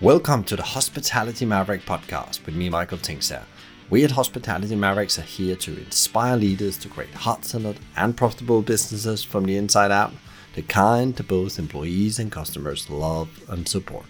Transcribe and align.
Welcome 0.00 0.44
to 0.44 0.56
the 0.56 0.62
Hospitality 0.62 1.44
Maverick 1.44 1.84
podcast 1.84 2.46
with 2.46 2.54
me, 2.54 2.70
Michael 2.70 2.96
Tingsager. 2.96 3.44
We 3.90 4.02
at 4.02 4.12
Hospitality 4.12 4.74
Mavericks 4.74 5.18
are 5.18 5.22
here 5.22 5.56
to 5.56 5.76
inspire 5.76 6.38
leaders 6.38 6.78
to 6.78 6.88
create 6.88 7.12
hot 7.12 7.44
centered 7.44 7.78
and 7.98 8.16
profitable 8.16 8.62
businesses 8.62 9.22
from 9.22 9.44
the 9.44 9.58
inside 9.58 9.90
out, 9.90 10.14
the 10.54 10.62
kind 10.62 11.14
that 11.16 11.28
both 11.28 11.58
employees 11.58 12.18
and 12.18 12.32
customers 12.32 12.88
love 12.88 13.28
and 13.50 13.68
support. 13.68 14.06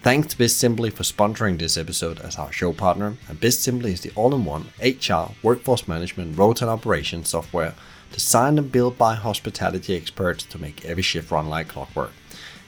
Thanks 0.00 0.28
to 0.28 0.36
BizSimply 0.38 0.94
for 0.94 1.02
sponsoring 1.02 1.58
this 1.58 1.76
episode 1.76 2.18
as 2.20 2.38
our 2.38 2.50
show 2.50 2.72
partner. 2.72 3.18
And 3.28 3.38
BizSimply 3.38 3.92
is 3.92 4.00
the 4.00 4.12
all-in-one 4.14 4.68
HR, 4.82 5.34
workforce 5.42 5.86
management, 5.86 6.38
road 6.38 6.62
and 6.62 6.70
operations 6.70 7.28
software 7.28 7.74
designed 8.12 8.58
and 8.58 8.72
built 8.72 8.96
by 8.96 9.14
hospitality 9.14 9.94
experts 9.94 10.44
to 10.44 10.58
make 10.58 10.86
every 10.86 11.02
shift 11.02 11.30
run 11.30 11.50
like 11.50 11.68
clockwork. 11.68 12.12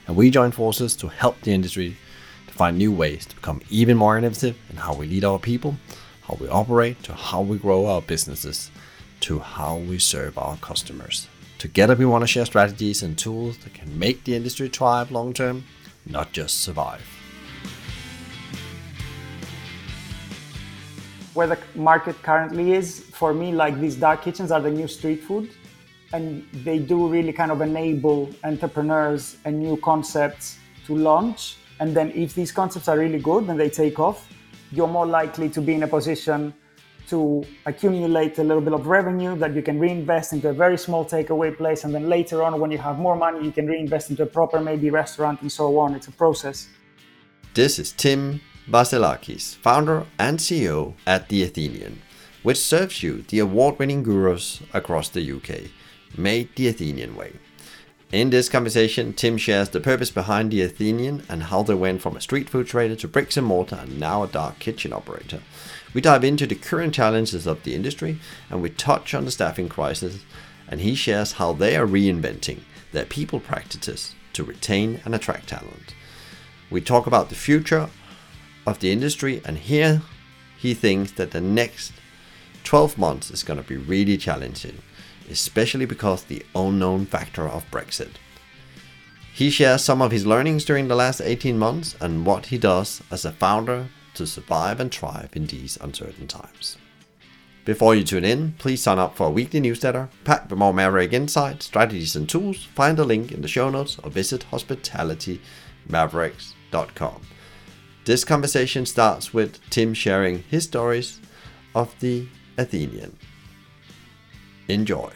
And 0.05 0.15
we 0.15 0.29
join 0.29 0.51
forces 0.51 0.95
to 0.97 1.07
help 1.07 1.41
the 1.41 1.53
industry 1.53 1.97
find 2.59 2.77
new 2.77 2.91
ways 2.91 3.25
to 3.25 3.33
become 3.37 3.61
even 3.69 3.95
more 3.95 4.17
innovative 4.17 4.57
in 4.69 4.75
how 4.75 4.93
we 4.93 5.07
lead 5.07 5.23
our 5.23 5.39
people, 5.39 5.77
how 6.23 6.35
we 6.41 6.47
operate, 6.49 7.01
to 7.01 7.13
how 7.13 7.41
we 7.41 7.57
grow 7.57 7.85
our 7.85 8.01
businesses, 8.01 8.69
to 9.21 9.39
how 9.39 9.77
we 9.77 9.97
serve 9.97 10.37
our 10.37 10.57
customers. 10.57 11.29
Together, 11.57 11.95
we 11.95 12.05
want 12.05 12.21
to 12.21 12.27
share 12.27 12.45
strategies 12.45 13.01
and 13.01 13.17
tools 13.17 13.57
that 13.59 13.73
can 13.73 13.97
make 13.97 14.25
the 14.25 14.35
industry 14.35 14.67
thrive 14.67 15.09
long 15.09 15.31
term, 15.31 15.63
not 16.05 16.33
just 16.33 16.59
survive. 16.59 17.05
Where 21.33 21.47
the 21.47 21.59
market 21.75 22.21
currently 22.23 22.73
is, 22.73 22.99
for 22.99 23.33
me, 23.33 23.53
like 23.53 23.79
these 23.79 23.95
dark 23.95 24.21
kitchens 24.21 24.51
are 24.51 24.59
the 24.59 24.69
new 24.69 24.89
street 24.89 25.23
food, 25.23 25.49
and 26.11 26.45
they 26.65 26.77
do 26.77 27.07
really 27.07 27.31
kind 27.31 27.51
of 27.51 27.61
enable 27.61 28.29
entrepreneurs 28.43 29.37
and 29.45 29.57
new 29.61 29.77
concepts 29.77 30.57
to 30.87 30.93
launch 30.93 31.55
and 31.79 31.95
then 31.95 32.11
if 32.11 32.35
these 32.35 32.51
concepts 32.51 32.87
are 32.87 32.97
really 32.97 33.19
good 33.19 33.47
and 33.47 33.59
they 33.59 33.69
take 33.69 33.99
off, 33.99 34.27
you're 34.71 34.87
more 34.87 35.05
likely 35.05 35.49
to 35.49 35.61
be 35.61 35.73
in 35.73 35.83
a 35.83 35.87
position 35.87 36.53
to 37.07 37.43
accumulate 37.65 38.37
a 38.37 38.43
little 38.43 38.61
bit 38.61 38.73
of 38.73 38.85
revenue 38.85 39.35
that 39.35 39.55
you 39.55 39.63
can 39.63 39.79
reinvest 39.79 40.31
into 40.31 40.49
a 40.49 40.53
very 40.53 40.77
small 40.77 41.03
takeaway 41.03 41.55
place. 41.55 41.83
And 41.83 41.93
then 41.93 42.07
later 42.07 42.43
on, 42.43 42.59
when 42.59 42.69
you 42.69 42.77
have 42.77 42.99
more 42.99 43.15
money, 43.15 43.43
you 43.43 43.51
can 43.51 43.65
reinvest 43.65 44.11
into 44.11 44.23
a 44.23 44.27
proper, 44.27 44.59
maybe 44.59 44.91
restaurant 44.91 45.41
and 45.41 45.51
so 45.51 45.79
on. 45.79 45.95
It's 45.95 46.07
a 46.07 46.11
process. 46.11 46.67
This 47.55 47.79
is 47.79 47.93
Tim 47.93 48.41
Vasilakis, 48.69 49.55
founder 49.55 50.05
and 50.19 50.37
CEO 50.37 50.93
at 51.07 51.29
The 51.29 51.43
Athenian, 51.43 51.99
which 52.43 52.59
serves 52.59 53.01
you 53.01 53.23
the 53.23 53.39
award 53.39 53.79
winning 53.79 54.03
gyros 54.03 54.61
across 54.73 55.09
the 55.09 55.31
UK, 55.31 55.71
made 56.15 56.49
the 56.55 56.67
Athenian 56.67 57.15
way. 57.15 57.33
In 58.11 58.31
this 58.31 58.49
conversation, 58.49 59.13
Tim 59.13 59.37
shares 59.37 59.69
the 59.69 59.79
purpose 59.79 60.09
behind 60.09 60.49
the 60.49 60.63
Athenian 60.63 61.23
and 61.29 61.43
how 61.43 61.61
they 61.61 61.75
went 61.75 62.01
from 62.01 62.17
a 62.17 62.21
street 62.21 62.49
food 62.49 62.65
trader 62.65 62.95
to 62.95 63.07
bricks 63.07 63.37
and 63.37 63.45
mortar 63.45 63.75
and 63.75 63.99
now 63.99 64.23
a 64.23 64.27
dark 64.27 64.57
kitchen 64.57 64.91
operator. 64.91 65.43
We 65.93 66.01
dive 66.01 66.23
into 66.23 66.47
the 66.47 66.55
current 66.55 66.95
challenges 66.95 67.45
of 67.45 67.61
the 67.61 67.75
industry 67.75 68.19
and 68.49 68.63
we 68.63 68.71
touch 68.71 69.13
on 69.13 69.25
the 69.25 69.31
staffing 69.31 69.69
crisis, 69.69 70.23
and 70.67 70.81
he 70.81 70.95
shares 70.95 71.33
how 71.33 71.53
they 71.53 71.75
are 71.77 71.85
reinventing 71.85 72.61
their 72.93 73.05
people 73.05 73.39
practices 73.39 74.15
to 74.33 74.43
retain 74.43 75.01
and 75.05 75.13
attract 75.13 75.49
talent. 75.49 75.93
We 76.71 76.81
talk 76.81 77.05
about 77.05 77.29
the 77.29 77.35
future 77.35 77.91
of 78.65 78.79
the 78.79 78.91
industry, 78.91 79.39
and 79.45 79.59
here 79.59 80.01
he 80.57 80.73
thinks 80.73 81.11
that 81.11 81.29
the 81.29 81.41
next 81.41 81.93
12 82.63 82.97
months 82.97 83.29
is 83.29 83.43
going 83.43 83.61
to 83.61 83.67
be 83.67 83.77
really 83.77 84.17
challenging 84.17 84.79
especially 85.29 85.85
because 85.85 86.23
the 86.23 86.45
unknown 86.55 87.05
factor 87.05 87.47
of 87.47 87.69
Brexit. 87.71 88.11
He 89.33 89.49
shares 89.49 89.83
some 89.83 90.01
of 90.01 90.11
his 90.11 90.25
learnings 90.25 90.65
during 90.65 90.87
the 90.87 90.95
last 90.95 91.21
18 91.21 91.57
months 91.57 91.95
and 92.01 92.25
what 92.25 92.47
he 92.47 92.57
does 92.57 93.01
as 93.09 93.23
a 93.23 93.31
founder 93.31 93.87
to 94.15 94.27
survive 94.27 94.79
and 94.79 94.93
thrive 94.93 95.29
in 95.33 95.45
these 95.45 95.77
uncertain 95.77 96.27
times. 96.27 96.77
Before 97.63 97.95
you 97.95 98.03
tune 98.03 98.25
in, 98.25 98.53
please 98.57 98.81
sign 98.81 98.99
up 98.99 99.15
for 99.15 99.27
a 99.27 99.31
weekly 99.31 99.59
newsletter 99.59 100.09
packed 100.23 100.49
with 100.49 100.57
more 100.57 100.73
Maverick 100.73 101.13
insights, 101.13 101.67
strategies, 101.67 102.15
and 102.15 102.27
tools. 102.27 102.65
Find 102.65 102.97
the 102.97 103.05
link 103.05 103.31
in 103.31 103.41
the 103.41 103.47
show 103.47 103.69
notes 103.69 103.97
or 104.03 104.09
visit 104.09 104.45
hospitalitymavericks.com. 104.51 107.21
This 108.05 108.23
conversation 108.23 108.87
starts 108.87 109.33
with 109.33 109.59
Tim 109.69 109.93
sharing 109.93 110.43
his 110.49 110.63
stories 110.63 111.19
of 111.75 111.93
the 111.99 112.27
Athenian. 112.57 113.15
Enjoy. 114.67 115.11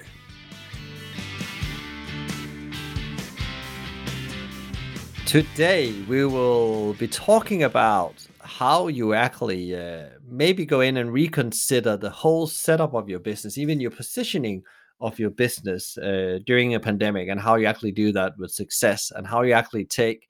Today, 5.34 5.92
we 6.08 6.26
will 6.26 6.94
be 6.94 7.08
talking 7.08 7.64
about 7.64 8.14
how 8.42 8.88
you 8.88 9.16
actually 9.16 9.76
uh, 9.76 10.10
maybe 10.30 10.64
go 10.64 10.82
in 10.82 10.98
and 10.98 11.12
reconsider 11.12 11.98
the 11.98 12.12
whole 12.12 12.46
setup 12.46 12.94
of 12.94 13.10
your 13.10 13.18
business, 13.18 13.58
even 13.58 13.80
your 13.80 13.90
positioning 13.90 14.62
of 15.02 15.18
your 15.18 15.32
business 15.32 15.98
uh, 15.98 16.38
during 16.46 16.76
a 16.76 16.80
pandemic, 16.80 17.30
and 17.30 17.40
how 17.40 17.56
you 17.56 17.66
actually 17.66 17.92
do 17.92 18.12
that 18.12 18.38
with 18.38 18.52
success, 18.52 19.12
and 19.16 19.26
how 19.26 19.42
you 19.42 19.54
actually 19.54 19.86
take 19.86 20.30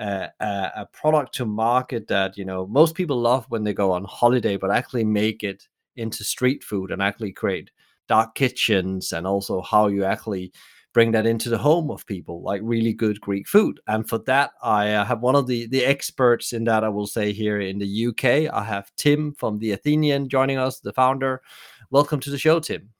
uh, 0.00 0.28
a, 0.40 0.70
a, 0.76 0.88
product 0.94 1.34
to 1.34 1.44
market 1.44 2.08
that 2.08 2.38
you 2.38 2.46
know 2.46 2.66
most 2.66 2.94
people 2.94 3.20
love 3.20 3.44
when 3.50 3.64
they 3.64 3.74
go 3.74 3.92
on 3.92 4.02
holiday, 4.04 4.56
but 4.56 4.70
actually 4.70 5.04
make 5.04 5.42
it 5.42 5.68
into 5.96 6.24
street 6.24 6.64
food 6.64 6.90
and 6.90 7.02
actually 7.02 7.32
create 7.32 7.70
dark 8.08 8.34
kitchens, 8.34 9.12
and 9.12 9.26
also 9.26 9.60
how 9.60 9.88
you 9.88 10.04
actually 10.04 10.50
bring 10.92 11.12
that 11.12 11.26
into 11.26 11.48
the 11.48 11.58
home 11.58 11.90
of 11.90 12.06
people, 12.06 12.42
like 12.42 12.60
really 12.64 12.92
good 12.92 13.20
Greek 13.20 13.48
food. 13.48 13.80
And 13.86 14.08
for 14.08 14.18
that, 14.18 14.52
I 14.62 14.92
uh, 14.92 15.04
have 15.04 15.20
one 15.20 15.34
of 15.34 15.46
the 15.46 15.66
the 15.66 15.84
experts 15.84 16.52
in 16.52 16.64
that. 16.64 16.84
I 16.84 16.88
will 16.88 17.06
say 17.06 17.32
here 17.32 17.60
in 17.60 17.78
the 17.78 18.06
UK, 18.06 18.52
I 18.52 18.64
have 18.64 18.92
Tim 18.96 19.32
from 19.34 19.58
the 19.58 19.72
Athenian 19.72 20.28
joining 20.28 20.58
us, 20.58 20.80
the 20.80 20.92
founder. 20.92 21.42
Welcome 21.90 22.20
to 22.20 22.30
the 22.30 22.38
show, 22.38 22.60
Tim. 22.60 22.90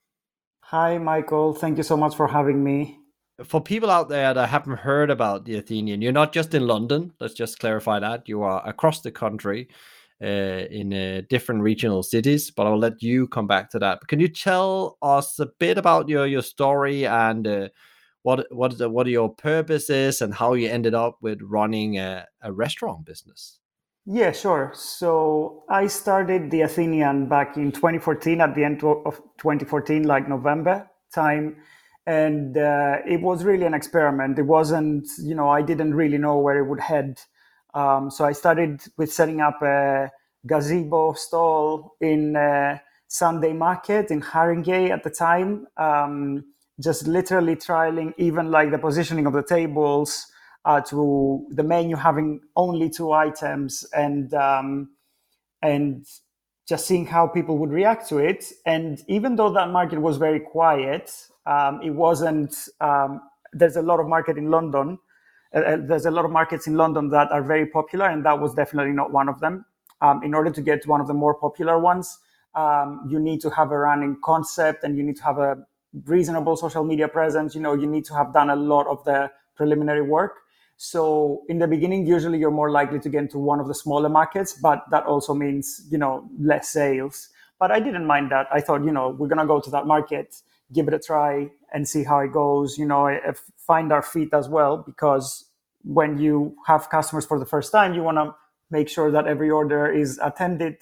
Hi, 0.61 0.97
Michael. 0.97 1.53
Thank 1.53 1.77
you 1.77 1.83
so 1.83 1.97
much 1.97 2.15
for 2.15 2.27
having 2.27 2.63
me. 2.63 2.99
For 3.43 3.61
people 3.61 3.89
out 3.89 4.09
there 4.09 4.33
that 4.33 4.49
haven't 4.49 4.77
heard 4.77 5.09
about 5.09 5.45
the 5.45 5.57
Athenian, 5.57 6.01
you're 6.01 6.11
not 6.11 6.33
just 6.33 6.53
in 6.53 6.67
London. 6.67 7.13
Let's 7.19 7.33
just 7.33 7.59
clarify 7.59 7.99
that 7.99 8.29
you 8.29 8.43
are 8.43 8.67
across 8.67 9.01
the 9.01 9.11
country. 9.11 9.69
Uh, 10.23 10.65
in 10.71 10.93
uh, 10.93 11.21
different 11.29 11.61
regional 11.61 12.01
cities, 12.01 12.49
but 12.49 12.65
I'll 12.65 12.79
let 12.79 13.03
you 13.03 13.27
come 13.27 13.45
back 13.45 13.69
to 13.71 13.79
that. 13.79 13.99
But 13.99 14.07
can 14.07 14.21
you 14.21 14.29
tell 14.29 14.97
us 15.01 15.37
a 15.37 15.47
bit 15.47 15.77
about 15.77 16.07
your 16.07 16.25
your 16.25 16.41
story 16.41 17.05
and 17.05 17.45
uh, 17.45 17.67
what 18.21 18.47
what 18.49 18.77
the, 18.77 18.89
what 18.89 19.07
your 19.07 19.27
purpose 19.35 19.89
is 19.89 20.21
and 20.21 20.33
how 20.33 20.53
you 20.53 20.69
ended 20.69 20.93
up 20.93 21.17
with 21.21 21.41
running 21.41 21.97
a, 21.97 22.25
a 22.41 22.53
restaurant 22.53 23.05
business? 23.05 23.59
Yeah, 24.05 24.31
sure. 24.31 24.71
So 24.73 25.63
I 25.69 25.87
started 25.87 26.51
the 26.51 26.61
Athenian 26.61 27.29
back 27.29 27.55
in 27.55 27.71
2014, 27.71 28.41
at 28.41 28.53
the 28.55 28.63
end 28.63 28.83
of 28.83 29.17
2014, 29.37 30.03
like 30.03 30.27
November 30.27 30.89
time. 31.13 31.57
And 32.05 32.57
uh, 32.57 32.97
it 33.07 33.21
was 33.21 33.45
really 33.45 33.65
an 33.65 33.73
experiment. 33.73 34.37
It 34.37 34.43
wasn't, 34.43 35.07
you 35.19 35.35
know, 35.35 35.47
I 35.47 35.61
didn't 35.61 35.93
really 35.93 36.17
know 36.17 36.37
where 36.37 36.59
it 36.59 36.67
would 36.67 36.81
head. 36.81 37.21
Um, 37.73 38.11
so 38.11 38.25
I 38.25 38.33
started 38.33 38.81
with 38.97 39.11
setting 39.11 39.41
up 39.41 39.61
a 39.61 40.11
gazebo 40.45 41.13
stall 41.13 41.95
in 42.01 42.35
uh, 42.35 42.77
Sunday 43.07 43.53
Market 43.53 44.11
in 44.11 44.21
Haringey 44.21 44.89
at 44.89 45.03
the 45.03 45.09
time. 45.09 45.67
Um, 45.77 46.45
just 46.81 47.07
literally 47.07 47.55
trialing 47.55 48.13
even 48.17 48.51
like 48.51 48.71
the 48.71 48.79
positioning 48.79 49.25
of 49.27 49.33
the 49.33 49.43
tables 49.43 50.27
uh, 50.65 50.81
to 50.81 51.45
the 51.51 51.63
menu 51.63 51.95
having 51.95 52.41
only 52.55 52.89
two 52.89 53.11
items 53.11 53.85
and 53.93 54.33
um, 54.33 54.89
and 55.61 56.05
just 56.67 56.87
seeing 56.87 57.05
how 57.05 57.27
people 57.27 57.57
would 57.57 57.71
react 57.71 58.07
to 58.09 58.17
it. 58.19 58.45
And 58.65 59.01
even 59.07 59.35
though 59.35 59.53
that 59.53 59.69
market 59.69 59.99
was 59.99 60.17
very 60.17 60.39
quiet, 60.39 61.11
um, 61.45 61.81
it 61.83 61.91
wasn't. 61.91 62.55
Um, 62.81 63.21
there's 63.53 63.75
a 63.75 63.83
lot 63.83 63.99
of 63.99 64.07
market 64.07 64.37
in 64.37 64.49
London 64.49 64.97
uh, 65.53 65.59
uh, 65.59 65.77
there's 65.79 66.05
a 66.05 66.11
lot 66.11 66.25
of 66.25 66.31
markets 66.31 66.67
in 66.67 66.75
London 66.75 67.09
that 67.09 67.31
are 67.31 67.43
very 67.43 67.65
popular, 67.65 68.07
and 68.07 68.25
that 68.25 68.39
was 68.39 68.53
definitely 68.53 68.93
not 68.93 69.11
one 69.11 69.29
of 69.29 69.39
them. 69.39 69.65
Um, 70.01 70.21
in 70.23 70.33
order 70.33 70.51
to 70.51 70.61
get 70.61 70.81
to 70.83 70.89
one 70.89 70.99
of 70.99 71.07
the 71.07 71.13
more 71.13 71.33
popular 71.33 71.79
ones, 71.79 72.19
um, 72.55 73.05
you 73.09 73.19
need 73.19 73.39
to 73.41 73.49
have 73.49 73.71
a 73.71 73.77
running 73.77 74.17
concept 74.23 74.83
and 74.83 74.97
you 74.97 75.03
need 75.03 75.15
to 75.17 75.23
have 75.23 75.37
a 75.37 75.57
reasonable 76.05 76.55
social 76.57 76.83
media 76.83 77.07
presence. 77.07 77.55
You 77.55 77.61
know, 77.61 77.73
you 77.73 77.87
need 77.87 78.05
to 78.05 78.13
have 78.13 78.33
done 78.33 78.49
a 78.49 78.55
lot 78.55 78.87
of 78.87 79.03
the 79.05 79.31
preliminary 79.55 80.01
work. 80.01 80.39
So 80.75 81.43
in 81.47 81.59
the 81.59 81.67
beginning, 81.67 82.05
usually 82.05 82.39
you're 82.39 82.51
more 82.51 82.71
likely 82.71 82.99
to 82.99 83.09
get 83.09 83.19
into 83.19 83.39
one 83.39 83.59
of 83.59 83.67
the 83.67 83.75
smaller 83.75 84.09
markets, 84.09 84.53
but 84.53 84.83
that 84.91 85.05
also 85.05 85.33
means, 85.33 85.87
you 85.89 85.97
know, 85.97 86.27
less 86.37 86.69
sales. 86.69 87.29
But 87.59 87.71
I 87.71 87.79
didn't 87.79 88.05
mind 88.05 88.31
that. 88.31 88.47
I 88.51 88.59
thought, 88.59 88.83
you 88.83 88.91
know, 88.91 89.09
we're 89.09 89.29
going 89.29 89.39
to 89.39 89.45
go 89.45 89.61
to 89.61 89.69
that 89.69 89.87
market, 89.87 90.35
give 90.73 90.87
it 90.87 90.93
a 90.93 90.99
try 90.99 91.49
and 91.73 91.87
see 91.87 92.03
how 92.03 92.19
it 92.19 92.31
goes, 92.31 92.77
you 92.77 92.85
know, 92.85 93.19
find 93.57 93.91
our 93.91 94.01
feet 94.01 94.33
as 94.33 94.49
well, 94.49 94.77
because 94.77 95.45
when 95.83 96.17
you 96.17 96.55
have 96.65 96.89
customers 96.89 97.25
for 97.25 97.39
the 97.39 97.45
first 97.45 97.71
time, 97.71 97.93
you 97.93 98.03
want 98.03 98.17
to 98.17 98.33
make 98.71 98.89
sure 98.89 99.11
that 99.11 99.27
every 99.27 99.49
order 99.49 99.91
is 99.91 100.19
attended 100.23 100.77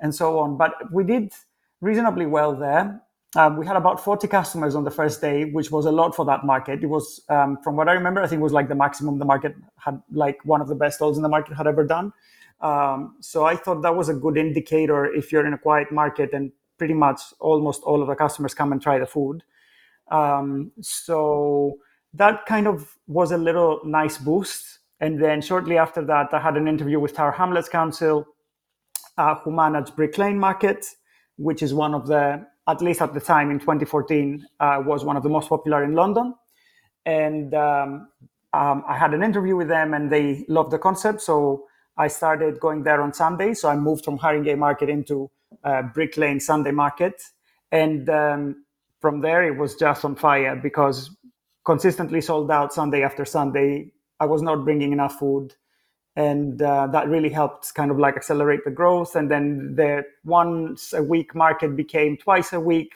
and 0.00 0.14
so 0.14 0.38
on. 0.38 0.56
But 0.56 0.72
we 0.92 1.04
did 1.04 1.32
reasonably 1.80 2.26
well 2.26 2.54
there. 2.54 3.02
Um, 3.34 3.56
we 3.56 3.66
had 3.66 3.76
about 3.76 4.02
40 4.02 4.28
customers 4.28 4.74
on 4.74 4.84
the 4.84 4.90
first 4.90 5.20
day, 5.20 5.44
which 5.44 5.70
was 5.70 5.84
a 5.84 5.92
lot 5.92 6.14
for 6.14 6.24
that 6.24 6.44
market. 6.44 6.82
It 6.82 6.86
was, 6.86 7.20
um, 7.28 7.58
from 7.62 7.76
what 7.76 7.88
I 7.88 7.92
remember, 7.92 8.22
I 8.22 8.26
think 8.26 8.40
it 8.40 8.42
was 8.42 8.52
like 8.52 8.68
the 8.68 8.74
maximum 8.74 9.18
the 9.18 9.24
market 9.24 9.54
had, 9.78 10.00
like 10.10 10.38
one 10.44 10.60
of 10.60 10.68
the 10.68 10.74
best 10.74 10.96
stalls 10.96 11.18
in 11.18 11.22
the 11.22 11.28
market 11.28 11.54
had 11.54 11.66
ever 11.66 11.84
done. 11.84 12.12
Um, 12.60 13.16
so 13.20 13.44
I 13.44 13.56
thought 13.56 13.82
that 13.82 13.94
was 13.94 14.08
a 14.08 14.14
good 14.14 14.38
indicator 14.38 15.04
if 15.04 15.32
you're 15.32 15.46
in 15.46 15.52
a 15.52 15.58
quiet 15.58 15.92
market 15.92 16.30
and 16.32 16.52
pretty 16.78 16.94
much 16.94 17.20
almost 17.40 17.82
all 17.82 18.02
of 18.02 18.08
the 18.08 18.14
customers 18.14 18.54
come 18.54 18.72
and 18.72 18.80
try 18.80 18.98
the 18.98 19.06
food. 19.06 19.42
Um, 20.10 20.72
so 20.80 21.78
that 22.14 22.46
kind 22.46 22.66
of 22.66 22.96
was 23.06 23.32
a 23.32 23.38
little 23.38 23.80
nice 23.84 24.18
boost. 24.18 24.78
And 25.00 25.22
then 25.22 25.42
shortly 25.42 25.78
after 25.78 26.04
that, 26.06 26.32
I 26.32 26.40
had 26.40 26.56
an 26.56 26.68
interview 26.68 26.98
with 27.00 27.14
Tower 27.14 27.32
Hamlets 27.32 27.68
Council, 27.68 28.26
uh, 29.18 29.34
who 29.36 29.50
manage 29.50 29.94
Brick 29.94 30.16
Lane 30.18 30.38
Market, 30.38 30.86
which 31.36 31.62
is 31.62 31.74
one 31.74 31.94
of 31.94 32.06
the, 32.06 32.46
at 32.68 32.80
least 32.80 33.02
at 33.02 33.12
the 33.12 33.20
time 33.20 33.50
in 33.50 33.58
2014, 33.58 34.46
uh, 34.60 34.82
was 34.84 35.04
one 35.04 35.16
of 35.16 35.22
the 35.22 35.28
most 35.28 35.48
popular 35.48 35.84
in 35.84 35.92
London. 35.92 36.34
And 37.04 37.54
um, 37.54 38.08
um, 38.52 38.84
I 38.88 38.96
had 38.96 39.12
an 39.12 39.22
interview 39.22 39.54
with 39.54 39.68
them 39.68 39.94
and 39.94 40.10
they 40.10 40.44
loved 40.48 40.70
the 40.70 40.78
concept. 40.78 41.20
So 41.20 41.66
I 41.98 42.08
started 42.08 42.58
going 42.58 42.82
there 42.82 43.02
on 43.02 43.12
Sundays. 43.12 43.60
So 43.60 43.68
I 43.68 43.76
moved 43.76 44.04
from 44.04 44.18
Haringey 44.18 44.56
Market 44.56 44.88
into 44.88 45.30
uh, 45.66 45.82
Brick 45.82 46.16
Lane 46.16 46.40
Sunday 46.40 46.70
Market. 46.70 47.20
And 47.72 48.08
um, 48.08 48.64
from 49.00 49.20
there, 49.20 49.42
it 49.46 49.58
was 49.58 49.74
just 49.74 50.04
on 50.04 50.14
fire 50.14 50.56
because 50.56 51.10
consistently 51.64 52.20
sold 52.20 52.50
out 52.50 52.72
Sunday 52.72 53.02
after 53.02 53.24
Sunday. 53.24 53.90
I 54.20 54.26
was 54.26 54.40
not 54.40 54.64
bringing 54.64 54.92
enough 54.92 55.18
food. 55.18 55.54
And 56.14 56.62
uh, 56.62 56.86
that 56.86 57.08
really 57.08 57.28
helped 57.28 57.74
kind 57.74 57.90
of 57.90 57.98
like 57.98 58.16
accelerate 58.16 58.60
the 58.64 58.70
growth. 58.70 59.16
And 59.16 59.30
then 59.30 59.74
the 59.74 60.04
once 60.24 60.94
a 60.94 61.02
week 61.02 61.34
market 61.34 61.76
became 61.76 62.16
twice 62.16 62.54
a 62.54 62.60
week, 62.60 62.92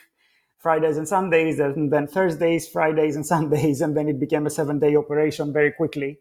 Fridays 0.58 0.96
and 0.96 1.06
Sundays, 1.06 1.58
and 1.58 1.93
then 1.93 2.06
Thursdays, 2.06 2.66
Fridays, 2.66 3.16
and 3.16 3.26
Sundays. 3.34 3.82
And 3.82 3.94
then 3.94 4.08
it 4.08 4.19
became 4.19 4.46
a 4.46 4.50
seven 4.50 4.78
day 4.78 4.96
operation 4.96 5.52
very 5.52 5.73
quickly. 5.73 6.20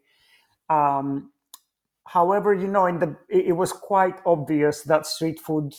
Um, 0.69 1.31
however, 2.05 2.53
you 2.53 2.67
know, 2.67 2.87
in 2.87 2.99
the 2.99 3.15
it 3.29 3.55
was 3.55 3.71
quite 3.71 4.19
obvious 4.25 4.81
that 4.83 5.05
street 5.05 5.39
food 5.39 5.73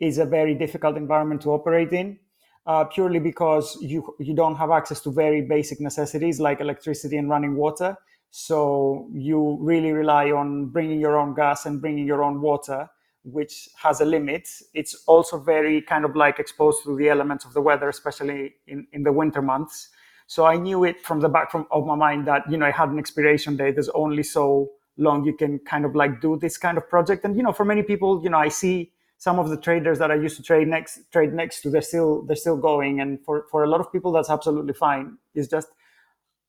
is 0.00 0.18
a 0.18 0.24
very 0.24 0.54
difficult 0.54 0.96
environment 0.96 1.40
to 1.42 1.50
operate 1.50 1.92
in 1.92 2.18
uh, 2.66 2.84
purely 2.84 3.18
because 3.18 3.76
you 3.80 4.14
you 4.18 4.34
don't 4.34 4.56
have 4.56 4.70
access 4.70 5.00
to 5.00 5.10
very 5.10 5.42
basic 5.42 5.80
necessities 5.80 6.40
like 6.40 6.60
electricity 6.60 7.16
and 7.16 7.28
running 7.28 7.56
water. 7.56 7.96
So 8.30 9.08
you 9.12 9.58
really 9.60 9.92
rely 9.92 10.30
on 10.30 10.66
bringing 10.66 11.00
your 11.00 11.18
own 11.18 11.34
gas 11.34 11.66
and 11.66 11.80
bringing 11.80 12.06
your 12.06 12.22
own 12.22 12.40
water, 12.40 12.88
which 13.24 13.68
has 13.76 14.00
a 14.00 14.04
limit. 14.04 14.48
It's 14.72 15.02
also 15.06 15.38
very 15.38 15.82
kind 15.82 16.04
of 16.04 16.16
like 16.16 16.38
exposed 16.38 16.82
to 16.84 16.96
the 16.96 17.10
elements 17.10 17.44
of 17.44 17.52
the 17.52 17.60
weather, 17.60 17.88
especially 17.88 18.54
in, 18.66 18.86
in 18.92 19.02
the 19.02 19.12
winter 19.12 19.42
months. 19.42 19.90
So 20.28 20.46
I 20.46 20.56
knew 20.56 20.84
it 20.84 21.04
from 21.04 21.20
the 21.20 21.28
back 21.28 21.52
of 21.54 21.86
my 21.86 21.94
mind 21.94 22.26
that 22.26 22.50
you 22.50 22.56
know 22.56 22.66
I 22.66 22.70
had 22.70 22.88
an 22.88 22.98
expiration 22.98 23.56
date. 23.56 23.74
There's 23.74 23.90
only 23.90 24.22
so 24.22 24.70
long 24.96 25.24
you 25.24 25.34
can 25.36 25.58
kind 25.58 25.84
of 25.84 25.94
like 25.94 26.20
do 26.20 26.38
this 26.38 26.56
kind 26.56 26.78
of 26.78 26.88
project. 26.88 27.24
And 27.24 27.36
you 27.36 27.42
know, 27.42 27.52
for 27.52 27.64
many 27.64 27.82
people, 27.82 28.22
you 28.22 28.30
know, 28.30 28.38
I 28.38 28.48
see 28.48 28.92
some 29.22 29.38
of 29.38 29.50
the 29.50 29.56
traders 29.56 30.00
that 30.00 30.10
I 30.10 30.16
used 30.16 30.36
to 30.38 30.42
trade 30.42 30.66
next 30.66 30.98
trade 31.12 31.32
next 31.32 31.62
to, 31.62 31.70
they're 31.70 31.80
still 31.80 32.22
they're 32.26 32.34
still 32.44 32.56
going. 32.56 33.00
And 33.00 33.24
for, 33.24 33.46
for 33.52 33.62
a 33.62 33.68
lot 33.68 33.80
of 33.80 33.92
people, 33.92 34.10
that's 34.10 34.28
absolutely 34.28 34.72
fine. 34.72 35.16
It's 35.32 35.46
just 35.46 35.68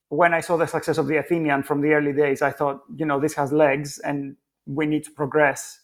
when 0.10 0.34
I 0.34 0.40
saw 0.40 0.58
the 0.58 0.66
success 0.66 0.98
of 0.98 1.06
the 1.06 1.18
Athenian 1.18 1.62
from 1.62 1.82
the 1.82 1.92
early 1.94 2.14
days, 2.14 2.42
I 2.42 2.50
thought, 2.50 2.82
you 2.96 3.06
know, 3.06 3.20
this 3.20 3.36
has 3.36 3.52
legs 3.52 4.00
and 4.00 4.38
we 4.66 4.88
need 4.88 5.04
to 5.04 5.12
progress 5.12 5.82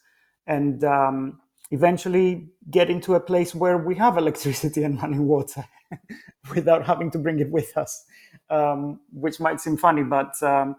and 0.47 0.83
um, 0.83 1.39
eventually 1.69 2.49
get 2.71 2.89
into 2.89 3.13
a 3.13 3.19
place 3.19 3.53
where 3.53 3.77
we 3.77 3.93
have 3.93 4.17
electricity 4.17 4.81
and 4.87 4.99
running 4.99 5.27
water 5.27 5.65
without 6.55 6.87
having 6.87 7.11
to 7.11 7.19
bring 7.19 7.39
it 7.39 7.51
with 7.51 7.77
us, 7.77 8.03
um, 8.49 8.99
which 9.13 9.39
might 9.39 9.61
seem 9.61 9.77
funny, 9.77 10.01
but 10.01 10.33
um, 10.41 10.75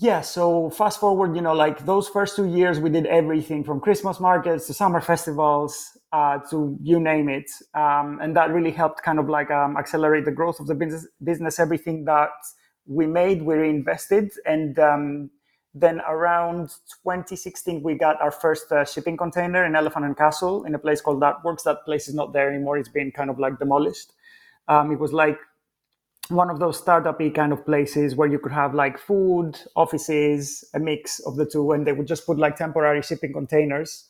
yeah, 0.00 0.20
so 0.20 0.70
fast 0.70 1.00
forward, 1.00 1.34
you 1.34 1.42
know, 1.42 1.54
like 1.54 1.84
those 1.84 2.08
first 2.08 2.36
two 2.36 2.46
years, 2.46 2.78
we 2.78 2.88
did 2.88 3.04
everything 3.06 3.64
from 3.64 3.80
Christmas 3.80 4.20
markets 4.20 4.68
to 4.68 4.74
summer 4.74 5.00
festivals 5.00 5.98
uh, 6.12 6.38
to 6.50 6.78
you 6.80 7.00
name 7.00 7.28
it, 7.28 7.50
um, 7.74 8.20
and 8.22 8.36
that 8.36 8.50
really 8.50 8.70
helped 8.70 9.02
kind 9.02 9.18
of 9.18 9.28
like 9.28 9.50
um, 9.50 9.76
accelerate 9.76 10.24
the 10.24 10.30
growth 10.30 10.60
of 10.60 10.68
the 10.68 10.74
business. 10.76 11.04
Business, 11.24 11.58
everything 11.58 12.04
that 12.04 12.30
we 12.86 13.06
made, 13.06 13.42
we 13.42 13.56
reinvested, 13.56 14.30
and 14.46 14.78
um, 14.78 15.30
then 15.74 16.00
around 16.08 16.68
2016, 17.02 17.82
we 17.82 17.94
got 17.94 18.20
our 18.20 18.30
first 18.30 18.70
uh, 18.70 18.84
shipping 18.84 19.16
container 19.16 19.64
in 19.64 19.74
Elephant 19.74 20.04
and 20.04 20.16
Castle 20.16 20.62
in 20.64 20.76
a 20.76 20.78
place 20.78 21.00
called 21.00 21.20
Artworks. 21.20 21.64
That 21.64 21.84
place 21.84 22.06
is 22.06 22.14
not 22.14 22.32
there 22.32 22.48
anymore; 22.48 22.78
it's 22.78 22.88
been 22.88 23.10
kind 23.10 23.30
of 23.30 23.40
like 23.40 23.58
demolished. 23.58 24.12
Um, 24.68 24.92
it 24.92 25.00
was 25.00 25.12
like 25.12 25.38
one 26.30 26.50
of 26.50 26.58
those 26.58 26.78
startup-y 26.78 27.30
kind 27.30 27.52
of 27.52 27.64
places 27.64 28.16
where 28.16 28.28
you 28.28 28.38
could 28.38 28.52
have 28.52 28.74
like 28.74 28.98
food, 28.98 29.58
offices, 29.76 30.64
a 30.74 30.78
mix 30.78 31.20
of 31.20 31.36
the 31.36 31.46
two, 31.46 31.72
and 31.72 31.86
they 31.86 31.92
would 31.92 32.06
just 32.06 32.26
put 32.26 32.38
like 32.38 32.56
temporary 32.56 33.02
shipping 33.02 33.32
containers. 33.32 34.08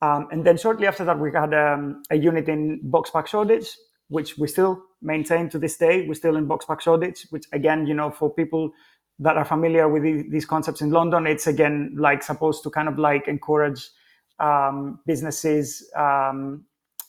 Um, 0.00 0.28
and 0.30 0.44
then 0.44 0.56
shortly 0.56 0.86
after 0.86 1.04
that, 1.04 1.18
we 1.18 1.32
had 1.32 1.52
um, 1.54 2.02
a 2.10 2.16
unit 2.16 2.48
in 2.48 2.80
Boxpark 2.84 3.26
Shoreditch, 3.26 3.68
which 4.08 4.38
we 4.38 4.46
still 4.46 4.82
maintain 5.02 5.48
to 5.50 5.58
this 5.58 5.76
day. 5.76 6.06
We're 6.06 6.14
still 6.14 6.36
in 6.36 6.46
Boxpark 6.46 6.80
Shoreditch, 6.80 7.26
which 7.30 7.46
again, 7.52 7.86
you 7.86 7.94
know, 7.94 8.10
for 8.10 8.32
people 8.32 8.70
that 9.18 9.36
are 9.36 9.44
familiar 9.44 9.88
with 9.88 10.02
these 10.30 10.46
concepts 10.46 10.80
in 10.80 10.90
London, 10.90 11.26
it's 11.26 11.46
again 11.46 11.94
like 11.98 12.22
supposed 12.22 12.62
to 12.62 12.70
kind 12.70 12.88
of 12.88 12.98
like 12.98 13.26
encourage 13.26 13.90
um, 14.38 15.00
businesses, 15.06 15.88
um, 15.96 16.64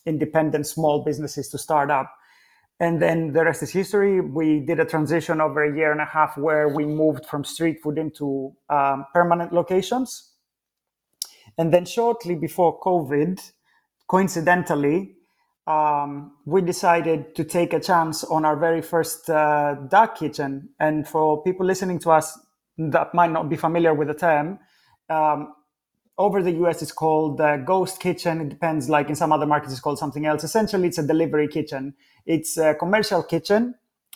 independent 0.05 0.65
small 0.65 1.03
businesses 1.03 1.49
to 1.49 1.57
start 1.57 1.91
up 1.91 2.11
and 2.79 3.01
then 3.01 3.33
the 3.33 3.43
rest 3.43 3.61
is 3.61 3.71
history. 3.71 4.21
We 4.21 4.61
did 4.61 4.79
a 4.79 4.85
transition 4.85 5.41
over 5.41 5.63
a 5.63 5.75
year 5.75 5.91
and 5.91 5.99
a 5.99 6.05
half 6.05 6.37
where 6.37 6.69
we 6.69 6.85
moved 6.85 7.25
from 7.25 7.43
street 7.43 7.81
food 7.83 7.97
into 7.97 8.53
um, 8.69 9.05
permanent 9.13 9.51
locations. 9.51 10.31
And 11.57 11.73
then 11.73 11.85
shortly 11.85 12.35
before 12.35 12.79
COVID, 12.79 13.51
coincidentally, 14.07 15.15
um, 15.67 16.37
we 16.45 16.61
decided 16.61 17.35
to 17.35 17.43
take 17.43 17.73
a 17.73 17.79
chance 17.81 18.23
on 18.23 18.45
our 18.45 18.55
very 18.55 18.81
first 18.81 19.29
uh, 19.29 19.75
dark 19.89 20.17
kitchen. 20.17 20.69
And 20.79 21.05
for 21.05 21.43
people 21.43 21.65
listening 21.65 21.99
to 21.99 22.11
us 22.11 22.39
that 22.77 23.13
might 23.13 23.31
not 23.31 23.49
be 23.49 23.57
familiar 23.57 23.93
with 23.93 24.07
the 24.07 24.13
term, 24.13 24.59
um, 25.09 25.53
over 26.19 26.43
the 26.43 26.51
US 26.63 26.81
it's 26.81 26.91
called 26.91 27.39
uh, 27.41 27.57
ghost 27.57 27.99
kitchen. 28.01 28.41
It 28.41 28.49
depends, 28.49 28.89
like 28.89 29.09
in 29.09 29.15
some 29.15 29.31
other 29.31 29.45
markets, 29.45 29.71
it's 29.71 29.81
called 29.81 29.97
something 29.97 30.25
else. 30.25 30.43
Essentially, 30.43 30.89
it's 30.89 30.97
a 30.97 31.07
delivery 31.07 31.47
kitchen. 31.47 31.95
It's 32.25 32.57
a 32.57 32.75
commercial 32.75 33.23
kitchen 33.23 33.73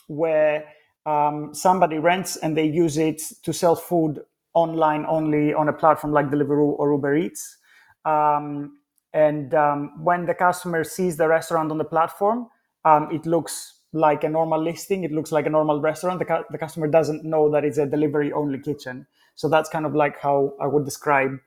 where 0.08 0.66
um, 1.06 1.54
somebody 1.54 1.98
rents 1.98 2.36
and 2.36 2.56
they 2.58 2.66
use 2.66 2.98
it 2.98 3.22
to 3.44 3.54
sell 3.54 3.76
food 3.76 4.20
online 4.54 5.06
only 5.08 5.54
on 5.54 5.70
a 5.70 5.74
platform 5.74 6.14
like 6.14 6.28
Deliveroo 6.30 6.76
or 6.78 6.92
Uber 6.92 7.16
Eats. 7.16 7.58
Um, 8.06 8.78
and 9.14 9.54
um, 9.54 10.04
when 10.04 10.26
the 10.26 10.34
customer 10.34 10.84
sees 10.84 11.16
the 11.18 11.28
restaurant 11.28 11.72
on 11.72 11.78
the 11.78 11.86
platform, 11.86 12.50
um, 12.84 13.10
it 13.12 13.26
looks 13.26 13.80
like 13.94 14.26
a 14.26 14.30
normal 14.30 14.62
listing. 14.62 15.06
It 15.06 15.12
looks 15.12 15.32
like 15.32 15.46
a 15.46 15.50
normal 15.50 15.80
restaurant. 15.80 16.20
The, 16.20 16.26
cu- 16.26 16.44
the 16.52 16.58
customer 16.58 16.88
doesn't 16.88 17.24
know 17.24 17.50
that 17.52 17.64
it's 17.64 17.78
a 17.78 17.86
delivery 17.86 18.34
only 18.34 18.60
kitchen. 18.60 19.08
So 19.36 19.48
that's 19.48 19.70
kind 19.70 19.86
of 19.86 19.96
like 19.96 20.20
how 20.20 20.54
I 20.62 20.68
would 20.68 20.84
describe 20.84 21.38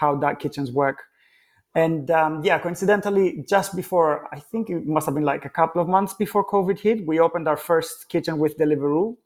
how 0.00 0.14
dark 0.16 0.40
kitchens 0.40 0.72
work. 0.72 0.98
And 1.74 2.10
um, 2.10 2.42
yeah, 2.42 2.58
coincidentally, 2.58 3.44
just 3.48 3.76
before, 3.76 4.28
I 4.34 4.40
think 4.40 4.70
it 4.70 4.86
must 4.86 5.06
have 5.06 5.14
been 5.14 5.24
like 5.24 5.44
a 5.44 5.50
couple 5.50 5.80
of 5.80 5.88
months 5.88 6.14
before 6.14 6.44
COVID 6.44 6.80
hit, 6.80 7.06
we 7.06 7.20
opened 7.20 7.46
our 7.46 7.56
first 7.56 8.08
kitchen 8.08 8.38
with 8.38 8.58
Deliveroo 8.58 9.16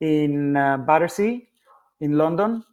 in 0.00 0.56
uh, 0.56 0.78
Battersea 0.78 1.48
in 2.00 2.18
London. 2.18 2.64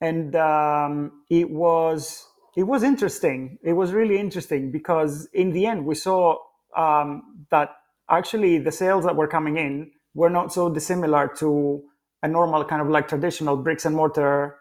And 0.00 0.36
um, 0.36 1.22
it 1.30 1.48
was 1.50 2.26
it 2.56 2.64
was 2.64 2.82
interesting. 2.82 3.58
It 3.62 3.72
was 3.72 3.92
really 3.92 4.18
interesting 4.18 4.70
because 4.70 5.28
in 5.32 5.52
the 5.52 5.66
end, 5.66 5.86
we 5.86 5.94
saw 5.94 6.36
um, 6.76 7.46
that 7.50 7.70
actually 8.10 8.58
the 8.58 8.72
sales 8.72 9.04
that 9.04 9.16
were 9.16 9.28
coming 9.28 9.56
in 9.56 9.92
were 10.14 10.30
not 10.30 10.52
so 10.52 10.68
dissimilar 10.68 11.28
to 11.38 11.82
a 12.22 12.28
normal 12.28 12.64
kind 12.64 12.82
of 12.82 12.88
like 12.88 13.08
traditional 13.08 13.56
bricks 13.56 13.84
and 13.86 13.94
mortar 13.94 14.56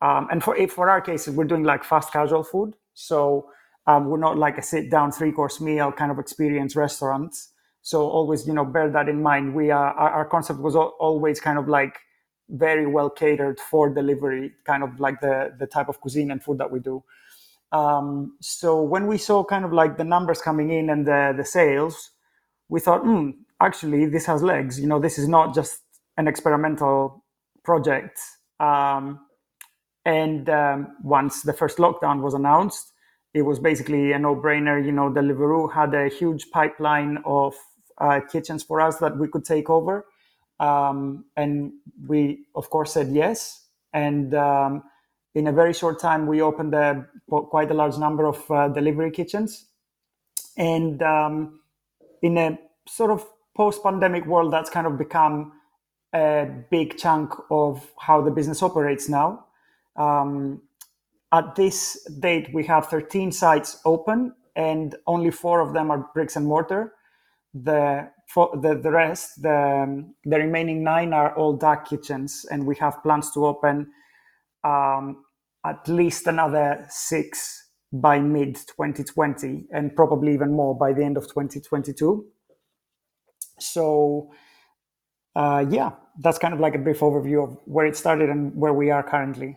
um, 0.00 0.28
and 0.30 0.42
for 0.42 0.56
for 0.68 0.90
our 0.90 1.00
cases, 1.00 1.34
we're 1.34 1.44
doing 1.44 1.64
like 1.64 1.84
fast 1.84 2.12
casual 2.12 2.44
food. 2.44 2.74
So 2.94 3.50
um, 3.86 4.06
we're 4.06 4.18
not 4.18 4.36
like 4.38 4.58
a 4.58 4.62
sit 4.62 4.90
down 4.90 5.12
three 5.12 5.32
course 5.32 5.60
meal 5.60 5.92
kind 5.92 6.10
of 6.10 6.18
experience 6.18 6.76
restaurants. 6.76 7.52
So 7.82 8.08
always, 8.08 8.46
you 8.46 8.52
know, 8.52 8.64
bear 8.64 8.90
that 8.90 9.08
in 9.08 9.22
mind. 9.22 9.54
We 9.54 9.70
are 9.70 9.92
our, 9.92 10.10
our 10.10 10.24
concept 10.24 10.60
was 10.60 10.74
always 10.76 11.40
kind 11.40 11.58
of 11.58 11.68
like 11.68 11.98
very 12.48 12.86
well 12.86 13.10
catered 13.10 13.58
for 13.60 13.88
delivery, 13.88 14.52
kind 14.64 14.82
of 14.82 15.00
like 15.00 15.20
the 15.20 15.54
the 15.58 15.66
type 15.66 15.88
of 15.88 16.00
cuisine 16.00 16.30
and 16.30 16.42
food 16.42 16.58
that 16.58 16.70
we 16.70 16.80
do. 16.80 17.02
Um, 17.72 18.36
so 18.40 18.82
when 18.82 19.06
we 19.06 19.18
saw 19.18 19.44
kind 19.44 19.64
of 19.64 19.72
like 19.72 19.96
the 19.96 20.04
numbers 20.04 20.42
coming 20.42 20.70
in 20.70 20.90
and 20.90 21.06
the 21.06 21.34
the 21.36 21.44
sales, 21.44 22.10
we 22.68 22.80
thought, 22.80 23.02
hmm, 23.02 23.30
actually, 23.60 24.06
this 24.06 24.26
has 24.26 24.42
legs. 24.42 24.80
You 24.80 24.88
know, 24.88 25.00
this 25.00 25.18
is 25.18 25.28
not 25.28 25.54
just 25.54 25.80
an 26.16 26.28
experimental 26.28 27.24
project. 27.64 28.20
Um, 28.60 29.20
and 30.06 30.48
um, 30.48 30.96
once 31.02 31.42
the 31.42 31.52
first 31.52 31.78
lockdown 31.78 32.22
was 32.22 32.32
announced, 32.32 32.92
it 33.34 33.42
was 33.42 33.58
basically 33.58 34.12
a 34.12 34.18
no-brainer. 34.18 34.82
You 34.82 34.92
know, 34.92 35.10
Deliveroo 35.10 35.70
had 35.74 35.92
a 35.94 36.08
huge 36.08 36.50
pipeline 36.52 37.18
of 37.26 37.54
uh, 37.98 38.20
kitchens 38.32 38.62
for 38.62 38.80
us 38.80 38.98
that 38.98 39.18
we 39.18 39.28
could 39.28 39.44
take 39.44 39.68
over, 39.68 40.06
um, 40.60 41.24
and 41.36 41.72
we 42.06 42.46
of 42.54 42.70
course 42.70 42.92
said 42.92 43.08
yes. 43.08 43.66
And 43.92 44.32
um, 44.34 44.84
in 45.34 45.48
a 45.48 45.52
very 45.52 45.74
short 45.74 46.00
time, 46.00 46.26
we 46.26 46.40
opened 46.40 46.74
a, 46.74 47.06
quite 47.28 47.70
a 47.70 47.74
large 47.74 47.98
number 47.98 48.26
of 48.26 48.50
uh, 48.50 48.68
delivery 48.68 49.10
kitchens, 49.10 49.66
and 50.56 51.02
um, 51.02 51.60
in 52.22 52.38
a 52.38 52.58
sort 52.86 53.10
of 53.10 53.26
post-pandemic 53.56 54.24
world, 54.26 54.52
that's 54.52 54.70
kind 54.70 54.86
of 54.86 54.96
become 54.96 55.52
a 56.14 56.46
big 56.70 56.96
chunk 56.96 57.32
of 57.50 57.90
how 57.98 58.22
the 58.22 58.30
business 58.30 58.62
operates 58.62 59.08
now. 59.08 59.45
Um, 59.96 60.62
at 61.32 61.54
this 61.56 62.06
date, 62.20 62.48
we 62.54 62.64
have 62.66 62.86
13 62.86 63.32
sites 63.32 63.80
open, 63.84 64.34
and 64.54 64.94
only 65.06 65.30
four 65.30 65.60
of 65.60 65.74
them 65.74 65.90
are 65.90 66.08
bricks 66.14 66.36
and 66.36 66.46
mortar. 66.46 66.92
The 67.54 68.10
the, 68.34 68.78
the 68.82 68.90
rest, 68.90 69.40
the, 69.42 70.04
the 70.24 70.36
remaining 70.36 70.82
nine 70.82 71.12
are 71.12 71.34
all 71.36 71.56
dark 71.56 71.88
kitchens, 71.88 72.44
and 72.50 72.66
we 72.66 72.76
have 72.76 73.02
plans 73.02 73.30
to 73.32 73.46
open 73.46 73.88
um, 74.64 75.24
at 75.64 75.86
least 75.88 76.26
another 76.26 76.86
six 76.90 77.70
by 77.92 78.18
mid 78.18 78.56
2020, 78.56 79.66
and 79.72 79.94
probably 79.94 80.34
even 80.34 80.52
more 80.52 80.76
by 80.76 80.92
the 80.92 81.04
end 81.04 81.16
of 81.16 81.24
2022. 81.24 82.26
So, 83.58 84.32
uh, 85.34 85.64
yeah, 85.70 85.92
that's 86.20 86.38
kind 86.38 86.52
of 86.52 86.60
like 86.60 86.74
a 86.74 86.78
brief 86.78 87.00
overview 87.00 87.44
of 87.44 87.58
where 87.64 87.86
it 87.86 87.96
started 87.96 88.28
and 88.28 88.54
where 88.54 88.74
we 88.74 88.90
are 88.90 89.02
currently. 89.02 89.56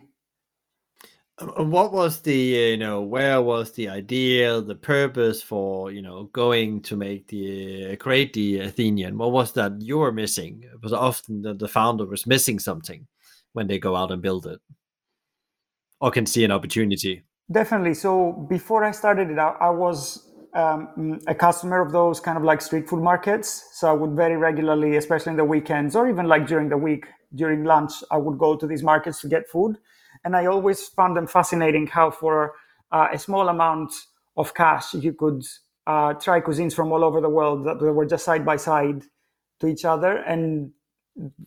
Uh, 1.40 1.64
what 1.64 1.92
was 1.92 2.20
the 2.20 2.56
uh, 2.56 2.66
you 2.68 2.76
know 2.76 3.00
where 3.00 3.40
was 3.40 3.72
the 3.72 3.88
idea, 3.88 4.60
the 4.60 4.74
purpose 4.74 5.42
for 5.42 5.90
you 5.90 6.02
know 6.02 6.24
going 6.32 6.82
to 6.82 6.96
make 6.96 7.28
the 7.28 7.92
uh, 7.92 7.96
create 7.96 8.32
the 8.32 8.60
Athenian? 8.60 9.18
What 9.18 9.32
was 9.32 9.52
that 9.52 9.80
you 9.80 9.98
were 9.98 10.12
missing? 10.12 10.62
It 10.62 10.82
was 10.82 10.92
often 10.92 11.42
that 11.42 11.58
the 11.58 11.68
founder 11.68 12.06
was 12.06 12.26
missing 12.26 12.58
something 12.58 13.06
when 13.52 13.66
they 13.66 13.78
go 13.78 13.96
out 13.96 14.10
and 14.10 14.22
build 14.22 14.46
it, 14.46 14.60
or 16.00 16.10
can 16.10 16.26
see 16.26 16.44
an 16.44 16.52
opportunity. 16.52 17.24
Definitely. 17.50 17.94
So 17.94 18.46
before 18.48 18.84
I 18.84 18.92
started 18.92 19.30
it, 19.30 19.38
I, 19.38 19.56
I 19.60 19.70
was 19.70 20.30
um, 20.54 21.20
a 21.26 21.34
customer 21.34 21.80
of 21.80 21.92
those 21.92 22.20
kind 22.20 22.38
of 22.38 22.44
like 22.44 22.60
street 22.60 22.88
food 22.88 23.02
markets. 23.02 23.70
So 23.74 23.88
I 23.88 23.92
would 23.92 24.12
very 24.12 24.36
regularly, 24.36 24.96
especially 24.96 25.30
in 25.30 25.36
the 25.36 25.44
weekends 25.44 25.96
or 25.96 26.08
even 26.08 26.26
like 26.26 26.46
during 26.46 26.68
the 26.68 26.76
week, 26.76 27.06
during 27.34 27.64
lunch, 27.64 27.92
I 28.10 28.18
would 28.18 28.38
go 28.38 28.56
to 28.56 28.66
these 28.66 28.82
markets 28.82 29.20
to 29.22 29.28
get 29.28 29.48
food. 29.48 29.78
And 30.24 30.36
I 30.36 30.46
always 30.46 30.88
found 30.88 31.16
them 31.16 31.26
fascinating 31.26 31.86
how, 31.86 32.10
for 32.10 32.52
uh, 32.92 33.08
a 33.12 33.18
small 33.18 33.48
amount 33.48 33.92
of 34.36 34.54
cash, 34.54 34.94
you 34.94 35.12
could 35.12 35.42
uh, 35.86 36.14
try 36.14 36.40
cuisines 36.40 36.74
from 36.74 36.92
all 36.92 37.04
over 37.04 37.20
the 37.20 37.28
world 37.28 37.66
that 37.66 37.80
were 37.80 38.06
just 38.06 38.24
side 38.24 38.44
by 38.44 38.56
side 38.56 39.02
to 39.60 39.66
each 39.66 39.84
other. 39.84 40.18
And 40.18 40.72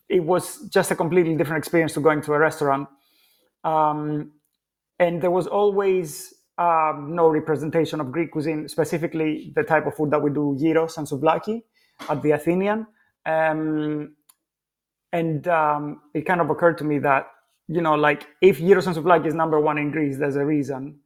it 0.10 0.24
was 0.24 0.68
just 0.70 0.92
a 0.92 0.96
completely 0.96 1.36
different 1.36 1.60
experience 1.60 1.94
to 1.94 2.02
going 2.02 2.22
to 2.24 2.34
a 2.34 2.40
restaurant. 2.40 2.88
Um, 3.64 4.34
and 5.00 5.22
there 5.22 5.32
was 5.32 5.48
always 5.48 6.34
um, 6.58 7.16
no 7.16 7.30
representation 7.30 8.00
of 8.00 8.12
Greek 8.12 8.32
cuisine, 8.32 8.68
specifically 8.68 9.52
the 9.56 9.64
type 9.64 9.86
of 9.86 9.96
food 9.96 10.12
that 10.12 10.22
we 10.22 10.32
do, 10.32 10.58
gyros 10.60 10.98
and 10.98 11.08
souvlaki 11.08 11.62
at 12.10 12.22
the 12.22 12.32
Athenian. 12.32 12.86
Um, 13.26 14.16
and 15.12 15.48
um, 15.48 16.02
it 16.14 16.26
kind 16.26 16.42
of 16.42 16.50
occurred 16.50 16.78
to 16.80 16.84
me 16.84 17.00
that, 17.00 17.28
you 17.68 17.82
know, 17.82 17.96
like 17.96 18.28
if 18.42 18.60
gyros 18.60 18.88
and 18.88 18.96
souvlaki 18.96 19.28
is 19.28 19.34
number 19.34 19.60
one 19.60 19.78
in 19.78 19.92
Greece, 19.92 20.18
there's 20.18 20.36
a 20.36 20.46
reason. 20.46 21.00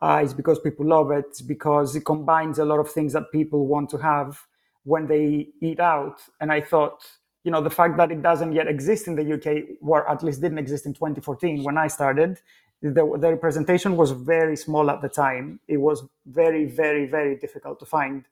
Uh, 0.00 0.20
it's 0.22 0.34
because 0.34 0.58
people 0.58 0.86
love 0.86 1.10
it. 1.10 1.24
It's 1.28 1.42
because 1.42 1.96
it 1.96 2.04
combines 2.04 2.58
a 2.58 2.64
lot 2.64 2.78
of 2.78 2.90
things 2.90 3.12
that 3.14 3.32
people 3.32 3.66
want 3.66 3.88
to 3.90 3.98
have 3.98 4.38
when 4.84 5.06
they 5.06 5.48
eat 5.60 5.80
out. 5.80 6.20
And 6.40 6.52
I 6.52 6.60
thought, 6.60 7.02
you 7.42 7.50
know, 7.50 7.62
the 7.62 7.70
fact 7.70 7.96
that 7.96 8.10
it 8.10 8.22
doesn't 8.22 8.52
yet 8.52 8.68
exist 8.68 9.06
in 9.06 9.16
the 9.16 9.34
UK, 9.34 9.78
or 9.80 10.08
at 10.10 10.22
least 10.22 10.40
didn't 10.40 10.58
exist 10.58 10.86
in 10.86 10.94
2014 10.94 11.64
when 11.64 11.78
I 11.78 11.88
started, 11.88 12.38
the, 12.82 12.92
the 12.92 13.30
representation 13.30 13.96
was 13.96 14.10
very 14.10 14.56
small 14.56 14.90
at 14.90 15.00
the 15.00 15.08
time. 15.08 15.60
It 15.68 15.78
was 15.78 16.06
very, 16.26 16.66
very, 16.66 17.06
very 17.06 17.36
difficult 17.36 17.78
to 17.80 17.86
find 17.86 18.26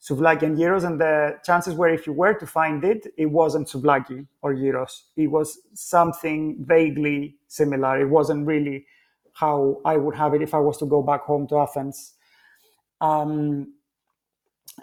souvlaki 0.00 0.42
and 0.42 0.58
gyros, 0.58 0.84
and 0.84 1.00
the 1.00 1.38
chances 1.44 1.74
were 1.74 1.88
if 1.88 2.06
you 2.06 2.12
were 2.12 2.34
to 2.34 2.46
find 2.46 2.84
it, 2.84 3.06
it 3.16 3.26
wasn't 3.26 3.68
souvlaki 3.68 4.26
or 4.42 4.54
gyros. 4.54 5.04
It 5.16 5.28
was 5.28 5.58
something 5.74 6.64
vaguely 6.66 7.36
similar. 7.48 8.00
It 8.00 8.08
wasn't 8.08 8.46
really 8.46 8.86
how 9.32 9.80
I 9.84 9.96
would 9.96 10.14
have 10.14 10.34
it 10.34 10.42
if 10.42 10.54
I 10.54 10.58
was 10.58 10.78
to 10.78 10.86
go 10.86 11.02
back 11.02 11.22
home 11.22 11.46
to 11.48 11.58
Athens. 11.58 12.14
Um, 13.00 13.74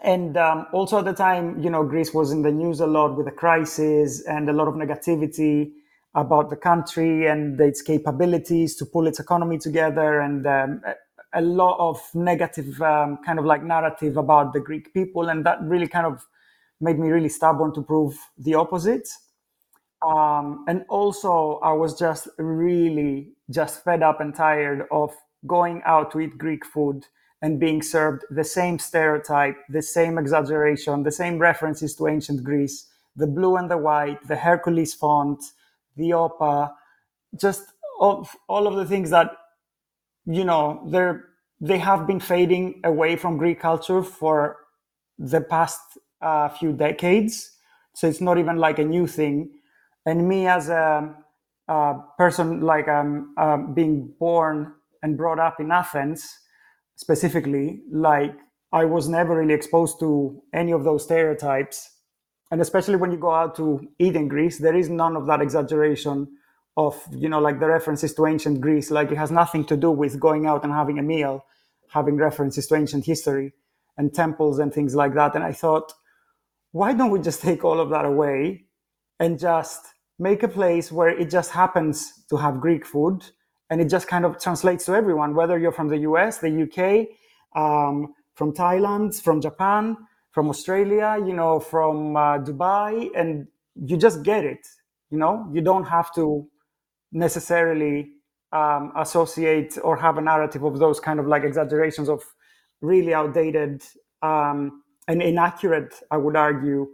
and 0.01 0.37
um, 0.37 0.67
also 0.73 0.99
at 0.99 1.05
the 1.05 1.13
time, 1.13 1.59
you 1.61 1.69
know, 1.69 1.83
Greece 1.83 2.13
was 2.13 2.31
in 2.31 2.41
the 2.41 2.51
news 2.51 2.79
a 2.79 2.87
lot 2.87 3.15
with 3.15 3.25
the 3.25 3.31
crisis 3.31 4.25
and 4.25 4.49
a 4.49 4.53
lot 4.53 4.67
of 4.67 4.75
negativity 4.75 5.71
about 6.15 6.49
the 6.49 6.55
country 6.55 7.27
and 7.27 7.59
its 7.59 7.81
capabilities 7.81 8.75
to 8.75 8.85
pull 8.85 9.07
its 9.07 9.19
economy 9.19 9.57
together 9.57 10.19
and 10.19 10.45
um, 10.45 10.81
a 11.33 11.41
lot 11.41 11.77
of 11.79 12.01
negative 12.13 12.81
um, 12.81 13.17
kind 13.25 13.39
of 13.39 13.45
like 13.45 13.63
narrative 13.63 14.17
about 14.17 14.53
the 14.53 14.59
Greek 14.59 14.93
people. 14.93 15.29
And 15.29 15.45
that 15.45 15.59
really 15.61 15.87
kind 15.87 16.05
of 16.05 16.25
made 16.79 16.99
me 16.99 17.09
really 17.09 17.29
stubborn 17.29 17.73
to 17.73 17.81
prove 17.81 18.17
the 18.37 18.55
opposite. 18.55 19.07
Um, 20.05 20.65
and 20.67 20.83
also, 20.89 21.59
I 21.63 21.71
was 21.71 21.97
just 21.97 22.27
really 22.37 23.33
just 23.49 23.83
fed 23.83 24.03
up 24.03 24.19
and 24.19 24.35
tired 24.35 24.85
of 24.91 25.13
going 25.47 25.81
out 25.85 26.11
to 26.11 26.19
eat 26.19 26.37
Greek 26.37 26.65
food 26.65 27.05
and 27.41 27.59
being 27.59 27.81
served 27.81 28.23
the 28.29 28.43
same 28.43 28.79
stereotype, 28.79 29.57
the 29.69 29.81
same 29.81 30.17
exaggeration, 30.17 31.03
the 31.03 31.11
same 31.11 31.39
references 31.39 31.95
to 31.95 32.07
ancient 32.07 32.43
Greece, 32.43 32.87
the 33.15 33.27
blue 33.27 33.57
and 33.57 33.69
the 33.69 33.77
white, 33.77 34.25
the 34.27 34.35
Hercules 34.35 34.93
font, 34.93 35.43
the 35.97 36.11
OPA, 36.11 36.71
just 37.39 37.73
all, 37.99 38.27
all 38.47 38.67
of 38.67 38.75
the 38.75 38.85
things 38.85 39.09
that, 39.09 39.31
you 40.25 40.43
know, 40.43 40.83
they're, 40.87 41.25
they 41.61 41.77
have 41.77 42.07
been 42.07 42.19
fading 42.19 42.81
away 42.83 43.15
from 43.15 43.37
Greek 43.37 43.59
culture 43.59 44.03
for 44.03 44.57
the 45.17 45.41
past 45.41 45.79
uh, 46.21 46.49
few 46.49 46.73
decades. 46.73 47.51
So 47.95 48.07
it's 48.07 48.21
not 48.21 48.37
even 48.37 48.57
like 48.57 48.79
a 48.79 48.85
new 48.85 49.07
thing. 49.07 49.51
And 50.05 50.27
me 50.27 50.47
as 50.47 50.69
a, 50.69 51.13
a 51.67 51.95
person, 52.17 52.61
like 52.61 52.87
um, 52.87 53.33
um, 53.37 53.73
being 53.73 54.13
born 54.19 54.73
and 55.01 55.17
brought 55.17 55.39
up 55.39 55.59
in 55.59 55.71
Athens, 55.71 56.27
specifically, 56.95 57.81
like 57.91 58.35
I 58.71 58.85
was 58.85 59.07
never 59.07 59.37
really 59.37 59.53
exposed 59.53 59.99
to 59.99 60.41
any 60.53 60.71
of 60.71 60.83
those 60.83 61.03
stereotypes 61.03 61.89
and 62.51 62.61
especially 62.61 62.97
when 62.97 63.11
you 63.11 63.17
go 63.17 63.31
out 63.31 63.55
to 63.55 63.81
eat 63.97 64.15
in 64.15 64.27
Greece, 64.27 64.59
there 64.59 64.75
is 64.75 64.87
none 64.87 65.15
of 65.15 65.25
that 65.25 65.41
exaggeration 65.41 66.27
of 66.75 67.01
you 67.11 67.29
know 67.29 67.39
like 67.39 67.59
the 67.59 67.67
references 67.67 68.13
to 68.15 68.25
ancient 68.25 68.61
Greece. 68.61 68.91
Like 68.91 69.11
it 69.11 69.17
has 69.17 69.31
nothing 69.31 69.65
to 69.65 69.77
do 69.77 69.91
with 69.91 70.19
going 70.19 70.45
out 70.45 70.63
and 70.63 70.73
having 70.73 70.99
a 70.99 71.03
meal, 71.03 71.45
having 71.89 72.17
references 72.17 72.67
to 72.67 72.75
ancient 72.75 73.05
history 73.05 73.53
and 73.97 74.13
temples 74.13 74.59
and 74.59 74.73
things 74.73 74.95
like 74.95 75.13
that. 75.13 75.35
And 75.35 75.43
I 75.43 75.53
thought, 75.53 75.93
why 76.71 76.93
don't 76.93 77.11
we 77.11 77.19
just 77.19 77.41
take 77.41 77.63
all 77.63 77.79
of 77.79 77.89
that 77.89 78.05
away 78.05 78.65
and 79.19 79.39
just 79.39 79.85
make 80.19 80.43
a 80.43 80.47
place 80.47 80.91
where 80.91 81.09
it 81.09 81.29
just 81.29 81.51
happens 81.51 82.25
to 82.29 82.37
have 82.37 82.59
Greek 82.59 82.85
food 82.85 83.23
and 83.69 83.81
it 83.81 83.89
just 83.89 84.07
kind 84.07 84.25
of 84.25 84.39
translates 84.39 84.85
to 84.85 84.93
everyone, 84.93 85.35
whether 85.35 85.57
you're 85.57 85.71
from 85.71 85.87
the 85.87 85.99
US, 85.99 86.39
the 86.39 86.63
UK, 86.63 87.07
um, 87.59 88.13
from 88.35 88.53
Thailand, 88.53 89.19
from 89.21 89.41
Japan, 89.41 89.97
from 90.31 90.49
Australia, 90.49 91.17
you 91.25 91.33
know, 91.33 91.59
from 91.59 92.15
uh, 92.15 92.39
Dubai, 92.39 93.09
and 93.15 93.47
you 93.75 93.97
just 93.97 94.23
get 94.23 94.43
it. 94.43 94.67
You 95.11 95.19
know, 95.19 95.47
you 95.53 95.61
don't 95.61 95.85
have 95.85 96.13
to 96.15 96.47
necessarily 97.13 98.11
um, 98.51 98.91
associate 98.97 99.77
or 99.83 99.95
have 99.97 100.17
a 100.17 100.21
narrative 100.21 100.63
of 100.63 100.79
those 100.79 100.99
kind 100.99 101.19
of 101.19 101.27
like 101.27 101.43
exaggerations 101.43 102.09
of 102.09 102.23
really 102.81 103.13
outdated 103.13 103.81
um, 104.21 104.83
and 105.07 105.21
inaccurate, 105.21 105.95
I 106.11 106.17
would 106.17 106.35
argue, 106.35 106.87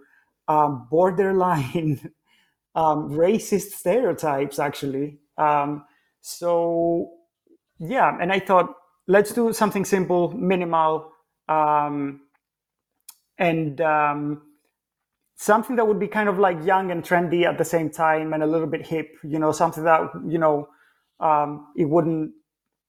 um, 0.47 0.87
borderline 0.89 2.11
um, 2.75 3.09
racist 3.11 3.71
stereotypes, 3.71 4.59
actually. 4.59 5.19
Um, 5.37 5.85
so, 6.21 7.11
yeah, 7.79 8.17
and 8.19 8.31
I 8.31 8.39
thought, 8.39 8.73
let's 9.07 9.33
do 9.33 9.53
something 9.53 9.85
simple, 9.85 10.31
minimal, 10.31 11.11
um, 11.47 12.21
and 13.37 13.79
something 15.39 15.77
that 15.77 15.87
would 15.87 15.99
be 15.99 16.07
kind 16.07 16.27
of 16.27 16.37
like 16.37 16.57
young 16.65 16.91
and 16.91 17.01
trendy 17.01 17.45
at 17.45 17.57
the 17.57 17.63
same 17.63 17.89
time 17.89 18.33
and 18.33 18.43
a 18.43 18.45
little 18.45 18.67
bit 18.67 18.85
hip 18.85 19.15
you 19.23 19.39
know 19.39 19.53
something 19.53 19.85
that 19.85 20.01
you 20.27 20.37
know 20.37 20.67
um, 21.19 21.67
it 21.75 21.85
wouldn't 21.85 22.31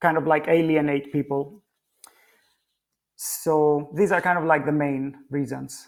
kind 0.01 0.17
of 0.17 0.27
like 0.27 0.49
alienate 0.49 1.13
people. 1.13 1.63
So 3.17 3.91
these 3.95 4.13
are 4.13 4.21
kind 4.21 4.39
of 4.39 4.45
like 4.45 4.65
the 4.65 4.73
main 4.73 5.15
reasons. 5.31 5.87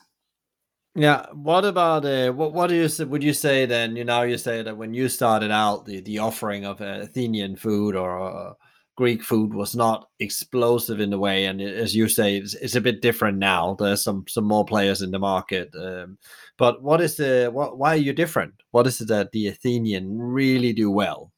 Yeah 0.95 1.25
what 1.33 1.65
about 1.65 2.05
uh, 2.05 2.33
what 2.33 2.53
what 2.53 2.67
do 2.67 2.75
you 2.75 3.07
would 3.07 3.25
you 3.25 3.33
say 3.33 3.65
then 3.65 3.97
you 3.97 4.05
know 4.05 4.23
you 4.23 4.37
say 4.37 4.63
that 4.63 4.77
when 4.77 4.93
you 4.93 5.09
started 5.09 5.51
out 5.51 5.87
the 5.87 6.03
the 6.03 6.19
offering 6.19 6.67
of 6.67 6.83
uh, 6.83 6.99
athenian 7.01 7.57
food 7.57 7.97
or 7.97 8.57
Greek 8.97 9.23
food 9.23 9.55
was 9.55 9.75
not 9.75 10.09
explosive 10.21 11.01
in 11.01 11.11
the 11.11 11.19
way, 11.19 11.47
and 11.47 11.63
as 11.63 11.97
you 11.97 12.09
say, 12.09 12.37
it's, 12.37 12.55
it's 12.55 12.75
a 12.75 12.81
bit 12.81 13.01
different 13.01 13.39
now. 13.39 13.75
There's 13.79 14.03
some 14.03 14.25
some 14.29 14.45
more 14.45 14.67
players 14.67 15.01
in 15.01 15.11
the 15.13 15.19
market. 15.19 15.75
Um, 15.75 16.19
but 16.59 16.83
what 16.83 17.01
is 17.01 17.17
the 17.17 17.51
what, 17.53 17.79
why 17.79 17.95
are 17.95 17.97
you 17.97 18.13
different? 18.13 18.55
What 18.71 18.87
is 18.87 19.01
it 19.01 19.09
that 19.09 19.33
the 19.33 19.49
Athenian 19.49 20.19
really 20.19 20.75
do 20.75 20.91
well? 20.91 21.33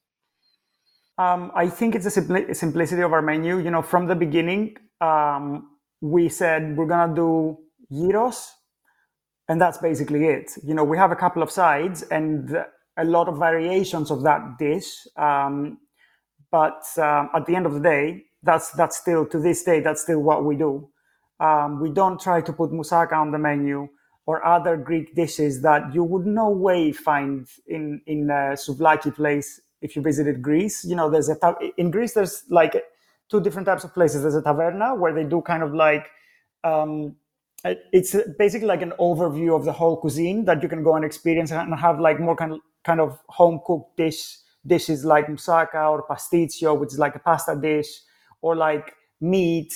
Um, 1.16 1.52
I 1.54 1.68
think 1.68 1.94
it's 1.94 2.12
the 2.12 2.20
simpli- 2.20 2.54
simplicity 2.56 3.02
of 3.02 3.12
our 3.12 3.22
menu. 3.22 3.58
You 3.58 3.70
know, 3.70 3.82
from 3.82 4.08
the 4.08 4.16
beginning, 4.16 4.76
um, 5.00 5.70
we 6.00 6.28
said 6.28 6.76
we're 6.76 6.86
gonna 6.86 7.14
do 7.14 7.58
gyros, 7.92 8.50
and 9.48 9.60
that's 9.60 9.78
basically 9.78 10.26
it. 10.26 10.50
You 10.64 10.74
know, 10.74 10.82
we 10.82 10.98
have 10.98 11.12
a 11.12 11.16
couple 11.16 11.42
of 11.42 11.52
sides 11.52 12.02
and 12.02 12.50
a 12.96 13.04
lot 13.04 13.28
of 13.28 13.38
variations 13.38 14.10
of 14.10 14.24
that 14.24 14.58
dish. 14.58 15.06
Um, 15.16 15.78
but 16.54 16.86
um, 16.98 17.30
at 17.34 17.46
the 17.46 17.56
end 17.56 17.66
of 17.66 17.74
the 17.74 17.80
day, 17.80 18.26
that's 18.44 18.70
that's 18.78 18.96
still 18.96 19.26
to 19.26 19.40
this 19.40 19.64
day 19.64 19.80
that's 19.80 20.02
still 20.02 20.20
what 20.20 20.44
we 20.44 20.54
do. 20.54 20.88
Um, 21.40 21.80
we 21.80 21.90
don't 21.90 22.20
try 22.20 22.42
to 22.42 22.52
put 22.52 22.70
moussaka 22.70 23.14
on 23.14 23.32
the 23.32 23.38
menu 23.38 23.88
or 24.26 24.46
other 24.46 24.76
Greek 24.76 25.16
dishes 25.16 25.62
that 25.62 25.92
you 25.92 26.04
would 26.04 26.26
no 26.26 26.48
way 26.48 26.92
find 26.92 27.48
in 27.66 28.00
in 28.06 28.30
a 28.30 28.54
souvlaki 28.64 29.12
place 29.12 29.60
if 29.82 29.96
you 29.96 30.02
visited 30.02 30.42
Greece. 30.42 30.84
You 30.84 30.94
know, 30.94 31.10
there's 31.10 31.28
a 31.28 31.36
in 31.76 31.90
Greece 31.90 32.14
there's 32.14 32.44
like 32.48 32.80
two 33.28 33.40
different 33.40 33.66
types 33.66 33.82
of 33.82 33.92
places. 33.92 34.22
There's 34.22 34.36
a 34.36 34.42
taverna 34.42 34.96
where 34.96 35.12
they 35.12 35.24
do 35.24 35.42
kind 35.42 35.64
of 35.64 35.74
like 35.74 36.06
um, 36.62 37.16
it's 37.64 38.14
basically 38.38 38.68
like 38.68 38.82
an 38.82 38.92
overview 39.00 39.56
of 39.56 39.64
the 39.64 39.72
whole 39.72 39.96
cuisine 39.96 40.44
that 40.44 40.62
you 40.62 40.68
can 40.68 40.84
go 40.84 40.94
and 40.94 41.04
experience 41.04 41.50
and 41.50 41.74
have 41.74 41.98
like 41.98 42.20
more 42.20 42.36
kind 42.36 42.52
of 42.52 42.60
kind 42.84 43.00
of 43.00 43.18
home 43.40 43.60
cooked 43.66 43.96
dish 43.96 44.38
dishes 44.66 45.04
like 45.04 45.26
moussaka 45.26 45.90
or 45.90 46.06
pasticcio, 46.06 46.78
which 46.78 46.92
is 46.92 46.98
like 46.98 47.14
a 47.14 47.18
pasta 47.18 47.56
dish, 47.60 47.88
or 48.42 48.56
like 48.56 48.94
meat, 49.20 49.74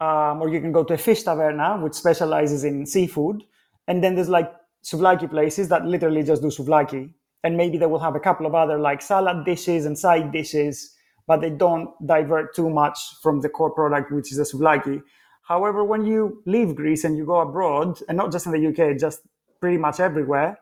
um, 0.00 0.40
or 0.40 0.48
you 0.48 0.60
can 0.60 0.72
go 0.72 0.84
to 0.84 0.94
a 0.94 0.98
fish 0.98 1.24
taverna, 1.24 1.82
which 1.82 1.94
specializes 1.94 2.64
in 2.64 2.86
seafood. 2.86 3.42
And 3.86 4.02
then 4.02 4.14
there's 4.14 4.28
like 4.28 4.52
souvlaki 4.84 5.28
places 5.30 5.68
that 5.68 5.84
literally 5.84 6.22
just 6.22 6.42
do 6.42 6.48
souvlaki. 6.48 7.10
And 7.44 7.56
maybe 7.56 7.78
they 7.78 7.86
will 7.86 7.98
have 7.98 8.16
a 8.16 8.20
couple 8.20 8.46
of 8.46 8.54
other 8.54 8.78
like 8.78 9.02
salad 9.02 9.44
dishes 9.44 9.86
and 9.86 9.98
side 9.98 10.32
dishes, 10.32 10.94
but 11.26 11.40
they 11.40 11.50
don't 11.50 11.90
divert 12.06 12.54
too 12.54 12.68
much 12.68 12.98
from 13.22 13.40
the 13.40 13.48
core 13.48 13.70
product, 13.70 14.12
which 14.12 14.32
is 14.32 14.38
a 14.38 14.42
souvlaki. 14.42 15.02
However, 15.42 15.82
when 15.82 16.04
you 16.04 16.42
leave 16.46 16.74
Greece 16.74 17.04
and 17.04 17.16
you 17.16 17.24
go 17.24 17.40
abroad, 17.40 18.00
and 18.08 18.18
not 18.18 18.30
just 18.30 18.46
in 18.46 18.52
the 18.52 18.66
UK, 18.68 18.98
just 18.98 19.20
pretty 19.60 19.78
much 19.78 19.98
everywhere, 19.98 20.58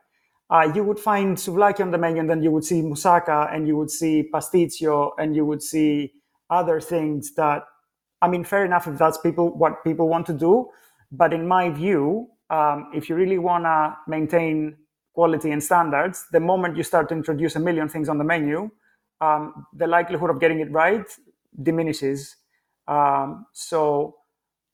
uh, 0.51 0.71
you 0.75 0.85
would 0.85 0.99
find 0.99 1.37
souvlaki 1.37 1.81
on 1.81 1.91
the 1.91 1.99
menu, 1.99 2.21
and 2.21 2.31
then 2.31 2.43
you 2.43 2.51
would 2.51 2.65
see 2.65 2.83
moussaka, 2.83 3.55
and 3.55 3.67
you 3.67 3.77
would 3.77 3.91
see 3.91 4.29
pasticcio, 4.33 5.11
and 5.19 5.35
you 5.35 5.45
would 5.45 5.63
see 5.63 6.13
other 6.51 6.81
things 6.81 7.35
that, 7.35 7.65
I 8.23 8.29
mean, 8.29 8.45
fair 8.45 8.65
enough 8.65 8.87
if 8.87 8.99
that's 8.99 9.19
people 9.19 9.57
what 9.57 9.83
people 9.85 10.09
want 10.09 10.27
to 10.27 10.33
do, 10.33 10.69
but 11.11 11.33
in 11.33 11.47
my 11.47 11.71
view, 11.71 12.29
um, 12.51 12.91
if 12.95 13.09
you 13.09 13.17
really 13.17 13.39
want 13.39 13.65
to 13.65 13.97
maintain 14.07 14.77
quality 15.15 15.51
and 15.51 15.63
standards, 15.63 16.27
the 16.31 16.41
moment 16.41 16.77
you 16.77 16.83
start 16.83 17.09
to 17.09 17.15
introduce 17.15 17.57
a 17.57 17.61
million 17.61 17.89
things 17.89 18.09
on 18.09 18.19
the 18.19 18.25
menu, 18.25 18.71
um, 19.21 19.67
the 19.73 19.87
likelihood 19.87 20.31
of 20.31 20.41
getting 20.41 20.61
it 20.61 20.71
right 20.71 21.07
diminishes. 21.63 22.37
Um, 22.87 23.47
so 23.53 24.17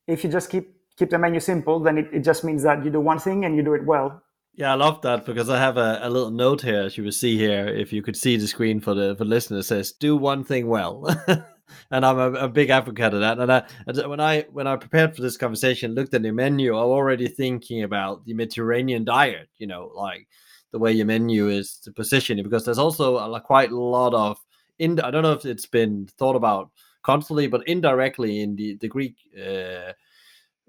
if 0.06 0.24
you 0.24 0.30
just 0.30 0.50
keep 0.50 0.74
keep 0.98 1.10
the 1.10 1.18
menu 1.18 1.40
simple, 1.40 1.80
then 1.80 1.96
it, 1.96 2.08
it 2.12 2.20
just 2.20 2.44
means 2.44 2.62
that 2.64 2.84
you 2.84 2.90
do 2.90 3.00
one 3.00 3.18
thing 3.18 3.44
and 3.46 3.56
you 3.56 3.62
do 3.62 3.72
it 3.72 3.86
well. 3.86 4.22
Yeah, 4.54 4.72
I 4.72 4.74
love 4.74 5.00
that 5.02 5.24
because 5.24 5.48
I 5.48 5.58
have 5.58 5.78
a, 5.78 6.00
a 6.02 6.10
little 6.10 6.30
note 6.30 6.60
here, 6.60 6.82
as 6.82 6.98
you 6.98 7.04
will 7.04 7.12
see 7.12 7.38
here, 7.38 7.66
if 7.68 7.90
you 7.90 8.02
could 8.02 8.16
see 8.16 8.36
the 8.36 8.46
screen 8.46 8.80
for 8.80 8.92
the 8.92 9.16
for 9.16 9.24
listeners, 9.24 9.68
says 9.68 9.92
"Do 9.92 10.14
one 10.14 10.44
thing 10.44 10.66
well," 10.66 11.06
and 11.90 12.04
I'm 12.04 12.18
a, 12.18 12.32
a, 12.32 12.48
big 12.48 12.68
advocate 12.68 13.14
of 13.14 13.20
that. 13.20 13.38
And 13.38 13.50
I, 13.50 14.06
when 14.06 14.20
I 14.20 14.42
when 14.52 14.66
I 14.66 14.76
prepared 14.76 15.16
for 15.16 15.22
this 15.22 15.38
conversation, 15.38 15.94
looked 15.94 16.12
at 16.12 16.22
the 16.22 16.32
menu, 16.32 16.76
I'm 16.76 16.84
already 16.84 17.28
thinking 17.28 17.82
about 17.82 18.26
the 18.26 18.34
Mediterranean 18.34 19.04
diet. 19.04 19.48
You 19.56 19.68
know, 19.68 19.90
like 19.94 20.28
the 20.70 20.78
way 20.78 20.92
your 20.92 21.06
menu 21.06 21.48
is 21.48 21.78
to 21.84 21.92
position 21.92 22.38
it, 22.38 22.42
because 22.42 22.66
there's 22.66 22.78
also 22.78 23.16
a, 23.16 23.40
quite 23.40 23.72
a 23.72 23.80
lot 23.80 24.12
of 24.12 24.38
in. 24.78 25.00
I 25.00 25.10
don't 25.10 25.22
know 25.22 25.32
if 25.32 25.46
it's 25.46 25.66
been 25.66 26.08
thought 26.18 26.36
about 26.36 26.70
constantly, 27.02 27.46
but 27.46 27.66
indirectly 27.66 28.42
in 28.42 28.56
the 28.56 28.76
the 28.76 28.88
Greek. 28.88 29.16
Uh, 29.34 29.92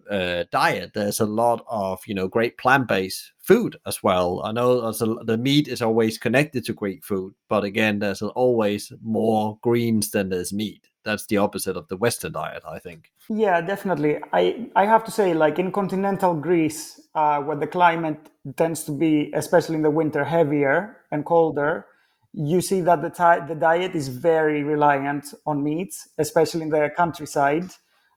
uh, 0.10 0.44
diet, 0.52 0.92
there's 0.94 1.20
a 1.20 1.26
lot 1.26 1.64
of 1.68 2.02
you 2.06 2.14
know 2.14 2.28
great 2.28 2.58
plant-based 2.58 3.32
food 3.40 3.78
as 3.86 4.02
well. 4.02 4.42
I 4.44 4.52
know 4.52 4.80
a, 4.80 4.94
the 5.24 5.38
meat 5.38 5.68
is 5.68 5.82
always 5.82 6.18
connected 6.18 6.66
to 6.66 6.74
Greek 6.74 7.04
food, 7.04 7.34
but 7.50 7.64
again, 7.64 8.00
there's 8.00 8.22
always 8.22 8.92
more 9.02 9.58
greens 9.62 10.12
than 10.12 10.30
there's 10.30 10.54
meat. 10.54 10.90
That's 11.04 11.26
the 11.28 11.38
opposite 11.38 11.76
of 11.76 11.88
the 11.90 11.98
Western 11.98 12.32
diet, 12.32 12.64
I 12.68 12.80
think. 12.80 13.12
Yeah, 13.30 13.62
definitely. 13.62 14.20
I 14.32 14.70
I 14.76 14.86
have 14.86 15.04
to 15.06 15.12
say, 15.12 15.34
like 15.34 15.60
in 15.60 15.72
continental 15.72 16.34
Greece, 16.34 17.02
uh, 17.16 17.42
where 17.42 17.58
the 17.58 17.68
climate 17.68 18.30
tends 18.56 18.84
to 18.86 18.92
be, 18.92 19.32
especially 19.34 19.76
in 19.76 19.84
the 19.84 19.92
winter, 19.92 20.24
heavier 20.24 20.98
and 21.12 21.26
colder, 21.26 21.86
you 22.34 22.62
see 22.62 22.82
that 22.82 23.02
the, 23.02 23.10
ti- 23.10 23.46
the 23.48 23.56
diet 23.56 23.96
is 23.96 24.08
very 24.08 24.64
reliant 24.64 25.34
on 25.46 25.64
meat, 25.64 25.94
especially 26.18 26.64
in 26.64 26.70
the 26.70 26.90
countryside 26.98 27.70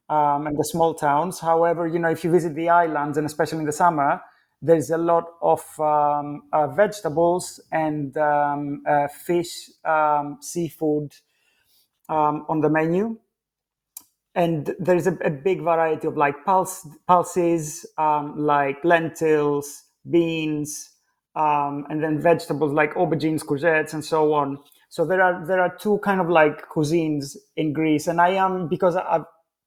um, 0.08 0.46
and 0.46 0.56
the 0.56 0.64
small 0.64 0.94
towns. 0.94 1.40
However, 1.40 1.86
you 1.86 1.98
know, 1.98 2.10
if 2.10 2.24
you 2.24 2.30
visit 2.30 2.54
the 2.54 2.68
islands 2.68 3.18
and 3.18 3.26
especially 3.26 3.58
in 3.58 3.66
the 3.66 3.72
summer, 3.72 4.20
there's 4.62 4.90
a 4.90 4.98
lot 4.98 5.24
of 5.42 5.62
um, 5.80 6.42
uh, 6.52 6.66
vegetables 6.68 7.60
and 7.72 8.16
um, 8.16 8.82
uh, 8.88 9.08
fish, 9.08 9.70
um, 9.84 10.38
seafood 10.40 11.12
um, 12.08 12.46
on 12.48 12.60
the 12.60 12.70
menu. 12.70 13.18
And 14.34 14.74
there's 14.78 15.06
a, 15.06 15.14
a, 15.24 15.30
big 15.30 15.62
variety 15.62 16.06
of 16.06 16.16
like 16.16 16.44
pulse, 16.44 16.86
pulses, 17.06 17.86
um, 17.96 18.34
like 18.36 18.84
lentils, 18.84 19.84
beans, 20.10 20.90
and 21.34 22.02
then 22.02 22.20
vegetables 22.20 22.72
like 22.72 22.94
aubergines, 22.94 23.42
courgettes, 23.42 23.94
and 23.94 24.04
so 24.04 24.34
on. 24.34 24.58
So 24.90 25.06
there 25.06 25.22
are 25.22 25.44
there 25.46 25.60
are 25.60 25.74
two 25.74 25.98
kind 25.98 26.20
of 26.20 26.28
like 26.28 26.68
cuisines 26.68 27.36
in 27.56 27.72
Greece, 27.72 28.08
and 28.08 28.20
I 28.20 28.30
am 28.30 28.68
because 28.68 28.94
I've 28.94 29.24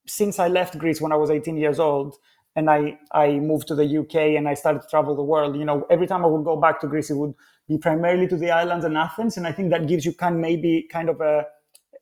since 0.09 0.39
I 0.39 0.47
left 0.47 0.77
Greece 0.77 0.99
when 0.99 1.11
I 1.11 1.15
was 1.15 1.29
18 1.29 1.57
years 1.57 1.79
old 1.79 2.15
and 2.55 2.69
I, 2.69 2.97
I 3.13 3.33
moved 3.39 3.67
to 3.67 3.75
the 3.75 3.99
UK 3.99 4.15
and 4.37 4.47
I 4.47 4.55
started 4.55 4.81
to 4.81 4.87
travel 4.89 5.15
the 5.15 5.23
world, 5.23 5.55
you 5.55 5.65
know, 5.65 5.85
every 5.89 6.07
time 6.07 6.23
I 6.25 6.27
would 6.27 6.43
go 6.43 6.55
back 6.55 6.81
to 6.81 6.87
Greece, 6.87 7.09
it 7.09 7.15
would 7.15 7.35
be 7.67 7.77
primarily 7.77 8.27
to 8.27 8.35
the 8.35 8.51
islands 8.51 8.85
and 8.85 8.97
Athens. 8.97 9.37
And 9.37 9.45
I 9.45 9.51
think 9.51 9.69
that 9.69 9.87
gives 9.87 10.05
you 10.05 10.13
kind 10.13 10.41
maybe 10.41 10.87
kind 10.91 11.09
of 11.09 11.21
a, 11.21 11.45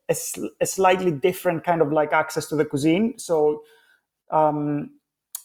a, 0.10 0.16
a 0.62 0.66
slightly 0.66 1.12
different 1.12 1.64
kind 1.64 1.82
of 1.82 1.92
like 1.92 2.14
access 2.14 2.48
to 2.48 2.56
the 2.56 2.66
cuisine. 2.66 3.20
So 3.20 3.64
um, 4.32 4.92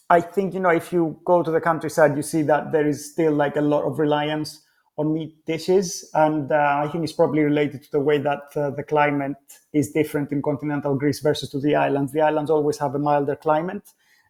I 0.09 0.21
think, 0.21 0.55
you 0.55 0.61
know, 0.61 0.71
if 0.71 0.93
you 0.93 1.19
go 1.25 1.43
to 1.43 1.51
the 1.51 1.61
countryside, 1.61 2.17
you 2.17 2.23
see 2.23 2.43
that 2.43 2.71
there 2.71 2.87
is 2.87 3.11
still 3.13 3.33
like 3.33 3.57
a 3.57 3.61
lot 3.61 3.83
of 3.85 3.99
reliance 3.99 4.63
on 4.99 5.15
meat 5.15 5.45
dishes. 5.47 6.09
And 6.15 6.51
uh, 6.53 6.83
I 6.85 6.89
think 6.89 7.05
it's 7.05 7.13
probably 7.13 7.43
related 7.43 7.83
to 7.85 7.91
the 7.93 8.01
way 8.01 8.19
that 8.19 8.57
uh, 8.57 8.71
the 8.71 8.83
climate 8.83 9.37
is 9.73 9.91
different 9.93 10.33
in 10.33 10.43
continental 10.43 10.95
Greece 10.95 11.21
versus 11.21 11.51
to 11.51 11.61
the 11.61 11.75
islands. 11.75 12.13
The 12.13 12.21
islands 12.21 12.51
always 12.51 12.79
have 12.79 12.95
a 12.95 12.99
milder 12.99 13.37
climate. 13.37 13.89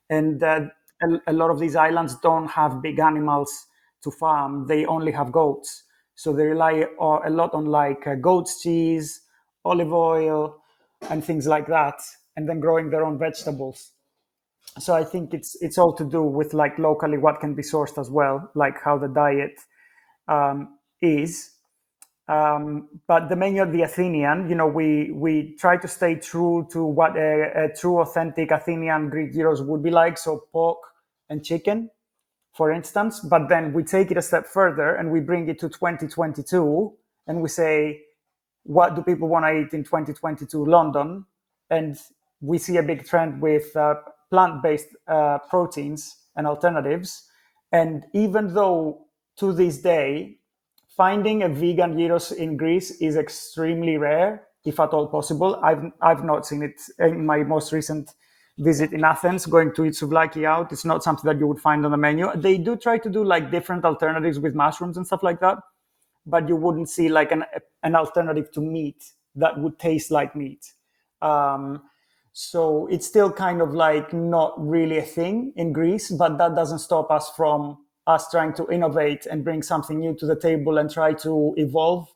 And 0.08 0.42
uh, 0.42 0.66
a, 1.02 1.06
a, 1.28 1.32
lot 1.32 1.50
of 1.50 1.58
these 1.58 1.74
islands 1.74 2.16
don't 2.22 2.48
have 2.48 2.82
big 2.82 2.98
animals 2.98 3.66
to 4.02 4.10
farm, 4.10 4.66
they 4.66 4.84
only 4.84 5.12
have 5.12 5.32
goats. 5.32 5.84
So 6.14 6.32
they 6.32 6.44
rely 6.44 6.86
a 7.00 7.30
lot 7.30 7.54
on 7.54 7.66
like 7.66 8.06
uh, 8.06 8.16
goat's 8.16 8.62
cheese, 8.62 9.22
olive 9.64 9.92
oil, 9.92 10.56
and 11.08 11.24
things 11.24 11.46
like 11.46 11.66
that, 11.68 12.00
and 12.36 12.48
then 12.48 12.60
growing 12.60 12.90
their 12.90 13.04
own 13.04 13.18
vegetables. 13.18 13.92
So 14.78 14.94
I 14.94 15.04
think 15.04 15.34
it's 15.34 15.56
it's 15.60 15.78
all 15.78 15.94
to 15.94 16.04
do 16.04 16.22
with 16.22 16.54
like 16.54 16.78
locally 16.78 17.18
what 17.18 17.40
can 17.40 17.54
be 17.54 17.62
sourced 17.62 17.98
as 17.98 18.10
well, 18.10 18.50
like 18.54 18.80
how 18.82 18.98
the 18.98 19.08
diet 19.08 19.58
um, 20.28 20.78
is. 21.00 21.50
Um, 22.28 22.88
but 23.06 23.28
the 23.28 23.36
menu 23.36 23.62
of 23.62 23.72
the 23.72 23.82
Athenian, 23.82 24.48
you 24.48 24.54
know, 24.54 24.66
we 24.66 25.10
we 25.12 25.54
try 25.56 25.76
to 25.76 25.88
stay 25.88 26.14
true 26.14 26.66
to 26.70 26.84
what 26.84 27.16
a, 27.16 27.64
a, 27.64 27.68
true, 27.74 27.98
authentic 27.98 28.50
Athenian 28.50 29.10
Greek 29.10 29.32
gyros 29.32 29.60
would 29.60 29.82
be 29.82 29.90
like. 29.90 30.16
So 30.16 30.44
pork 30.52 30.78
and 31.28 31.44
chicken, 31.44 31.90
for 32.54 32.70
instance. 32.70 33.20
But 33.20 33.48
then 33.48 33.72
we 33.72 33.82
take 33.82 34.10
it 34.10 34.16
a 34.16 34.22
step 34.22 34.46
further 34.46 34.94
and 34.94 35.10
we 35.10 35.20
bring 35.20 35.48
it 35.48 35.58
to 35.60 35.68
2022, 35.68 36.92
and 37.26 37.42
we 37.42 37.48
say, 37.48 38.02
what 38.64 38.94
do 38.94 39.02
people 39.02 39.28
want 39.28 39.44
to 39.44 39.60
eat 39.60 39.74
in 39.74 39.84
2022 39.84 40.64
London? 40.64 41.26
And 41.70 41.98
we 42.40 42.58
see 42.58 42.76
a 42.76 42.82
big 42.82 43.04
trend 43.04 43.42
with 43.42 43.74
uh, 43.76 43.96
plant-based 44.30 44.96
uh, 45.08 45.38
proteins 45.50 46.16
and 46.36 46.46
alternatives. 46.46 47.28
And 47.72 48.04
even 48.12 48.54
though 48.54 49.06
to 49.42 49.52
this 49.52 49.78
day, 49.78 50.36
finding 50.96 51.42
a 51.42 51.48
vegan 51.48 51.98
gyros 51.98 52.30
in 52.30 52.56
Greece 52.56 52.92
is 53.00 53.16
extremely 53.16 53.96
rare, 53.96 54.46
if 54.64 54.78
at 54.78 54.90
all 54.90 55.08
possible. 55.08 55.56
I've 55.64 55.84
I've 56.00 56.22
not 56.22 56.46
seen 56.46 56.62
it 56.62 56.80
in 57.00 57.26
my 57.26 57.38
most 57.38 57.72
recent 57.72 58.14
visit 58.58 58.92
in 58.92 59.02
Athens. 59.02 59.46
Going 59.46 59.74
to 59.74 59.84
eat 59.84 59.94
souvlaki 59.94 60.44
out, 60.44 60.70
it's 60.70 60.84
not 60.84 61.02
something 61.02 61.26
that 61.28 61.40
you 61.40 61.48
would 61.48 61.58
find 61.58 61.84
on 61.84 61.90
the 61.90 61.96
menu. 61.96 62.30
They 62.36 62.56
do 62.56 62.76
try 62.76 62.98
to 62.98 63.10
do 63.10 63.24
like 63.24 63.50
different 63.50 63.84
alternatives 63.84 64.38
with 64.38 64.54
mushrooms 64.54 64.96
and 64.96 65.04
stuff 65.04 65.24
like 65.24 65.40
that, 65.40 65.58
but 66.24 66.48
you 66.48 66.54
wouldn't 66.54 66.88
see 66.88 67.08
like 67.08 67.32
an 67.32 67.44
an 67.82 67.96
alternative 67.96 68.52
to 68.52 68.60
meat 68.60 69.02
that 69.34 69.58
would 69.58 69.76
taste 69.80 70.12
like 70.12 70.36
meat. 70.36 70.72
Um, 71.20 71.82
so 72.32 72.86
it's 72.86 73.08
still 73.08 73.32
kind 73.32 73.60
of 73.60 73.74
like 73.74 74.12
not 74.12 74.54
really 74.56 74.98
a 74.98 75.08
thing 75.18 75.52
in 75.56 75.72
Greece, 75.72 76.12
but 76.12 76.38
that 76.38 76.54
doesn't 76.54 76.78
stop 76.78 77.10
us 77.10 77.28
from 77.36 77.78
us 78.06 78.30
trying 78.30 78.52
to 78.54 78.68
innovate 78.68 79.26
and 79.26 79.44
bring 79.44 79.62
something 79.62 80.00
new 80.00 80.14
to 80.14 80.26
the 80.26 80.38
table 80.38 80.78
and 80.78 80.90
try 80.90 81.12
to 81.12 81.54
evolve 81.56 82.08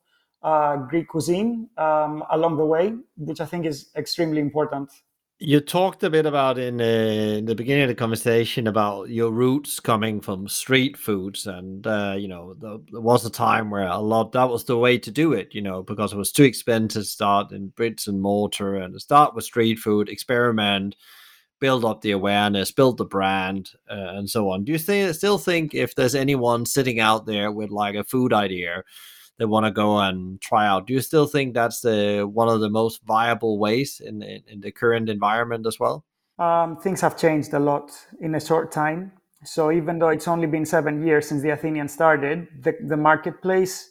uh, 0.43 0.77
Greek 0.77 1.09
cuisine 1.09 1.69
um, 1.79 2.25
along 2.31 2.57
the 2.57 2.65
way, 2.65 2.95
which 3.17 3.41
I 3.41 3.47
think 3.47 3.67
is 3.67 3.91
extremely 3.97 4.41
important. 4.41 4.91
You 5.39 5.61
talked 5.61 6.03
a 6.03 6.09
bit 6.09 6.25
about 6.25 6.57
in, 6.57 6.81
uh, 6.81 6.85
in, 6.85 7.45
the 7.45 7.55
beginning 7.55 7.83
of 7.83 7.89
the 7.89 7.95
conversation 7.95 8.67
about 8.67 9.11
your 9.11 9.31
roots 9.31 9.81
coming 9.81 10.23
from 10.23 10.49
street 10.49 10.97
foods, 10.97 11.47
and 11.47 11.87
uh, 11.87 12.15
you 12.17 12.27
know 12.27 12.55
the, 12.55 12.83
there 12.91 13.03
was 13.03 13.27
a 13.27 13.31
time 13.31 13.69
where 13.69 13.87
a 13.87 13.99
lot 13.99 14.33
that 14.33 14.49
was 14.49 14.65
the 14.65 14.79
way 14.79 14.97
to 14.97 15.11
do 15.11 15.35
it, 15.35 15.55
you 15.55 15.61
know, 15.61 15.83
because 15.83 16.15
it 16.15 16.17
was 16.17 16.33
too 16.33 16.45
expensive 16.45 17.03
to 17.03 17.07
start 17.07 17.53
in 17.53 17.69
bricks 17.69 18.07
and 18.07 18.23
mortar 18.23 18.77
and 18.77 18.99
start 18.99 19.35
with 19.35 19.45
street 19.45 19.79
food, 19.79 20.09
experiment, 20.09 20.97
build 21.61 21.85
up 21.85 22.03
the 22.03 22.11
awareness, 22.11 22.71
build 22.71 22.99
the 22.99 23.05
brand, 23.05 23.71
uh, 23.91 24.17
and 24.17 24.29
so 24.29 24.51
on. 24.51 24.65
Do 24.65 24.73
you 24.73 24.79
th- 24.79 25.15
still 25.15 25.39
think 25.39 25.75
if 25.75 25.95
there's 25.95 26.15
anyone 26.15 26.67
sitting 26.67 27.01
out 27.01 27.27
there 27.27 27.51
with 27.51 27.71
like 27.71 27.95
a 27.95 28.05
food 28.05 28.33
idea? 28.33 28.83
they 29.39 29.45
want 29.45 29.67
to 29.67 29.71
go 29.71 29.99
and 29.99 30.41
try 30.41 30.67
out. 30.67 30.87
Do 30.87 30.95
you 30.95 31.01
still 31.01 31.27
think 31.27 31.55
that's 31.55 31.81
the 31.81 32.29
one 32.33 32.49
of 32.49 32.61
the 32.61 32.71
most 32.71 33.03
viable 33.05 33.59
ways 33.59 34.01
in 34.05 34.23
in, 34.23 34.43
in 34.49 34.61
the 34.61 34.73
current 34.73 35.09
environment 35.09 35.67
as 35.67 35.79
well? 35.79 36.05
Um, 36.39 36.77
things 36.77 37.01
have 37.01 37.17
changed 37.17 37.53
a 37.55 37.59
lot 37.59 37.93
in 38.21 38.35
a 38.35 38.41
short 38.41 38.71
time. 38.73 39.13
So 39.45 39.71
even 39.71 39.99
though 39.99 40.09
it's 40.09 40.29
only 40.29 40.47
been 40.47 40.67
seven 40.67 41.07
years 41.07 41.29
since 41.29 41.43
the 41.43 41.51
Athenian 41.51 41.89
started, 41.89 42.49
the, 42.61 42.75
the 42.87 42.97
marketplace 42.97 43.91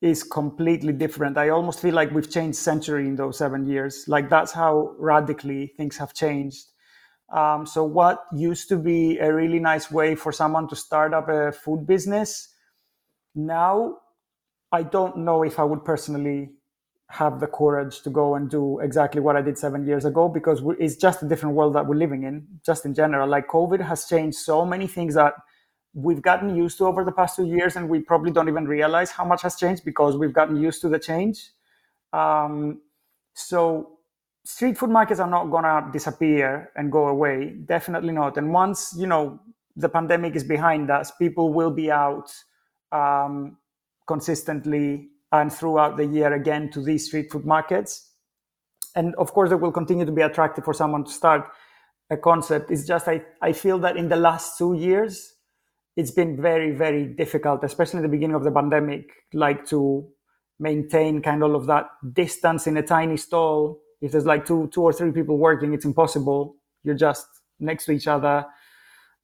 is 0.00 0.22
completely 0.22 0.92
different. 0.92 1.36
I 1.36 1.48
almost 1.48 1.80
feel 1.80 1.94
like 1.94 2.12
we've 2.12 2.30
changed 2.30 2.58
century 2.58 3.06
in 3.06 3.16
those 3.16 3.38
seven 3.38 3.66
years. 3.66 4.04
Like 4.06 4.30
that's 4.30 4.52
how 4.52 4.94
radically 4.98 5.72
things 5.76 5.96
have 5.96 6.14
changed. 6.14 6.64
Um, 7.28 7.66
so 7.66 7.82
what 7.84 8.24
used 8.32 8.68
to 8.68 8.76
be 8.76 9.18
a 9.18 9.32
really 9.32 9.58
nice 9.58 9.90
way 9.90 10.14
for 10.14 10.30
someone 10.30 10.68
to 10.68 10.76
start 10.76 11.12
up 11.12 11.28
a 11.28 11.50
food 11.50 11.86
business 11.86 12.54
now 13.34 13.98
I 14.72 14.82
don't 14.82 15.18
know 15.18 15.42
if 15.42 15.58
I 15.58 15.64
would 15.64 15.84
personally 15.84 16.50
have 17.08 17.38
the 17.38 17.46
courage 17.46 18.02
to 18.02 18.10
go 18.10 18.34
and 18.34 18.50
do 18.50 18.80
exactly 18.80 19.20
what 19.20 19.36
I 19.36 19.42
did 19.42 19.56
seven 19.56 19.86
years 19.86 20.04
ago 20.04 20.28
because 20.28 20.60
it's 20.80 20.96
just 20.96 21.22
a 21.22 21.26
different 21.26 21.54
world 21.54 21.74
that 21.74 21.86
we're 21.86 21.94
living 21.96 22.24
in, 22.24 22.46
just 22.64 22.84
in 22.84 22.94
general. 22.94 23.28
Like 23.28 23.46
COVID 23.46 23.80
has 23.80 24.06
changed 24.06 24.36
so 24.38 24.66
many 24.66 24.88
things 24.88 25.14
that 25.14 25.34
we've 25.94 26.20
gotten 26.20 26.56
used 26.56 26.78
to 26.78 26.86
over 26.86 27.04
the 27.04 27.12
past 27.12 27.36
two 27.36 27.46
years, 27.46 27.76
and 27.76 27.88
we 27.88 28.00
probably 28.00 28.32
don't 28.32 28.48
even 28.48 28.66
realize 28.66 29.10
how 29.10 29.24
much 29.24 29.42
has 29.42 29.56
changed 29.56 29.84
because 29.84 30.16
we've 30.16 30.32
gotten 30.32 30.56
used 30.56 30.80
to 30.82 30.88
the 30.88 30.98
change. 30.98 31.52
Um, 32.12 32.80
so 33.34 33.95
street 34.46 34.78
food 34.78 34.90
markets 34.90 35.20
are 35.20 35.30
not 35.30 35.50
gonna 35.50 35.90
disappear 35.92 36.70
and 36.76 36.90
go 36.90 37.08
away, 37.08 37.54
definitely 37.66 38.12
not. 38.12 38.38
And 38.38 38.52
once 38.52 38.94
you 38.96 39.06
know 39.06 39.40
the 39.76 39.88
pandemic 39.88 40.34
is 40.36 40.44
behind 40.44 40.90
us, 40.90 41.10
people 41.18 41.52
will 41.52 41.70
be 41.70 41.90
out. 41.90 42.32
Um, 42.92 43.58
consistently 44.06 45.08
and 45.32 45.52
throughout 45.52 45.96
the 45.96 46.06
year 46.06 46.32
again 46.32 46.70
to 46.70 46.80
these 46.80 47.06
street 47.06 47.30
food 47.30 47.44
markets. 47.44 48.12
And 48.94 49.14
of 49.16 49.32
course, 49.32 49.50
it 49.50 49.60
will 49.60 49.72
continue 49.72 50.06
to 50.06 50.12
be 50.12 50.22
attractive 50.22 50.64
for 50.64 50.72
someone 50.72 51.04
to 51.04 51.10
start 51.10 51.46
a 52.08 52.16
concept. 52.16 52.70
It's 52.70 52.86
just 52.86 53.08
I, 53.08 53.22
I 53.42 53.52
feel 53.52 53.78
that 53.80 53.96
in 53.96 54.08
the 54.08 54.16
last 54.16 54.56
two 54.56 54.74
years, 54.74 55.34
it's 55.96 56.10
been 56.10 56.40
very, 56.40 56.70
very 56.70 57.04
difficult, 57.06 57.64
especially 57.64 57.98
in 57.98 58.02
the 58.04 58.08
beginning 58.08 58.36
of 58.36 58.44
the 58.44 58.50
pandemic, 58.52 59.10
like 59.34 59.66
to 59.66 60.06
maintain 60.58 61.20
kind 61.20 61.42
of, 61.42 61.54
of 61.54 61.66
that 61.66 61.86
distance 62.12 62.66
in 62.66 62.76
a 62.76 62.82
tiny 62.82 63.16
stall. 63.16 63.80
If 64.00 64.12
there's 64.12 64.26
like 64.26 64.46
two, 64.46 64.68
two 64.72 64.82
or 64.82 64.92
three 64.92 65.12
people 65.12 65.38
working, 65.38 65.72
it's 65.72 65.84
impossible. 65.84 66.56
You're 66.82 66.94
just 66.94 67.26
next 67.58 67.86
to 67.86 67.92
each 67.92 68.06
other. 68.06 68.44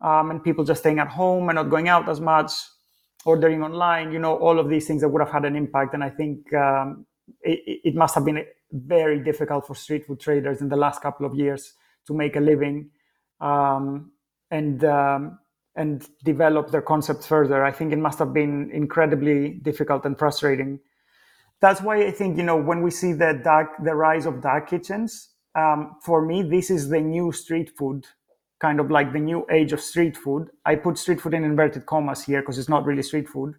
Um, 0.01 0.31
and 0.31 0.43
people 0.43 0.65
just 0.65 0.81
staying 0.81 0.99
at 0.99 1.09
home 1.09 1.49
and 1.49 1.57
not 1.57 1.71
going 1.71 1.89
out 1.89 2.09
as 2.09 2.21
much 2.21 2.53
ordering 3.25 3.63
online, 3.63 4.13
you 4.13 4.19
know, 4.19 4.37
all 4.37 4.59
of 4.59 4.69
these 4.69 4.87
things 4.87 5.03
that 5.03 5.09
would 5.09 5.21
have 5.21 5.31
had 5.31 5.45
an 5.45 5.55
impact. 5.55 5.95
And 5.95 6.03
I 6.03 6.11
think 6.11 6.53
um, 6.55 7.07
it, 7.43 7.81
it, 7.85 7.95
must 7.95 8.15
have 8.15 8.25
been 8.25 8.45
very 8.73 9.23
difficult 9.23 9.67
for 9.67 9.77
street 9.77 10.07
food 10.07 10.21
traders 10.21 10.61
in 10.61 10.69
the 10.69 10.77
last 10.77 11.03
couple 11.03 11.25
of 11.25 11.35
years 11.35 11.75
to 12.07 12.15
make 12.15 12.35
a 12.37 12.41
living 12.41 12.91
um, 13.41 14.11
and 14.51 14.85
um, 14.85 15.39
and 15.77 16.09
develop 16.25 16.71
their 16.71 16.83
concepts 16.83 17.27
further. 17.27 17.65
I 17.65 17.71
think 17.71 17.93
it 17.93 17.99
must 17.99 18.19
have 18.19 18.35
been 18.35 18.71
incredibly 18.73 19.51
difficult 19.63 20.05
and 20.05 20.19
frustrating. 20.19 20.81
That's 21.63 21.81
why 21.81 22.05
I 22.05 22.11
think 22.11 22.37
you 22.37 22.43
know 22.43 22.57
when 22.57 22.83
we 22.83 22.91
see 22.91 23.13
the 23.15 23.41
dark, 23.43 23.71
the 23.83 23.95
rise 23.95 24.27
of 24.27 24.43
dark 24.43 24.69
kitchens. 24.69 25.31
Um, 25.55 25.97
for 26.05 26.27
me, 26.27 26.43
this 26.43 26.71
is 26.71 26.91
the 26.91 27.01
new 27.01 27.33
street 27.33 27.71
food 27.79 28.07
kind 28.63 28.79
of 28.79 28.93
like 28.93 29.13
the 29.13 29.19
new 29.19 29.45
age 29.51 29.73
of 29.73 29.81
street 29.81 30.17
food. 30.17 30.49
I 30.65 30.77
put 30.77 30.97
street 30.97 31.21
food 31.21 31.35
in 31.35 31.43
inverted 31.43 31.85
commas 31.85 32.23
here 32.23 32.41
because 32.41 32.59
it's 32.59 32.69
not 32.69 32.87
really 32.87 33.03
street 33.03 33.29
food. 33.29 33.55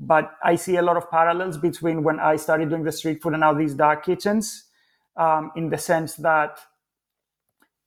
But 0.00 0.32
I 0.42 0.56
see 0.56 0.76
a 0.76 0.82
lot 0.82 0.96
of 0.96 1.10
parallels 1.10 1.58
between 1.58 2.02
when 2.02 2.18
I 2.18 2.36
started 2.36 2.70
doing 2.70 2.82
the 2.82 2.92
street 2.92 3.22
food 3.22 3.34
and 3.34 3.40
now 3.40 3.52
these 3.52 3.74
dark 3.74 4.06
kitchens, 4.06 4.64
um, 5.18 5.52
in 5.56 5.68
the 5.68 5.76
sense 5.76 6.14
that 6.16 6.58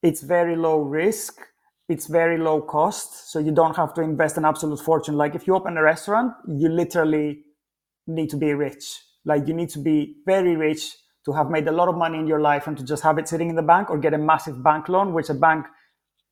it's 0.03 0.21
very 0.21 0.55
low 0.55 0.81
risk, 0.81 1.41
it's 1.87 2.05
very 2.05 2.37
low 2.37 2.61
cost, 2.61 3.31
so 3.31 3.39
you 3.39 3.51
don't 3.51 3.75
have 3.75 3.95
to 3.95 4.01
invest 4.01 4.37
an 4.37 4.45
absolute 4.45 4.79
fortune. 4.79 5.15
Like 5.15 5.33
if 5.33 5.47
you 5.47 5.55
open 5.55 5.75
a 5.75 5.81
restaurant, 5.81 6.33
you 6.47 6.69
literally 6.69 7.45
need 8.05 8.29
to 8.29 8.37
be 8.37 8.53
rich. 8.53 9.08
Like 9.25 9.47
you 9.47 9.53
need 9.53 9.69
to 9.69 9.79
be 9.79 10.15
very 10.25 10.55
rich 10.55 10.95
to 11.25 11.33
have 11.33 11.49
made 11.49 11.67
a 11.67 11.71
lot 11.71 11.89
of 11.89 11.95
money 11.95 12.17
in 12.17 12.27
your 12.27 12.39
life 12.39 12.67
and 12.67 12.77
to 12.77 12.83
just 12.83 13.03
have 13.03 13.17
it 13.17 13.27
sitting 13.27 13.49
in 13.49 13.55
the 13.55 13.61
bank 13.61 13.89
or 13.89 13.97
get 13.97 14.13
a 14.13 14.17
massive 14.17 14.63
bank 14.63 14.89
loan, 14.89 15.13
which 15.13 15.29
a 15.29 15.33
bank 15.33 15.65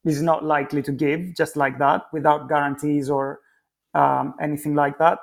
is 0.06 0.22
not 0.22 0.44
likely 0.44 0.82
to 0.82 0.92
give 0.92 1.36
just 1.36 1.58
like 1.58 1.78
that 1.80 2.04
without 2.14 2.48
guarantees 2.48 3.10
or 3.10 3.40
um, 3.94 4.34
anything 4.42 4.76
like 4.76 4.98
that. 5.00 5.20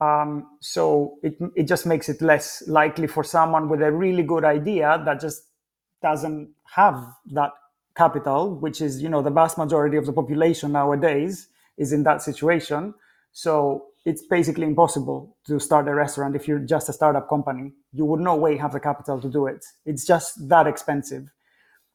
Um, 0.00 0.58
so 0.60 1.16
it, 1.22 1.36
it 1.54 1.64
just 1.64 1.86
makes 1.86 2.08
it 2.08 2.20
less 2.20 2.62
likely 2.66 3.06
for 3.06 3.24
someone 3.24 3.68
with 3.68 3.82
a 3.82 3.92
really 3.92 4.22
good 4.22 4.44
idea 4.44 5.02
that 5.04 5.20
just 5.20 5.42
doesn't 6.02 6.50
have 6.74 7.02
that 7.32 7.50
capital, 7.96 8.54
which 8.54 8.80
is, 8.80 9.02
you 9.02 9.08
know, 9.08 9.22
the 9.22 9.30
vast 9.30 9.56
majority 9.56 9.96
of 9.96 10.06
the 10.06 10.12
population 10.12 10.72
nowadays 10.72 11.48
is 11.78 11.92
in 11.92 12.02
that 12.04 12.22
situation. 12.22 12.94
So 13.32 13.85
it's 14.06 14.22
basically 14.22 14.64
impossible 14.64 15.36
to 15.48 15.58
start 15.58 15.88
a 15.88 15.94
restaurant 15.94 16.36
if 16.36 16.46
you're 16.46 16.60
just 16.60 16.88
a 16.88 16.92
startup 16.92 17.28
company. 17.28 17.72
You 17.92 18.04
would 18.04 18.20
no 18.20 18.36
way 18.36 18.56
have 18.56 18.72
the 18.72 18.78
capital 18.78 19.20
to 19.20 19.28
do 19.28 19.48
it. 19.48 19.64
It's 19.84 20.06
just 20.06 20.48
that 20.48 20.68
expensive. 20.68 21.24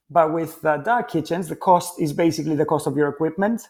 But 0.09 0.33
with 0.33 0.61
the 0.61 0.75
dark 0.75 1.09
kitchens, 1.09 1.47
the 1.47 1.55
cost 1.55 2.01
is 2.01 2.11
basically 2.11 2.57
the 2.57 2.65
cost 2.65 2.85
of 2.85 2.97
your 2.97 3.07
equipment. 3.07 3.61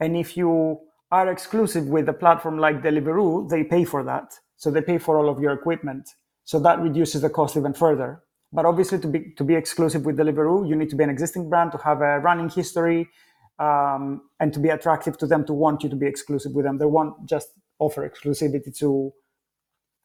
And 0.00 0.16
if 0.16 0.38
you 0.38 0.80
are 1.12 1.30
exclusive 1.30 1.86
with 1.86 2.08
a 2.08 2.14
platform 2.14 2.58
like 2.58 2.82
Deliveroo, 2.82 3.50
they 3.50 3.62
pay 3.62 3.84
for 3.84 4.02
that. 4.04 4.32
So 4.56 4.70
they 4.70 4.80
pay 4.80 4.96
for 4.96 5.18
all 5.18 5.28
of 5.28 5.38
your 5.38 5.52
equipment. 5.52 6.08
So 6.44 6.58
that 6.60 6.80
reduces 6.80 7.20
the 7.20 7.28
cost 7.28 7.58
even 7.58 7.74
further. 7.74 8.22
But 8.54 8.64
obviously, 8.64 9.00
to 9.00 9.08
be 9.08 9.34
to 9.36 9.44
be 9.44 9.54
exclusive 9.54 10.06
with 10.06 10.16
Deliveroo, 10.16 10.66
you 10.66 10.76
need 10.76 10.88
to 10.90 10.96
be 10.96 11.04
an 11.04 11.10
existing 11.10 11.50
brand 11.50 11.72
to 11.72 11.78
have 11.78 12.00
a 12.00 12.20
running 12.20 12.48
history, 12.48 13.10
um, 13.58 14.22
and 14.40 14.52
to 14.52 14.60
be 14.60 14.68
attractive 14.68 15.16
to 15.18 15.26
them 15.26 15.44
to 15.46 15.52
want 15.52 15.82
you 15.82 15.88
to 15.88 15.96
be 15.96 16.06
exclusive 16.06 16.52
with 16.52 16.64
them. 16.64 16.78
They 16.78 16.86
won't 16.86 17.26
just 17.26 17.48
offer 17.78 18.08
exclusivity 18.08 18.76
to 18.78 19.12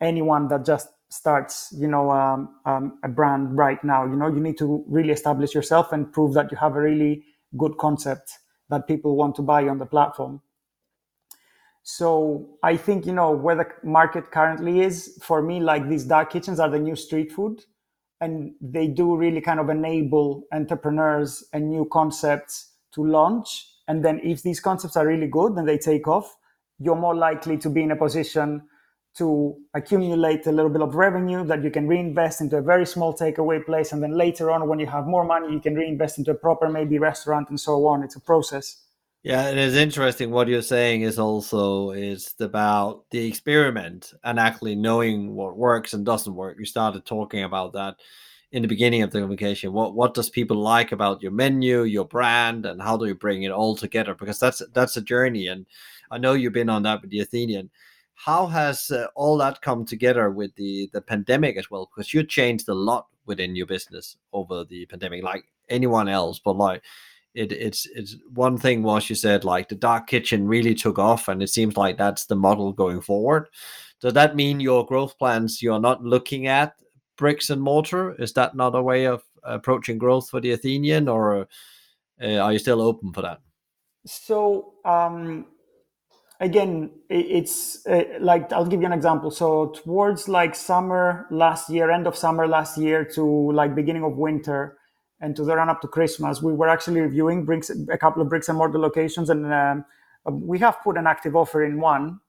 anyone 0.02 0.48
that 0.48 0.66
just 0.66 0.90
starts 1.10 1.74
you 1.78 1.88
know 1.88 2.12
um, 2.12 2.56
um, 2.66 3.00
a 3.04 3.08
brand 3.08 3.58
right 3.58 3.84
now 3.84 4.06
you 4.06 4.16
know 4.16 4.28
you 4.28 4.40
need 4.40 4.58
to 4.58 4.84
really 4.88 5.12
establish 5.12 5.56
yourself 5.56 5.92
and 5.92 6.12
prove 6.14 6.34
that 6.34 6.52
you 6.52 6.58
have 6.58 6.76
a 6.76 6.82
really 6.82 7.24
good 7.58 7.78
concept 7.78 8.38
that 8.70 8.88
people 8.88 9.16
want 9.16 9.36
to 9.36 9.42
buy 9.42 9.68
on 9.68 9.80
the 9.80 9.86
platform 9.86 10.40
so 11.82 12.48
i 12.62 12.78
think 12.78 13.08
you 13.08 13.14
know 13.14 13.32
where 13.32 13.56
the 13.56 13.66
market 13.84 14.30
currently 14.32 14.82
is 14.82 15.18
for 15.22 15.42
me 15.42 15.60
like 15.60 15.90
these 15.90 16.06
dark 16.06 16.32
kitchens 16.32 16.60
are 16.60 16.70
the 16.70 16.80
new 16.80 16.96
street 16.96 17.32
food 17.32 17.64
and 18.22 18.54
they 18.62 18.86
do 18.86 19.16
really 19.16 19.42
kind 19.42 19.60
of 19.60 19.70
enable 19.70 20.44
entrepreneurs 20.52 21.44
and 21.54 21.70
new 21.70 21.86
concepts 21.92 22.69
to 22.94 23.06
launch 23.06 23.68
and 23.88 24.04
then 24.04 24.20
if 24.24 24.44
these 24.44 24.60
concepts 24.60 24.96
are 24.96 25.08
really 25.08 25.28
good 25.28 25.54
and 25.54 25.68
they 25.68 25.78
take 25.78 26.08
off 26.08 26.36
you're 26.80 26.96
more 26.96 27.16
likely 27.16 27.58
to 27.58 27.70
be 27.70 27.84
in 27.84 27.92
a 27.92 27.96
position 27.96 28.62
to 29.18 29.56
accumulate 29.74 30.46
a 30.48 30.52
little 30.52 30.70
bit 30.70 30.82
of 30.82 30.96
revenue 30.96 31.44
that 31.46 31.64
you 31.64 31.72
can 31.72 31.88
reinvest 31.88 32.42
into 32.42 32.58
a 32.58 32.62
very 32.62 32.86
small 32.86 33.14
takeaway 33.14 33.64
place. 33.66 33.92
And 33.92 34.02
then 34.02 34.16
later 34.16 34.52
on, 34.52 34.68
when 34.68 34.80
you 34.80 34.86
have 34.88 35.08
more 35.08 35.26
money, 35.26 35.52
you 35.52 35.60
can 35.60 35.76
reinvest 35.76 36.20
into 36.20 36.32
a 36.32 36.36
proper 36.36 36.70
maybe 36.70 37.00
restaurant 37.00 37.50
and 37.50 37.60
so 37.60 37.86
on. 37.88 38.04
It's 38.04 38.16
a 38.16 38.22
process. 38.22 38.82
Yeah, 39.24 39.50
it 39.50 39.58
is 39.58 39.76
interesting. 39.76 40.32
What 40.32 40.48
you're 40.48 40.62
saying 40.62 41.02
is 41.02 41.20
also 41.20 41.92
is 41.92 42.34
about 42.40 43.04
the 43.12 43.28
experiment 43.28 44.14
and 44.24 44.40
actually 44.40 44.76
knowing 44.76 45.36
what 45.36 45.58
works 45.58 45.94
and 45.94 46.06
doesn't 46.06 46.36
work. 46.36 46.58
You 46.58 46.66
started 46.66 47.06
talking 47.06 47.44
about 47.44 47.74
that 47.74 47.98
in 48.52 48.62
the 48.64 48.68
beginning 48.68 49.04
of 49.04 49.12
the 49.12 49.20
communication. 49.20 49.74
What 49.74 49.94
what 49.94 50.14
does 50.14 50.30
people 50.30 50.58
like 50.58 50.92
about 50.92 51.22
your 51.22 51.32
menu, 51.32 51.84
your 51.84 52.06
brand, 52.06 52.66
and 52.66 52.82
how 52.82 52.98
do 52.98 53.06
you 53.06 53.16
bring 53.16 53.44
it 53.44 53.52
all 53.52 53.76
together? 53.76 54.16
Because 54.16 54.40
that's 54.40 54.62
that's 54.74 54.98
a 54.98 55.02
journey, 55.02 55.48
and 55.48 55.66
I 56.12 56.18
know 56.18 56.34
you've 56.34 56.54
been 56.54 56.70
on 56.70 56.84
that 56.84 57.02
with 57.02 57.12
the 57.12 57.20
Athenian 57.20 57.70
how 58.20 58.48
has 58.48 58.92
uh, 58.92 59.08
all 59.16 59.38
that 59.38 59.62
come 59.62 59.86
together 59.86 60.30
with 60.30 60.54
the 60.56 60.90
the 60.92 61.02
pandemic 61.02 61.56
as 61.56 61.72
well 61.72 61.90
because 61.90 62.14
you 62.14 62.22
changed 62.22 62.68
a 62.68 62.74
lot 62.74 63.08
within 63.26 63.56
your 63.56 63.66
business 63.66 64.18
over 64.34 64.66
the 64.66 64.86
pandemic, 64.88 65.24
like 65.24 65.46
anyone 65.70 66.10
else. 66.10 66.38
But 66.38 66.58
like, 66.58 66.84
it, 67.34 67.54
it's 67.54 67.88
it's 67.96 68.18
one 68.34 68.58
thing 68.58 68.84
was 68.84 69.10
you 69.10 69.16
said 69.16 69.46
like 69.46 69.70
the 69.70 69.76
dark 69.76 70.08
kitchen 70.08 70.48
really 70.48 70.76
took 70.76 71.00
off, 71.00 71.30
and 71.30 71.42
it 71.42 71.50
seems 71.50 71.78
like 71.78 71.98
that's 71.98 72.26
the 72.26 72.36
model 72.36 72.74
going 72.74 73.00
forward. 73.00 73.48
Does 74.02 74.14
that 74.14 74.36
mean 74.36 74.60
your 74.60 74.86
growth 74.86 75.18
plans 75.18 75.62
you're 75.62 75.80
not 75.80 76.04
looking 76.04 76.48
at 76.48 76.74
bricks 77.20 77.50
and 77.50 77.62
mortar? 77.62 78.16
Is 78.18 78.34
that 78.34 78.56
not 78.56 78.74
a 78.74 78.82
way 78.82 79.06
of 79.06 79.24
approaching 79.44 79.98
growth 80.00 80.30
for 80.30 80.42
the 80.42 80.52
Athenian, 80.52 81.08
or 81.08 81.48
uh, 82.22 82.38
are 82.38 82.54
you 82.54 82.60
still 82.60 82.82
open 82.82 83.14
for 83.14 83.22
that? 83.22 83.40
So 84.06 84.74
um, 84.86 85.46
again, 86.40 86.92
it's 87.10 87.86
uh, 87.86 88.04
like 88.20 88.52
I'll 88.52 88.66
give 88.66 88.80
you 88.82 88.88
an 88.88 88.94
example. 88.94 89.32
So 89.32 89.68
towards 89.68 90.28
like 90.28 90.56
summer 90.56 91.28
last 91.30 91.70
year, 91.70 91.92
end 91.92 92.08
of 92.08 92.16
summer 92.16 92.48
last 92.48 92.78
year 92.78 93.06
to 93.16 93.52
like 93.52 93.76
beginning 93.76 94.04
of 94.04 94.18
winter, 94.18 94.78
and 95.20 95.36
to 95.36 95.44
the 95.44 95.56
run 95.56 95.70
up 95.70 95.82
to 95.82 95.88
Christmas, 95.88 96.42
we 96.42 96.54
were 96.54 96.70
actually 96.70 97.02
reviewing 97.02 97.46
bricks, 97.46 97.70
a 97.92 97.98
couple 97.98 98.22
of 98.22 98.30
bricks 98.30 98.48
and 98.50 98.58
mortar 98.58 98.80
locations, 98.80 99.30
and 99.30 99.54
um, 99.54 99.86
we 100.26 100.58
have 100.60 100.82
put 100.82 100.98
an 100.98 101.06
active 101.06 101.36
offer 101.36 101.64
in 101.64 101.80
one. 101.82 102.20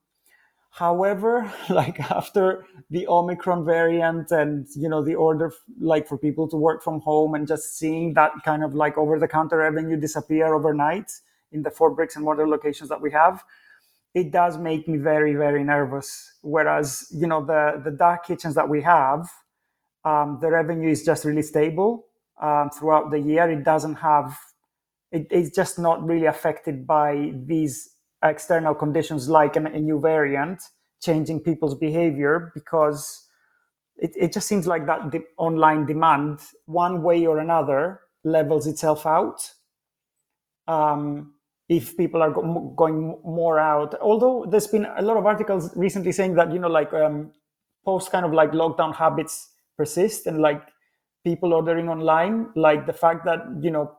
However, 0.70 1.52
like 1.70 2.00
after 2.00 2.64
the 2.90 3.06
Omicron 3.08 3.64
variant 3.64 4.30
and 4.30 4.66
you 4.74 4.88
know 4.88 5.02
the 5.02 5.14
order 5.14 5.52
like 5.78 6.06
for 6.08 6.16
people 6.16 6.48
to 6.48 6.56
work 6.56 6.82
from 6.82 7.00
home 7.00 7.34
and 7.34 7.46
just 7.46 7.76
seeing 7.78 8.14
that 8.14 8.32
kind 8.44 8.64
of 8.64 8.74
like 8.74 8.96
over 8.96 9.18
the 9.18 9.28
counter 9.28 9.58
revenue 9.58 9.96
disappear 9.96 10.54
overnight 10.54 11.10
in 11.52 11.62
the 11.62 11.70
four 11.70 11.90
bricks 11.90 12.16
and 12.16 12.24
mortar 12.24 12.48
locations 12.48 12.88
that 12.88 13.00
we 13.00 13.10
have, 13.10 13.42
it 14.14 14.30
does 14.30 14.56
make 14.58 14.88
me 14.88 14.96
very 14.98 15.34
very 15.34 15.64
nervous. 15.64 16.34
Whereas 16.42 17.06
you 17.10 17.26
know 17.26 17.44
the 17.44 17.80
the 17.84 17.90
dark 17.90 18.24
kitchens 18.26 18.54
that 18.54 18.68
we 18.68 18.80
have, 18.82 19.28
um, 20.04 20.38
the 20.40 20.50
revenue 20.50 20.90
is 20.90 21.04
just 21.04 21.24
really 21.24 21.42
stable 21.42 22.06
um, 22.40 22.70
throughout 22.70 23.10
the 23.10 23.18
year. 23.18 23.50
It 23.50 23.64
doesn't 23.64 23.96
have 23.96 24.38
it, 25.12 25.26
it's 25.30 25.54
just 25.54 25.78
not 25.78 26.04
really 26.06 26.26
affected 26.26 26.86
by 26.86 27.32
these 27.34 27.90
external 28.22 28.74
conditions 28.74 29.28
like 29.28 29.56
a, 29.56 29.60
a 29.64 29.80
new 29.80 30.00
variant 30.00 30.62
changing 31.02 31.40
people's 31.40 31.74
behavior 31.74 32.52
because 32.54 33.26
it, 33.96 34.12
it 34.16 34.32
just 34.32 34.46
seems 34.48 34.66
like 34.66 34.86
that 34.86 35.10
the 35.12 35.22
online 35.38 35.86
demand 35.86 36.40
one 36.66 37.02
way 37.02 37.26
or 37.26 37.38
another 37.38 38.00
levels 38.24 38.66
itself 38.66 39.06
out. 39.06 39.52
Um, 40.68 41.34
if 41.68 41.96
people 41.96 42.20
are 42.22 42.30
go- 42.30 42.74
going 42.76 43.16
more 43.24 43.58
out 43.58 43.94
although 44.00 44.44
there's 44.50 44.66
been 44.66 44.86
a 44.96 45.02
lot 45.02 45.16
of 45.16 45.24
articles 45.24 45.70
recently 45.76 46.12
saying 46.12 46.34
that 46.34 46.52
you 46.52 46.58
know 46.58 46.68
like 46.68 46.92
um, 46.92 47.32
post 47.84 48.10
kind 48.10 48.26
of 48.26 48.32
like 48.32 48.50
lockdown 48.50 48.94
habits 48.94 49.50
persist 49.76 50.26
and 50.26 50.40
like 50.40 50.62
people 51.24 51.54
ordering 51.54 51.88
online 51.88 52.48
like 52.56 52.86
the 52.86 52.92
fact 52.92 53.24
that 53.24 53.40
you 53.60 53.70
know 53.70 53.90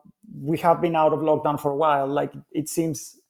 we 0.42 0.58
have 0.58 0.82
been 0.82 0.96
out 0.96 1.14
of 1.14 1.20
lockdown 1.20 1.60
for 1.60 1.72
a 1.72 1.76
while 1.76 2.08
like 2.08 2.34
it 2.52 2.68
seems 2.68 3.21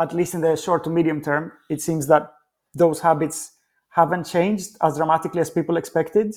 at 0.00 0.14
least 0.14 0.34
in 0.34 0.40
the 0.40 0.56
short 0.56 0.84
to 0.84 0.90
medium 0.90 1.20
term, 1.20 1.52
it 1.68 1.80
seems 1.82 2.06
that 2.06 2.32
those 2.74 3.00
habits 3.00 3.52
haven't 3.90 4.24
changed 4.24 4.76
as 4.82 4.96
dramatically 4.96 5.40
as 5.40 5.50
people 5.50 5.76
expected. 5.76 6.34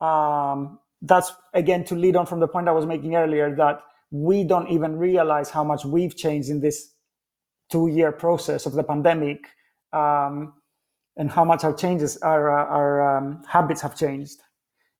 Um, 0.00 0.78
that's 1.02 1.32
again 1.52 1.84
to 1.84 1.94
lead 1.94 2.16
on 2.16 2.26
from 2.26 2.40
the 2.40 2.48
point 2.48 2.68
I 2.68 2.72
was 2.72 2.86
making 2.86 3.16
earlier 3.16 3.54
that 3.56 3.80
we 4.10 4.44
don't 4.44 4.68
even 4.68 4.96
realize 4.96 5.50
how 5.50 5.64
much 5.64 5.84
we've 5.84 6.16
changed 6.16 6.48
in 6.48 6.60
this 6.60 6.92
two 7.70 7.88
year 7.88 8.12
process 8.12 8.66
of 8.66 8.72
the 8.72 8.82
pandemic 8.82 9.46
um, 9.92 10.54
and 11.16 11.30
how 11.30 11.44
much 11.44 11.64
our 11.64 11.74
changes, 11.74 12.16
our, 12.18 12.50
our 12.50 13.18
um, 13.18 13.42
habits 13.46 13.80
have 13.80 13.96
changed 13.96 14.38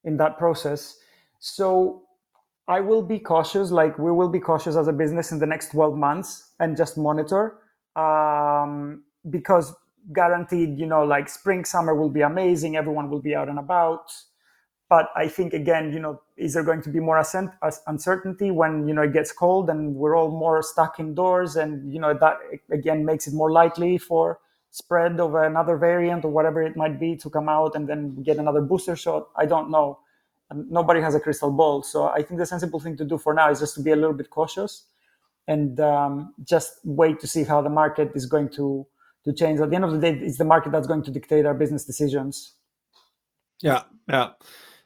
in 0.05 0.17
that 0.17 0.39
process. 0.39 0.97
So 1.39 2.03
I 2.69 2.81
will 2.81 3.03
be 3.03 3.19
cautious, 3.19 3.71
like 3.71 3.99
we 3.99 4.11
will 4.11 4.29
be 4.29 4.41
cautious 4.41 4.77
as 4.77 4.89
a 4.89 4.93
business 4.93 5.31
in 5.31 5.39
the 5.39 5.47
next 5.47 5.71
12 5.71 5.97
months 5.97 6.53
and 6.59 6.77
just 6.77 6.99
monitor 6.99 7.59
um, 7.97 9.03
because 9.29 9.75
guaranteed, 10.13 10.79
you 10.79 10.87
know, 10.87 11.03
like 11.05 11.29
spring, 11.29 11.65
summer 11.65 11.95
will 11.95 12.11
be 12.11 12.21
amazing. 12.21 12.77
Everyone 12.77 13.11
will 13.11 13.23
be 13.23 13.35
out 13.35 13.49
and 13.49 13.59
about. 13.59 14.13
But 14.89 15.09
I 15.17 15.27
think 15.27 15.53
again, 15.53 15.93
you 15.93 15.99
know, 15.99 16.23
is 16.37 16.55
there 16.55 16.63
going 16.63 16.83
to 16.83 16.91
be 16.91 17.01
more 17.01 17.21
uncertainty 17.89 18.53
when 18.53 18.87
you 18.87 18.95
know 18.95 19.03
it 19.03 19.13
gets 19.13 19.33
cold 19.33 19.69
and 19.69 19.97
we're 19.97 20.17
all 20.17 20.31
more 20.31 20.63
stuck 20.63 21.01
indoors, 21.01 21.57
and 21.57 21.93
you 21.93 21.99
know 21.99 22.15
that 22.15 22.39
again 22.71 23.05
makes 23.05 23.27
it 23.27 23.35
more 23.35 23.51
likely 23.51 23.99
for 23.99 24.39
spread 24.71 25.19
of 25.19 25.35
another 25.35 25.77
variant 25.77 26.25
or 26.25 26.31
whatever 26.31 26.63
it 26.63 26.77
might 26.77 27.01
be 27.01 27.17
to 27.17 27.31
come 27.31 27.49
out 27.49 27.75
and 27.75 27.89
then 27.89 28.23
get 28.23 28.37
another 28.37 28.61
booster 28.61 28.95
shot. 28.95 29.29
I 29.35 29.47
don't 29.47 29.71
know. 29.71 29.99
nobody 30.55 31.01
has 31.01 31.15
a 31.17 31.21
crystal 31.21 31.51
ball, 31.51 31.83
so 31.83 32.07
I 32.07 32.23
think 32.23 32.39
the 32.39 32.47
sensible 32.47 32.79
thing 32.79 32.97
to 32.99 33.05
do 33.05 33.19
for 33.19 33.35
now 33.35 33.51
is 33.51 33.59
just 33.59 33.75
to 33.77 33.81
be 33.81 33.91
a 33.91 33.97
little 33.97 34.15
bit 34.15 34.31
cautious 34.31 34.85
and 35.49 35.81
um, 35.81 36.35
just 36.45 36.81
wait 36.85 37.21
to 37.21 37.27
see 37.27 37.45
how 37.45 37.63
the 37.63 37.71
market 37.71 38.13
is 38.15 38.27
going 38.27 38.49
to 38.51 38.87
to 39.25 39.33
change. 39.33 39.61
At 39.61 39.71
the 39.71 39.77
end 39.77 39.85
of 39.85 39.93
the 39.93 39.99
day, 39.99 40.13
it's 40.13 40.39
the 40.39 40.45
market 40.45 40.73
that's 40.73 40.87
going 40.87 41.03
to 41.03 41.11
dictate 41.11 41.47
our 41.47 41.55
business 41.55 41.85
decisions. 41.85 42.55
Yeah, 43.61 43.83
yeah. 44.09 44.31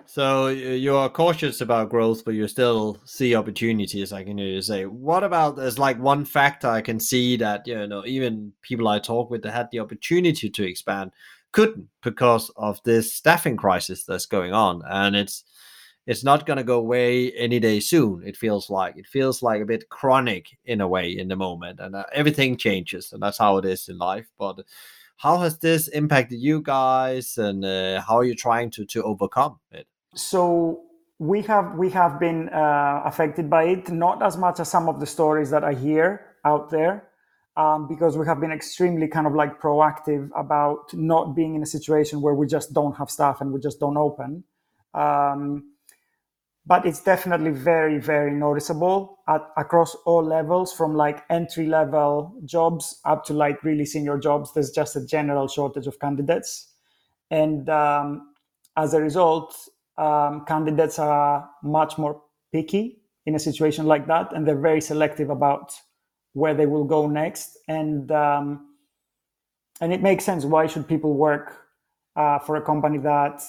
So 0.06 0.48
you 0.48 0.96
are 0.96 1.08
cautious 1.08 1.60
about 1.60 1.90
growth, 1.90 2.24
but 2.24 2.34
you 2.34 2.48
still 2.48 2.98
see 3.04 3.36
opportunities. 3.36 4.12
I 4.12 4.24
can 4.24 4.38
hear 4.38 4.48
you 4.48 4.60
say. 4.60 4.86
What 4.86 5.22
about 5.22 5.54
there's 5.54 5.78
like 5.78 6.00
one 6.00 6.24
factor 6.24 6.66
I 6.66 6.80
can 6.80 6.98
see 6.98 7.36
that 7.36 7.64
you 7.66 7.86
know 7.86 8.04
even 8.04 8.52
people 8.62 8.88
I 8.88 8.98
talk 8.98 9.30
with 9.30 9.42
that 9.42 9.52
had 9.52 9.68
the 9.70 9.78
opportunity 9.78 10.50
to 10.50 10.66
expand 10.66 11.12
couldn't 11.52 11.88
because 12.02 12.50
of 12.56 12.82
this 12.82 13.14
staffing 13.14 13.56
crisis 13.56 14.04
that's 14.04 14.26
going 14.26 14.52
on, 14.52 14.82
and 14.90 15.14
it's 15.14 15.44
it's 16.06 16.24
not 16.24 16.46
going 16.46 16.56
to 16.56 16.64
go 16.64 16.78
away 16.78 17.30
any 17.32 17.60
day 17.60 17.80
soon 17.80 18.22
it 18.24 18.36
feels 18.36 18.70
like. 18.70 18.96
It 18.96 19.06
feels 19.06 19.42
like 19.42 19.62
a 19.62 19.66
bit 19.66 19.88
chronic 19.88 20.58
in 20.64 20.80
a 20.80 20.88
way 20.88 21.10
in 21.10 21.28
the 21.28 21.36
moment 21.36 21.80
and 21.80 21.94
uh, 21.94 22.04
everything 22.12 22.56
changes 22.56 23.12
and 23.12 23.22
that's 23.22 23.38
how 23.38 23.58
it 23.58 23.64
is 23.64 23.88
in 23.88 23.98
life 23.98 24.28
but 24.38 24.60
how 25.16 25.38
has 25.38 25.58
this 25.58 25.88
impacted 25.88 26.40
you 26.40 26.62
guys 26.62 27.36
and 27.36 27.64
uh, 27.64 28.00
how 28.00 28.16
are 28.16 28.24
you 28.24 28.34
trying 28.34 28.70
to 28.70 28.84
to 28.86 29.02
overcome 29.02 29.60
it? 29.70 29.86
So 30.14 30.82
we 31.18 31.42
have 31.42 31.74
we 31.76 31.90
have 31.90 32.18
been 32.18 32.48
uh, 32.48 33.02
affected 33.04 33.50
by 33.50 33.64
it 33.64 33.90
not 33.90 34.22
as 34.22 34.36
much 34.36 34.58
as 34.60 34.70
some 34.70 34.88
of 34.88 35.00
the 35.00 35.06
stories 35.06 35.50
that 35.50 35.62
i 35.62 35.74
hear 35.74 36.24
out 36.46 36.70
there 36.70 37.10
um, 37.56 37.86
because 37.88 38.16
we 38.16 38.26
have 38.26 38.40
been 38.40 38.52
extremely 38.52 39.08
kind 39.08 39.26
of 39.26 39.34
like 39.34 39.60
proactive 39.60 40.30
about 40.36 40.94
not 40.94 41.34
being 41.34 41.54
in 41.54 41.62
a 41.62 41.66
situation 41.66 42.20
where 42.20 42.34
we 42.34 42.46
just 42.46 42.72
don't 42.72 42.96
have 42.96 43.10
staff 43.10 43.40
and 43.40 43.52
we 43.52 43.60
just 43.60 43.80
don't 43.80 43.96
open. 43.96 44.44
Um, 44.94 45.72
but 46.70 46.86
it's 46.86 47.02
definitely 47.02 47.50
very 47.50 47.98
very 47.98 48.32
noticeable 48.32 49.18
at, 49.28 49.40
across 49.56 49.96
all 50.06 50.22
levels 50.22 50.72
from 50.72 50.94
like 50.94 51.24
entry 51.28 51.66
level 51.66 52.32
jobs 52.44 53.00
up 53.04 53.24
to 53.24 53.34
like 53.34 53.64
really 53.64 53.84
senior 53.84 54.16
jobs. 54.16 54.52
There's 54.54 54.70
just 54.70 54.94
a 54.94 55.04
general 55.04 55.48
shortage 55.48 55.88
of 55.88 55.98
candidates. 55.98 56.68
And 57.28 57.68
um, 57.68 58.34
as 58.76 58.94
a 58.94 59.00
result 59.00 59.52
um, 59.98 60.44
candidates 60.46 61.00
are 61.00 61.50
much 61.64 61.98
more 61.98 62.22
picky 62.52 63.02
in 63.26 63.34
a 63.34 63.40
situation 63.40 63.86
like 63.86 64.06
that 64.06 64.32
and 64.32 64.46
they're 64.46 64.66
very 64.70 64.80
selective 64.80 65.28
about 65.28 65.72
where 66.34 66.54
they 66.54 66.66
will 66.66 66.84
go 66.84 67.08
next. 67.08 67.58
And 67.66 68.12
um, 68.12 68.68
and 69.80 69.92
it 69.92 70.02
makes 70.02 70.24
sense. 70.24 70.44
Why 70.44 70.68
should 70.68 70.86
people 70.86 71.14
work 71.14 71.52
uh, 72.14 72.38
for 72.38 72.54
a 72.54 72.62
company 72.62 72.98
that 72.98 73.42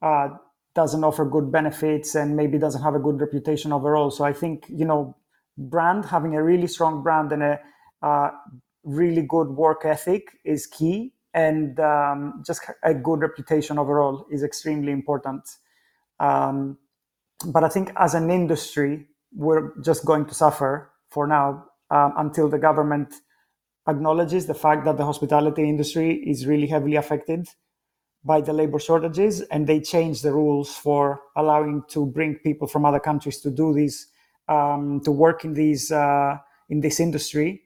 uh, 0.00 0.28
doesn't 0.74 1.04
offer 1.04 1.24
good 1.24 1.52
benefits 1.52 2.14
and 2.14 2.36
maybe 2.36 2.58
doesn't 2.58 2.82
have 2.82 2.94
a 2.94 2.98
good 2.98 3.20
reputation 3.20 3.72
overall. 3.72 4.10
So 4.10 4.24
I 4.24 4.32
think 4.32 4.66
you 4.68 4.84
know, 4.84 5.16
brand 5.56 6.04
having 6.06 6.34
a 6.34 6.42
really 6.42 6.66
strong 6.66 7.02
brand 7.02 7.32
and 7.32 7.42
a 7.42 7.60
uh, 8.02 8.30
really 8.82 9.22
good 9.22 9.48
work 9.48 9.82
ethic 9.84 10.38
is 10.44 10.66
key, 10.66 11.14
and 11.32 11.78
um, 11.80 12.42
just 12.46 12.62
a 12.82 12.94
good 12.94 13.20
reputation 13.20 13.78
overall 13.78 14.26
is 14.30 14.42
extremely 14.42 14.92
important. 14.92 15.42
Um, 16.20 16.78
but 17.46 17.64
I 17.64 17.68
think 17.68 17.92
as 17.96 18.14
an 18.14 18.30
industry, 18.30 19.06
we're 19.34 19.72
just 19.80 20.04
going 20.04 20.26
to 20.26 20.34
suffer 20.34 20.90
for 21.10 21.26
now 21.26 21.64
um, 21.90 22.14
until 22.16 22.48
the 22.48 22.58
government 22.58 23.14
acknowledges 23.88 24.46
the 24.46 24.54
fact 24.54 24.84
that 24.84 24.96
the 24.96 25.04
hospitality 25.04 25.68
industry 25.68 26.14
is 26.26 26.46
really 26.46 26.66
heavily 26.66 26.96
affected 26.96 27.46
by 28.24 28.40
the 28.40 28.52
labor 28.52 28.78
shortages 28.78 29.42
and 29.42 29.66
they 29.66 29.80
changed 29.80 30.22
the 30.22 30.32
rules 30.32 30.74
for 30.74 31.20
allowing 31.36 31.82
to 31.88 32.06
bring 32.06 32.36
people 32.36 32.66
from 32.66 32.84
other 32.84 33.00
countries 33.00 33.40
to 33.40 33.50
do 33.50 33.74
these 33.74 34.08
um, 34.48 35.00
to 35.04 35.10
work 35.10 35.44
in 35.44 35.54
these 35.54 35.90
uh, 35.92 36.36
in 36.70 36.80
this 36.80 37.00
industry. 37.00 37.62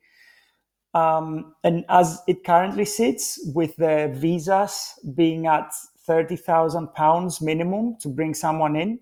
Um, 0.94 1.54
and 1.62 1.84
as 1.88 2.20
it 2.26 2.44
currently 2.44 2.84
sits 2.84 3.38
with 3.54 3.76
the 3.76 4.10
visas 4.14 4.94
being 5.14 5.46
at 5.46 5.70
30,000 6.06 6.94
pounds 6.94 7.40
minimum 7.40 7.96
to 8.00 8.08
bring 8.08 8.32
someone 8.34 8.74
in 8.74 8.98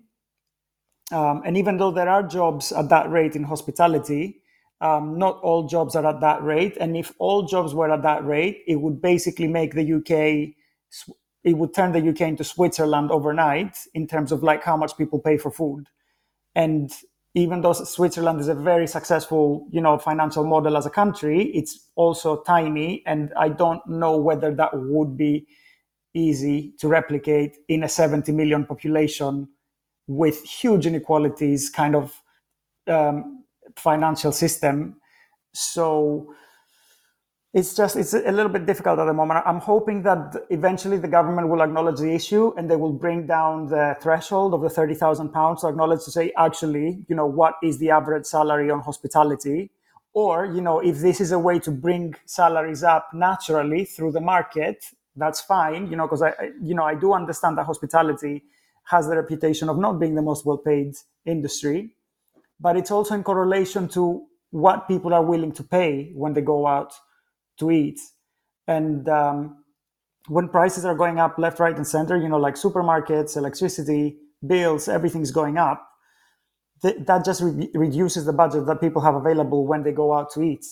um, 1.13 1.41
and 1.45 1.55
even 1.55 1.77
though 1.77 1.91
there 1.91 2.09
are 2.09 2.21
jobs 2.21 2.73
at 2.73 2.89
that 2.89 3.09
rate 3.09 3.35
in 3.35 3.43
hospitality 3.43 4.41
um, 4.81 5.17
not 5.17 5.39
all 5.41 5.67
jobs 5.67 5.95
are 5.95 6.05
at 6.05 6.19
that 6.19 6.43
rate. 6.43 6.77
And 6.79 6.95
if 6.95 7.11
all 7.17 7.47
jobs 7.47 7.73
were 7.73 7.89
at 7.89 8.03
that 8.03 8.25
rate 8.25 8.63
it 8.67 8.75
would 8.75 9.01
basically 9.01 9.47
make 9.47 9.73
the 9.73 9.93
uk 9.93 10.53
it 11.47 11.57
would 11.57 11.73
turn 11.73 11.93
the 11.93 12.09
UK 12.09 12.21
into 12.21 12.43
Switzerland 12.43 13.09
overnight 13.09 13.77
in 13.93 14.05
terms 14.05 14.33
of 14.33 14.43
like 14.43 14.63
how 14.63 14.75
much 14.75 14.97
people 14.97 15.17
pay 15.17 15.37
for 15.37 15.49
food. 15.49 15.87
And 16.55 16.91
even 17.35 17.61
though 17.61 17.71
Switzerland 17.71 18.41
is 18.41 18.49
a 18.49 18.53
very 18.53 18.85
successful, 18.85 19.65
you 19.71 19.79
know, 19.79 19.97
financial 19.97 20.43
model 20.43 20.75
as 20.75 20.85
a 20.85 20.89
country, 20.89 21.43
it's 21.53 21.87
also 21.95 22.41
tiny, 22.41 23.01
and 23.05 23.31
I 23.37 23.47
don't 23.47 23.81
know 23.87 24.17
whether 24.17 24.53
that 24.55 24.71
would 24.73 25.15
be 25.15 25.47
easy 26.13 26.73
to 26.79 26.89
replicate 26.89 27.55
in 27.69 27.83
a 27.83 27.87
70 27.87 28.33
million 28.33 28.65
population 28.65 29.47
with 30.07 30.43
huge 30.43 30.85
inequalities, 30.85 31.69
kind 31.69 31.95
of 31.95 32.21
um, 32.87 33.45
financial 33.77 34.33
system. 34.33 34.99
So 35.53 36.33
it's 37.53 37.73
just 37.75 37.95
it's 37.95 38.13
a 38.13 38.31
little 38.31 38.51
bit 38.51 38.65
difficult 38.65 38.99
at 38.99 39.05
the 39.05 39.13
moment. 39.13 39.41
I'm 39.45 39.59
hoping 39.59 40.03
that 40.03 40.35
eventually 40.49 40.97
the 40.97 41.07
government 41.07 41.47
will 41.47 41.61
acknowledge 41.61 41.99
the 41.99 42.13
issue 42.13 42.53
and 42.57 42.69
they 42.69 42.75
will 42.75 42.93
bring 42.93 43.25
down 43.25 43.67
the 43.67 43.95
threshold 44.01 44.53
of 44.53 44.61
the 44.61 44.69
30000 44.69 45.29
pounds 45.29 45.61
to 45.61 45.67
acknowledge 45.67 46.03
to 46.05 46.11
say 46.11 46.31
actually 46.37 47.05
you 47.07 47.15
know 47.15 47.25
what 47.25 47.55
is 47.63 47.77
the 47.79 47.89
average 47.89 48.25
salary 48.25 48.69
on 48.69 48.81
hospitality? 48.81 49.71
Or 50.13 50.45
you 50.45 50.61
know 50.61 50.79
if 50.79 50.99
this 50.99 51.21
is 51.21 51.31
a 51.31 51.39
way 51.39 51.59
to 51.59 51.71
bring 51.71 52.15
salaries 52.25 52.83
up 52.83 53.09
naturally 53.13 53.85
through 53.85 54.11
the 54.11 54.21
market 54.21 54.83
that's 55.17 55.41
fine 55.41 55.89
you 55.89 55.97
know 55.97 56.05
because 56.05 56.21
i 56.21 56.31
you 56.61 56.75
know 56.75 56.83
i 56.83 56.95
do 56.95 57.11
understand 57.13 57.57
that 57.57 57.65
hospitality 57.65 58.43
has 58.83 59.07
the 59.07 59.15
reputation 59.15 59.67
of 59.67 59.77
not 59.77 59.99
being 59.99 60.15
the 60.15 60.21
most 60.21 60.45
well 60.45 60.57
paid 60.57 60.93
industry 61.25 61.89
but 62.59 62.77
it's 62.77 62.91
also 62.91 63.15
in 63.15 63.23
correlation 63.23 63.87
to 63.87 64.25
what 64.51 64.87
people 64.87 65.13
are 65.13 65.23
willing 65.23 65.51
to 65.51 65.63
pay 65.63 66.11
when 66.15 66.33
they 66.33 66.41
go 66.41 66.65
out 66.65 66.93
to 67.59 67.71
eat. 67.71 67.99
And 68.67 69.07
um, 69.07 69.63
when 70.27 70.49
prices 70.49 70.85
are 70.85 70.95
going 70.95 71.19
up 71.19 71.37
left, 71.37 71.59
right, 71.59 71.75
and 71.75 71.87
center, 71.87 72.17
you 72.17 72.29
know, 72.29 72.37
like 72.37 72.55
supermarkets, 72.55 73.37
electricity, 73.37 74.17
bills, 74.45 74.87
everything's 74.87 75.31
going 75.31 75.57
up, 75.57 75.87
th- 76.81 76.97
that 77.07 77.23
just 77.25 77.41
re- 77.41 77.69
reduces 77.73 78.25
the 78.25 78.33
budget 78.33 78.65
that 78.65 78.81
people 78.81 79.01
have 79.01 79.15
available 79.15 79.65
when 79.65 79.83
they 79.83 79.91
go 79.91 80.13
out 80.13 80.31
to 80.33 80.41
eat, 80.41 80.65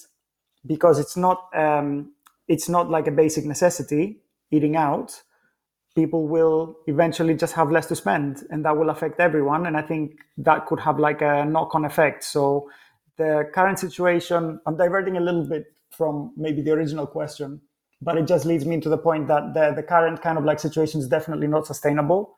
because 0.66 1.00
it's 1.00 1.16
not 1.16 1.50
um, 1.56 2.12
it's 2.48 2.70
not 2.70 2.90
like 2.90 3.08
a 3.08 3.12
basic 3.12 3.46
necessity 3.46 4.22
eating 4.52 4.76
out. 4.76 5.24
People 5.96 6.28
will 6.28 6.76
eventually 6.88 7.34
just 7.34 7.54
have 7.54 7.72
less 7.72 7.88
to 7.88 7.96
spend, 7.96 8.44
and 8.50 8.66
that 8.66 8.78
will 8.78 8.90
affect 8.90 9.20
everyone. 9.22 9.66
And 9.66 9.78
I 9.78 9.82
think 9.82 10.20
that 10.38 10.66
could 10.66 10.82
have 10.82 11.00
like 11.00 11.22
a 11.22 11.46
knock-on 11.46 11.86
effect. 11.86 12.24
So 12.26 12.70
the 13.18 13.50
current 13.54 13.80
situation, 13.80 14.60
I'm 14.66 14.76
diverting 14.76 15.16
a 15.16 15.22
little 15.22 15.48
bit 15.48 15.66
from 15.92 16.34
maybe 16.36 16.62
the 16.62 16.72
original 16.72 17.08
question 17.08 17.62
but 18.02 18.18
it 18.18 18.28
just 18.28 18.46
leads 18.46 18.66
me 18.66 18.80
to 18.80 18.90
the 18.90 18.98
point 18.98 19.28
that 19.28 19.54
the, 19.54 19.74
the 19.76 19.84
current 19.84 20.22
kind 20.22 20.38
of 20.38 20.46
like 20.46 20.60
situation 20.60 21.00
is 21.00 21.08
definitely 21.08 21.48
not 21.48 21.66
sustainable. 21.66 22.38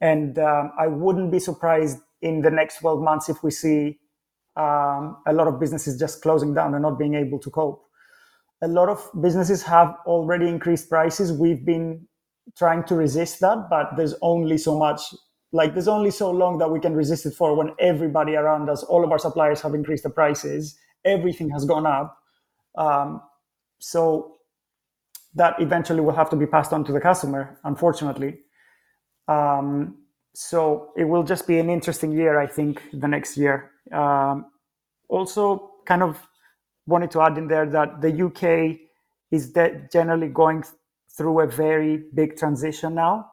And 0.00 0.38
um, 0.38 0.72
i 0.78 0.86
wouldn't 0.86 1.30
be 1.30 1.38
surprised 1.38 1.98
in 2.22 2.42
the 2.42 2.50
next 2.50 2.78
12 2.78 3.02
months 3.02 3.28
if 3.28 3.42
we 3.42 3.50
see 3.50 3.98
um, 4.56 5.16
a 5.26 5.32
lot 5.32 5.46
of 5.46 5.58
businesses 5.58 5.98
just 5.98 6.22
closing 6.22 6.54
down 6.54 6.74
and 6.74 6.82
not 6.82 6.98
being 6.98 7.14
able 7.14 7.38
to 7.40 7.50
cope. 7.50 7.82
A 8.62 8.68
lot 8.68 8.88
of 8.88 9.08
businesses 9.20 9.62
have 9.62 9.94
already 10.06 10.48
increased 10.48 10.88
prices. 10.88 11.32
We've 11.32 11.64
been 11.64 12.06
trying 12.56 12.84
to 12.84 12.94
resist 12.94 13.40
that 13.40 13.68
but 13.70 13.90
there's 13.96 14.14
only 14.22 14.58
so 14.58 14.76
much 14.76 15.00
like 15.52 15.72
there's 15.72 15.88
only 15.88 16.10
so 16.10 16.30
long 16.30 16.58
that 16.58 16.70
we 16.70 16.80
can 16.80 16.94
resist 16.94 17.24
it 17.26 17.34
for 17.34 17.54
when 17.54 17.72
everybody 17.78 18.34
around 18.34 18.68
us 18.68 18.82
all 18.82 19.04
of 19.04 19.12
our 19.12 19.18
suppliers 19.18 19.60
have 19.60 19.74
increased 19.74 20.02
the 20.02 20.10
prices. 20.10 20.76
Everything 21.04 21.48
has 21.50 21.64
gone 21.64 21.86
up 21.86 22.19
um, 22.76 23.22
so 23.78 24.36
that 25.34 25.60
eventually 25.60 26.00
will 26.00 26.14
have 26.14 26.30
to 26.30 26.36
be 26.36 26.46
passed 26.46 26.72
on 26.72 26.84
to 26.84 26.92
the 26.92 27.00
customer, 27.00 27.58
unfortunately. 27.64 28.38
Um, 29.28 29.98
so 30.34 30.92
it 30.96 31.04
will 31.04 31.22
just 31.22 31.46
be 31.46 31.58
an 31.58 31.70
interesting 31.70 32.12
year, 32.12 32.38
I 32.38 32.46
think, 32.46 32.82
the 32.92 33.08
next 33.08 33.36
year. 33.36 33.70
Um, 33.92 34.46
also, 35.08 35.70
kind 35.86 36.02
of 36.02 36.26
wanted 36.86 37.10
to 37.12 37.20
add 37.22 37.38
in 37.38 37.48
there 37.48 37.66
that 37.66 38.00
the 38.00 38.24
UK 38.26 38.78
is 39.30 39.52
generally 39.92 40.28
going 40.28 40.64
through 41.16 41.40
a 41.40 41.46
very 41.46 42.04
big 42.14 42.36
transition 42.36 42.94
now. 42.94 43.30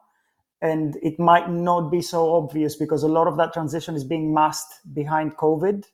And 0.60 0.96
it 1.02 1.18
might 1.20 1.50
not 1.50 1.90
be 1.90 2.02
so 2.02 2.34
obvious 2.34 2.74
because 2.76 3.04
a 3.04 3.08
lot 3.08 3.28
of 3.28 3.36
that 3.36 3.52
transition 3.52 3.94
is 3.94 4.04
being 4.04 4.34
masked 4.34 4.80
behind 4.92 5.36
COVID. 5.36 5.84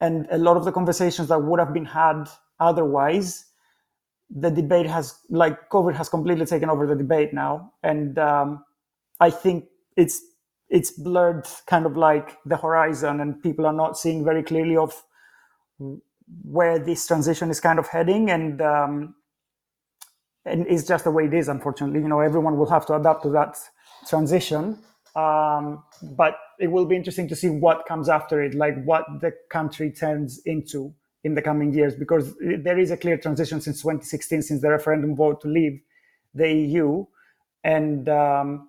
And 0.00 0.26
a 0.30 0.38
lot 0.38 0.56
of 0.56 0.64
the 0.64 0.70
conversations 0.72 1.28
that 1.28 1.42
would 1.42 1.58
have 1.58 1.72
been 1.72 1.84
had 1.84 2.28
otherwise 2.60 3.46
the 4.30 4.50
debate 4.50 4.86
has 4.86 5.20
like 5.30 5.70
covid 5.70 5.94
has 5.94 6.08
completely 6.08 6.46
taken 6.46 6.70
over 6.70 6.86
the 6.86 6.96
debate 6.96 7.32
now. 7.32 7.72
And 7.82 8.18
um, 8.18 8.64
i 9.20 9.30
think 9.30 9.66
it's 9.96 10.20
it's 10.68 10.90
blurred 10.92 11.46
kind 11.66 11.86
of 11.86 11.96
like 11.96 12.36
the 12.44 12.56
horizon 12.56 13.20
and 13.20 13.42
people 13.42 13.66
are 13.66 13.72
not 13.72 13.98
seeing 13.98 14.24
very 14.24 14.42
clearly 14.42 14.76
of 14.76 15.02
where 16.44 16.78
this 16.78 17.06
transition 17.06 17.50
is 17.50 17.60
kind 17.60 17.78
of 17.78 17.88
heading. 17.88 18.30
And 18.30 18.60
um, 18.60 19.14
and 20.44 20.66
it's 20.68 20.86
just 20.86 21.04
the 21.04 21.10
way 21.10 21.24
it 21.26 21.34
is 21.34 21.48
unfortunately. 21.48 22.00
You 22.00 22.08
know 22.08 22.20
everyone 22.20 22.58
will 22.58 22.70
have 22.70 22.86
to 22.86 22.94
adapt 22.94 23.22
to 23.24 23.30
that 23.30 23.56
transition. 24.08 24.78
Um, 25.16 25.82
but 26.02 26.36
it 26.60 26.68
will 26.68 26.86
be 26.86 26.96
interesting 26.96 27.28
to 27.28 27.36
see 27.36 27.48
what 27.48 27.86
comes 27.86 28.08
after 28.08 28.42
it 28.42 28.54
like 28.54 28.74
what 28.84 29.04
the 29.20 29.32
country 29.50 29.90
turns 29.90 30.40
into 30.44 30.94
in 31.24 31.34
the 31.34 31.42
coming 31.42 31.72
years 31.72 31.94
because 31.94 32.34
there 32.40 32.78
is 32.78 32.90
a 32.90 32.96
clear 32.96 33.18
transition 33.18 33.60
since 33.60 33.82
2016 33.82 34.42
since 34.42 34.62
the 34.62 34.70
referendum 34.70 35.16
vote 35.16 35.40
to 35.40 35.48
leave 35.48 35.80
the 36.34 36.50
EU 36.52 37.04
and 37.64 38.08
um, 38.08 38.68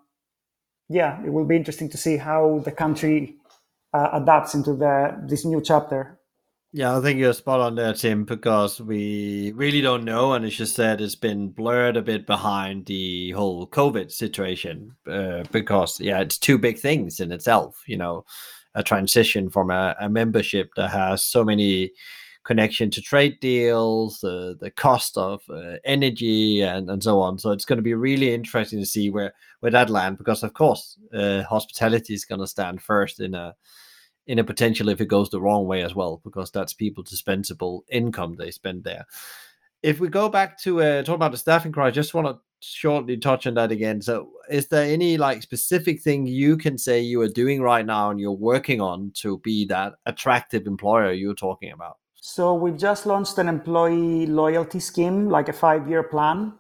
yeah 0.90 1.24
it 1.24 1.32
will 1.32 1.46
be 1.46 1.56
interesting 1.56 1.90
to 1.90 1.98
see 1.98 2.18
how 2.18 2.60
the 2.66 2.72
country 2.72 3.36
uh, 3.94 4.10
adapts 4.14 4.54
into 4.54 4.74
the 4.74 5.16
this 5.28 5.46
new 5.46 5.62
chapter 5.62 6.20
yeah, 6.72 6.96
I 6.96 7.02
think 7.02 7.18
you're 7.18 7.34
spot 7.34 7.62
on 7.62 7.74
there, 7.74 7.94
Tim, 7.94 8.26
because 8.26 8.80
we 8.80 9.52
really 9.56 9.82
don't 9.82 10.06
know. 10.06 10.34
And 10.34 10.46
as 10.46 10.60
you 10.60 10.68
said, 10.68 11.02
it's 11.02 11.16
been 11.16 11.50
blurred 11.50 11.98
a 11.98 12.04
bit 12.04 12.28
behind 12.28 12.86
the 12.86 13.32
whole 13.32 13.66
COVID 13.66 14.12
situation 14.12 14.96
uh, 15.10 15.46
because, 15.52 16.00
yeah, 16.00 16.20
it's 16.20 16.38
two 16.38 16.60
big 16.60 16.78
things 16.78 17.20
in 17.20 17.32
itself. 17.32 17.82
You 17.88 17.98
know, 17.98 18.24
a 18.76 18.84
transition 18.84 19.50
from 19.50 19.72
a, 19.72 19.96
a 20.00 20.10
membership 20.10 20.70
that 20.76 20.92
has 20.92 21.24
so 21.24 21.44
many 21.44 21.92
connection 22.50 22.90
to 22.90 23.00
trade 23.00 23.40
deals, 23.40 24.22
the 24.22 24.58
the 24.60 24.72
cost 24.72 25.16
of 25.18 25.44
uh, 25.52 25.76
energy, 25.86 26.62
and 26.62 26.90
and 26.90 27.04
so 27.04 27.22
on. 27.22 27.38
So 27.38 27.52
it's 27.52 27.64
going 27.64 27.78
to 27.78 27.84
be 27.84 27.94
really 27.94 28.34
interesting 28.34 28.80
to 28.80 28.88
see 28.88 29.12
where 29.12 29.34
where 29.60 29.72
that 29.72 29.92
land 29.92 30.18
because 30.18 30.42
of 30.42 30.56
course 30.56 30.98
uh, 31.14 31.44
hospitality 31.44 32.16
is 32.16 32.26
going 32.26 32.42
to 32.42 32.48
stand 32.48 32.82
first 32.82 33.20
in 33.20 33.36
a 33.36 33.56
in 34.26 34.40
a 34.40 34.44
potential 34.44 34.90
if 34.90 35.00
it 35.00 35.14
goes 35.16 35.30
the 35.30 35.40
wrong 35.40 35.68
way 35.68 35.84
as 35.84 35.94
well 35.94 36.22
because 36.24 36.50
that's 36.52 36.74
people 36.74 37.04
dispensable 37.04 37.84
income 37.90 38.36
they 38.36 38.50
spend 38.50 38.84
there. 38.84 39.06
If 39.84 40.00
we 40.00 40.10
go 40.10 40.28
back 40.28 40.60
to 40.64 40.82
uh, 40.82 41.04
talk 41.04 41.16
about 41.16 41.32
the 41.32 41.38
staffing 41.38 41.72
crisis, 41.72 41.96
just 41.96 42.14
want 42.16 42.28
to 42.28 42.40
shortly 42.62 43.16
touch 43.18 43.46
on 43.46 43.54
that 43.54 43.72
again. 43.72 44.02
So, 44.02 44.32
is 44.50 44.68
there 44.70 44.92
any 44.92 45.18
like 45.18 45.44
specific 45.44 46.02
thing 46.02 46.26
you 46.26 46.58
can 46.58 46.80
say 46.80 47.00
you 47.00 47.22
are 47.22 47.30
doing 47.44 47.62
right 47.62 47.86
now 47.86 48.10
and 48.10 48.20
you're 48.20 48.46
working 48.54 48.82
on 48.82 49.12
to 49.22 49.38
be 49.38 49.66
that 49.68 49.94
attractive 50.08 50.66
employer 50.66 51.12
you're 51.12 51.36
talking 51.48 51.72
about? 51.72 51.98
So 52.22 52.54
we've 52.54 52.78
just 52.78 53.06
launched 53.06 53.38
an 53.38 53.48
employee 53.48 54.26
loyalty 54.26 54.80
scheme, 54.80 55.30
like 55.30 55.48
a 55.48 55.54
five-year 55.54 56.04
plan, 56.04 56.54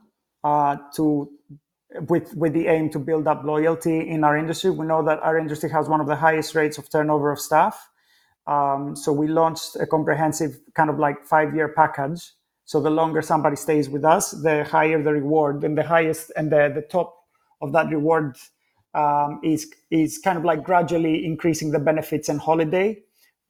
uh, 0.43 0.77
to 0.95 1.29
with 2.07 2.33
with 2.35 2.53
the 2.53 2.67
aim 2.67 2.89
to 2.91 2.99
build 2.99 3.27
up 3.27 3.43
loyalty 3.43 4.07
in 4.07 4.23
our 4.23 4.37
industry. 4.37 4.69
We 4.69 4.85
know 4.85 5.03
that 5.03 5.19
our 5.19 5.37
industry 5.37 5.69
has 5.71 5.89
one 5.89 5.99
of 5.99 6.07
the 6.07 6.15
highest 6.15 6.55
rates 6.55 6.77
of 6.77 6.89
turnover 6.89 7.31
of 7.31 7.39
staff. 7.39 7.89
Um, 8.47 8.95
so 8.95 9.11
we 9.11 9.27
launched 9.27 9.75
a 9.75 9.85
comprehensive 9.85 10.59
kind 10.75 10.89
of 10.89 10.97
like 10.97 11.25
five-year 11.25 11.69
package. 11.69 12.31
So 12.65 12.79
the 12.79 12.89
longer 12.89 13.21
somebody 13.21 13.55
stays 13.55 13.89
with 13.89 14.05
us, 14.05 14.31
the 14.31 14.63
higher 14.63 15.01
the 15.01 15.11
reward, 15.11 15.63
and 15.63 15.77
the 15.77 15.83
highest 15.83 16.31
and 16.37 16.51
the 16.51 16.71
the 16.73 16.83
top 16.83 17.15
of 17.61 17.73
that 17.73 17.89
reward 17.89 18.37
um, 18.93 19.41
is 19.43 19.69
is 19.91 20.19
kind 20.19 20.37
of 20.37 20.45
like 20.45 20.63
gradually 20.63 21.25
increasing 21.25 21.71
the 21.71 21.79
benefits 21.79 22.29
and 22.29 22.39
holiday 22.39 22.97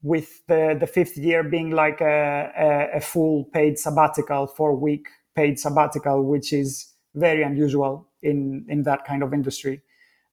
with 0.02 0.46
the, 0.48 0.78
the 0.80 0.88
fifth 0.88 1.18
year 1.18 1.44
being 1.44 1.72
like 1.72 2.02
a, 2.02 2.52
a, 2.58 2.98
a 2.98 3.02
full 3.02 3.46
paid 3.46 3.78
sabbatical, 3.78 4.48
four 4.48 4.76
week 4.76 5.08
paid 5.36 5.60
sabbatical, 5.60 6.24
which 6.24 6.54
is 6.54 6.94
very 7.16 7.44
unusual 7.44 8.08
in, 8.22 8.66
in 8.70 8.84
that 8.84 9.06
kind 9.06 9.24
of 9.24 9.34
industry. 9.34 9.82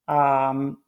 Um, 0.08 0.78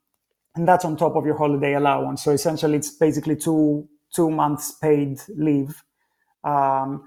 and 0.55 0.67
that's 0.67 0.85
on 0.85 0.97
top 0.97 1.17
of 1.17 1.25
your 1.27 1.37
holiday 1.37 1.75
allowance. 1.75 2.23
So 2.23 2.33
essentially, 2.33 2.77
it's 2.77 2.91
basically 2.91 3.37
two 3.37 3.89
two 4.15 4.31
months 4.31 4.73
paid 4.73 5.21
leave. 5.37 5.83
Um, 6.43 7.05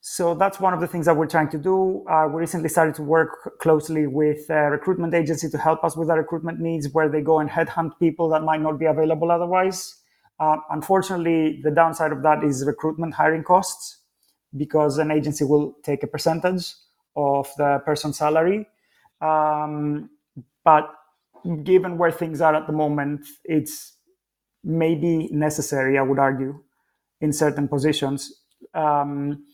so 0.00 0.34
that's 0.36 0.60
one 0.60 0.72
of 0.72 0.80
the 0.80 0.86
things 0.86 1.06
that 1.06 1.16
we're 1.16 1.26
trying 1.26 1.48
to 1.50 1.58
do. 1.58 2.06
Uh, 2.08 2.28
we 2.28 2.40
recently 2.40 2.68
started 2.68 2.94
to 2.94 3.02
work 3.02 3.58
closely 3.60 4.06
with 4.06 4.48
a 4.48 4.70
recruitment 4.70 5.14
agency 5.14 5.50
to 5.50 5.58
help 5.58 5.82
us 5.82 5.96
with 5.96 6.08
our 6.08 6.18
recruitment 6.18 6.60
needs, 6.60 6.88
where 6.92 7.08
they 7.08 7.20
go 7.20 7.40
and 7.40 7.50
headhunt 7.50 7.98
people 7.98 8.28
that 8.28 8.44
might 8.44 8.60
not 8.60 8.78
be 8.78 8.86
available 8.86 9.32
otherwise. 9.32 9.95
Uh, 10.38 10.56
unfortunately, 10.70 11.60
the 11.62 11.70
downside 11.70 12.12
of 12.12 12.22
that 12.22 12.44
is 12.44 12.64
recruitment 12.66 13.14
hiring 13.14 13.42
costs 13.42 13.98
because 14.56 14.98
an 14.98 15.10
agency 15.10 15.44
will 15.44 15.74
take 15.82 16.02
a 16.02 16.06
percentage 16.06 16.72
of 17.16 17.48
the 17.56 17.80
person's 17.84 18.18
salary. 18.18 18.66
Um, 19.20 20.10
but 20.64 20.92
given 21.62 21.96
where 21.96 22.10
things 22.10 22.40
are 22.40 22.54
at 22.54 22.66
the 22.66 22.72
moment, 22.72 23.26
it's 23.44 23.94
maybe 24.62 25.28
necessary, 25.32 25.98
I 25.98 26.02
would 26.02 26.18
argue, 26.18 26.62
in 27.20 27.32
certain 27.32 27.68
positions. 27.68 28.32
Um, 28.74 29.44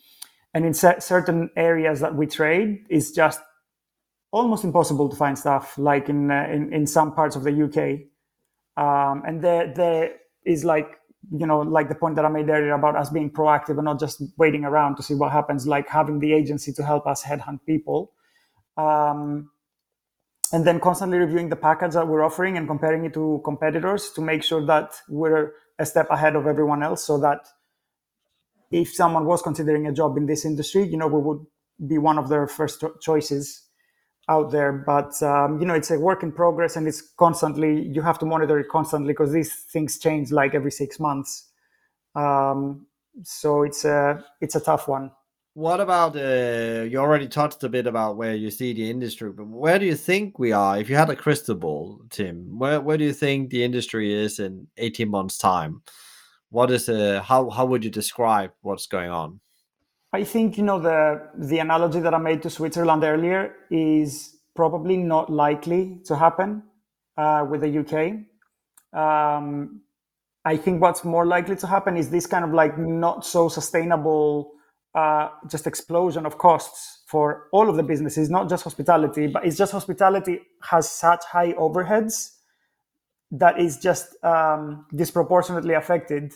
and 0.54 0.66
in 0.66 0.74
certain 0.74 1.50
areas 1.56 2.00
that 2.00 2.14
we 2.14 2.26
trade, 2.26 2.84
it's 2.88 3.10
just 3.10 3.40
almost 4.32 4.64
impossible 4.64 5.08
to 5.08 5.16
find 5.16 5.38
stuff, 5.38 5.78
like 5.78 6.08
in, 6.08 6.30
uh, 6.30 6.46
in, 6.50 6.72
in 6.72 6.86
some 6.86 7.14
parts 7.14 7.36
of 7.36 7.44
the 7.44 7.52
UK. 7.52 8.08
Um, 8.82 9.22
and 9.26 9.42
there, 9.42 9.72
there 9.74 10.14
is 10.44 10.64
like, 10.64 10.98
you 11.30 11.46
know, 11.46 11.60
like 11.60 11.88
the 11.88 11.94
point 11.94 12.16
that 12.16 12.24
I 12.24 12.28
made 12.28 12.48
earlier 12.48 12.72
about 12.72 12.96
us 12.96 13.10
being 13.10 13.30
proactive 13.30 13.76
and 13.76 13.84
not 13.84 14.00
just 14.00 14.22
waiting 14.36 14.64
around 14.64 14.96
to 14.96 15.02
see 15.02 15.14
what 15.14 15.32
happens, 15.32 15.66
like 15.66 15.88
having 15.88 16.18
the 16.18 16.32
agency 16.32 16.72
to 16.72 16.84
help 16.84 17.06
us 17.06 17.22
headhunt 17.22 17.60
people. 17.66 18.12
Um, 18.76 19.50
and 20.52 20.66
then 20.66 20.80
constantly 20.80 21.18
reviewing 21.18 21.48
the 21.48 21.56
package 21.56 21.94
that 21.94 22.06
we're 22.06 22.22
offering 22.22 22.56
and 22.56 22.68
comparing 22.68 23.04
it 23.04 23.14
to 23.14 23.40
competitors 23.44 24.10
to 24.12 24.20
make 24.20 24.42
sure 24.42 24.64
that 24.66 24.94
we're 25.08 25.52
a 25.78 25.86
step 25.86 26.08
ahead 26.10 26.36
of 26.36 26.46
everyone 26.46 26.82
else 26.82 27.04
so 27.04 27.18
that 27.18 27.48
if 28.70 28.92
someone 28.92 29.24
was 29.24 29.42
considering 29.42 29.86
a 29.86 29.92
job 29.92 30.16
in 30.16 30.26
this 30.26 30.44
industry 30.44 30.84
you 30.84 30.96
know 30.96 31.06
we 31.06 31.20
would 31.20 31.44
be 31.88 31.98
one 31.98 32.18
of 32.18 32.28
their 32.28 32.46
first 32.46 32.84
choices 33.00 33.62
out 34.28 34.50
there 34.50 34.72
but 34.72 35.20
um, 35.22 35.60
you 35.60 35.66
know 35.66 35.74
it's 35.74 35.90
a 35.90 35.98
work 35.98 36.22
in 36.22 36.30
progress 36.30 36.76
and 36.76 36.86
it's 36.86 37.02
constantly 37.18 37.82
you 37.88 38.00
have 38.00 38.18
to 38.18 38.26
monitor 38.26 38.58
it 38.58 38.68
constantly 38.68 39.12
because 39.12 39.32
these 39.32 39.52
things 39.72 39.98
change 39.98 40.30
like 40.30 40.54
every 40.54 40.70
six 40.70 41.00
months 41.00 41.48
um, 42.14 42.86
so 43.22 43.62
it's 43.62 43.84
a 43.84 44.24
it's 44.40 44.54
a 44.54 44.60
tough 44.60 44.86
one 44.88 45.10
what 45.54 45.80
about 45.80 46.16
uh, 46.16 46.84
you 46.84 46.96
already 46.96 47.28
touched 47.28 47.62
a 47.62 47.68
bit 47.68 47.86
about 47.86 48.16
where 48.16 48.34
you 48.34 48.50
see 48.50 48.72
the 48.72 48.90
industry, 48.90 49.30
but 49.30 49.46
where 49.46 49.78
do 49.78 49.84
you 49.84 49.96
think 49.96 50.38
we 50.38 50.52
are? 50.52 50.78
If 50.78 50.88
you 50.88 50.96
had 50.96 51.10
a 51.10 51.16
crystal 51.16 51.54
ball, 51.54 52.00
Tim, 52.08 52.58
where 52.58 52.80
where 52.80 52.96
do 52.96 53.04
you 53.04 53.12
think 53.12 53.50
the 53.50 53.62
industry 53.62 54.14
is 54.14 54.38
in 54.38 54.68
eighteen 54.78 55.10
months' 55.10 55.36
time? 55.36 55.82
What 56.48 56.70
is 56.70 56.88
uh, 56.88 57.20
how 57.22 57.50
how 57.50 57.66
would 57.66 57.84
you 57.84 57.90
describe 57.90 58.52
what's 58.62 58.86
going 58.86 59.10
on? 59.10 59.40
I 60.12 60.24
think 60.24 60.58
you 60.58 60.64
know 60.64 60.78
the 60.78 61.28
the 61.38 61.58
analogy 61.58 62.00
that 62.00 62.12
I 62.12 62.18
made 62.18 62.42
to 62.42 62.50
Switzerland 62.50 63.02
earlier 63.02 63.54
is 63.70 64.36
probably 64.54 64.96
not 64.96 65.30
likely 65.30 66.00
to 66.04 66.16
happen 66.16 66.62
uh, 67.16 67.46
with 67.48 67.62
the 67.62 67.78
UK. 67.78 67.94
Um, 68.92 69.80
I 70.44 70.56
think 70.56 70.82
what's 70.82 71.04
more 71.04 71.24
likely 71.24 71.56
to 71.56 71.66
happen 71.66 71.96
is 71.96 72.10
this 72.10 72.26
kind 72.26 72.44
of 72.44 72.52
like 72.52 72.76
not 72.78 73.24
so 73.24 73.48
sustainable 73.48 74.52
uh, 74.94 75.28
just 75.48 75.66
explosion 75.66 76.26
of 76.26 76.36
costs 76.36 77.04
for 77.06 77.48
all 77.52 77.70
of 77.70 77.76
the 77.76 77.82
businesses, 77.82 78.28
not 78.28 78.48
just 78.50 78.64
hospitality, 78.64 79.26
but 79.26 79.46
it's 79.46 79.56
just 79.56 79.72
hospitality 79.72 80.40
has 80.62 80.90
such 80.90 81.24
high 81.24 81.52
overheads 81.54 82.32
that 83.30 83.58
is 83.58 83.78
just 83.78 84.22
um, 84.22 84.84
disproportionately 84.94 85.74
affected. 85.74 86.34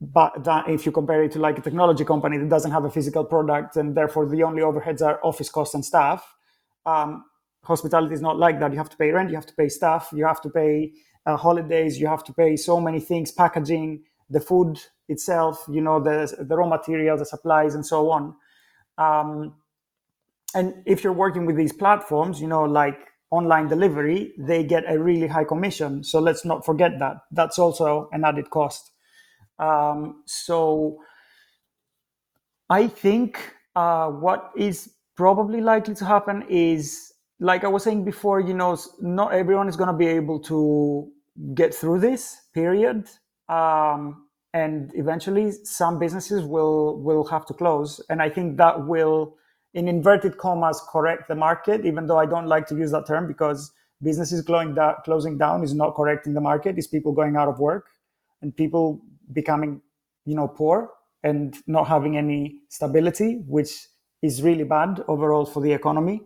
But 0.00 0.44
that 0.44 0.68
if 0.68 0.86
you 0.86 0.92
compare 0.92 1.22
it 1.22 1.32
to 1.32 1.38
like 1.38 1.58
a 1.58 1.62
technology 1.62 2.04
company 2.04 2.38
that 2.38 2.48
doesn't 2.48 2.70
have 2.70 2.84
a 2.84 2.90
physical 2.90 3.24
product 3.24 3.76
and 3.76 3.94
therefore 3.94 4.26
the 4.26 4.42
only 4.42 4.62
overheads 4.62 5.02
are 5.02 5.20
office 5.22 5.50
costs 5.50 5.74
and 5.74 5.84
staff, 5.84 6.34
um, 6.86 7.24
hospitality 7.62 8.14
is 8.14 8.22
not 8.22 8.38
like 8.38 8.58
that. 8.60 8.72
You 8.72 8.78
have 8.78 8.88
to 8.90 8.96
pay 8.96 9.10
rent, 9.10 9.30
you 9.30 9.36
have 9.36 9.46
to 9.46 9.54
pay 9.54 9.68
staff, 9.68 10.08
you 10.14 10.24
have 10.24 10.40
to 10.42 10.50
pay 10.50 10.92
uh, 11.26 11.36
holidays, 11.36 12.00
you 12.00 12.06
have 12.06 12.24
to 12.24 12.32
pay 12.32 12.56
so 12.56 12.80
many 12.80 13.00
things, 13.00 13.30
packaging, 13.30 14.02
the 14.30 14.40
food 14.40 14.80
itself, 15.08 15.64
you 15.68 15.80
know, 15.80 16.00
the, 16.00 16.34
the 16.38 16.56
raw 16.56 16.66
material, 16.66 17.18
the 17.18 17.26
supplies, 17.26 17.74
and 17.74 17.84
so 17.84 18.10
on. 18.10 18.34
Um, 18.96 19.54
and 20.54 20.82
if 20.86 21.04
you're 21.04 21.12
working 21.12 21.46
with 21.46 21.56
these 21.56 21.72
platforms, 21.72 22.40
you 22.40 22.46
know, 22.46 22.62
like 22.62 22.98
online 23.30 23.68
delivery, 23.68 24.32
they 24.38 24.64
get 24.64 24.84
a 24.88 24.98
really 24.98 25.26
high 25.26 25.44
commission. 25.44 26.02
So 26.02 26.18
let's 26.20 26.44
not 26.44 26.64
forget 26.64 26.98
that. 26.98 27.18
That's 27.30 27.58
also 27.58 28.08
an 28.12 28.24
added 28.24 28.50
cost. 28.50 28.92
Um, 29.60 30.22
so 30.26 30.98
I 32.70 32.88
think 32.88 33.54
uh, 33.76 34.08
what 34.08 34.52
is 34.56 34.94
probably 35.16 35.60
likely 35.60 35.94
to 35.96 36.04
happen 36.04 36.44
is, 36.48 37.12
like 37.40 37.64
I 37.64 37.68
was 37.68 37.84
saying 37.84 38.04
before, 38.04 38.40
you 38.40 38.54
know, 38.54 38.78
not 39.00 39.32
everyone 39.34 39.68
is 39.68 39.76
going 39.76 39.88
to 39.88 39.96
be 39.96 40.06
able 40.06 40.40
to 40.40 41.10
get 41.54 41.74
through 41.74 42.00
this 42.00 42.36
period. 42.54 43.08
Um, 43.48 44.26
and 44.54 44.90
eventually 44.94 45.52
some 45.64 45.98
businesses 45.98 46.44
will 46.44 47.00
will 47.02 47.24
have 47.24 47.46
to 47.46 47.54
close 47.54 48.00
and 48.10 48.20
i 48.20 48.28
think 48.28 48.56
that 48.56 48.86
will 48.86 49.36
in 49.74 49.86
inverted 49.88 50.36
commas 50.38 50.82
correct 50.90 51.28
the 51.28 51.34
market 51.34 51.86
even 51.86 52.06
though 52.06 52.18
i 52.18 52.26
don't 52.26 52.46
like 52.46 52.66
to 52.66 52.76
use 52.76 52.90
that 52.90 53.06
term 53.06 53.28
because 53.28 53.72
businesses 54.02 54.42
closing, 54.42 54.74
da- 54.74 54.96
closing 55.04 55.38
down 55.38 55.62
is 55.62 55.74
not 55.74 55.94
correcting 55.94 56.34
the 56.34 56.40
market 56.40 56.76
it's 56.78 56.88
people 56.88 57.12
going 57.12 57.36
out 57.36 57.48
of 57.48 57.60
work 57.60 57.86
and 58.42 58.56
people 58.56 59.00
becoming 59.32 59.80
you 60.24 60.34
know 60.34 60.48
poor 60.48 60.90
and 61.22 61.56
not 61.66 61.86
having 61.86 62.16
any 62.16 62.60
stability 62.68 63.42
which 63.46 63.86
is 64.22 64.42
really 64.42 64.64
bad 64.64 65.02
overall 65.08 65.46
for 65.46 65.62
the 65.62 65.72
economy. 65.72 66.22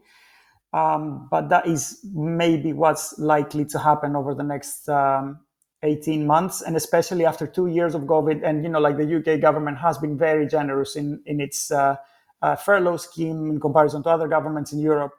Um, 0.73 1.29
but 1.31 1.49
that 1.51 1.67
is 1.67 2.05
maybe 2.13 2.73
what's 2.73 3.17
likely 3.19 3.65
to 3.67 3.79
happen 3.79 4.17
over 4.17 4.35
the 4.35 4.43
next 4.43 4.89
um, 4.89 5.39
18 5.85 6.27
months 6.27 6.63
and 6.63 6.77
especially 6.77 7.25
after 7.25 7.47
two 7.47 7.69
years 7.69 7.95
of 7.95 8.03
covid. 8.03 8.43
And 8.45 8.65
you 8.65 8.71
know 8.71 8.81
like 8.81 8.97
the 8.97 9.17
uk 9.17 9.41
government 9.41 9.79
has 9.79 9.99
been 9.99 10.19
very 10.19 10.47
generous 10.47 10.97
in 10.97 11.23
in 11.27 11.41
its 11.41 11.71
uh, 11.71 11.97
uh, 12.43 12.57
furlough 12.57 12.97
scheme 12.97 13.51
in 13.51 13.61
comparison 13.61 14.03
to 14.03 14.09
other 14.11 14.27
governments 14.27 14.73
in 14.73 14.81
europe. 14.81 15.13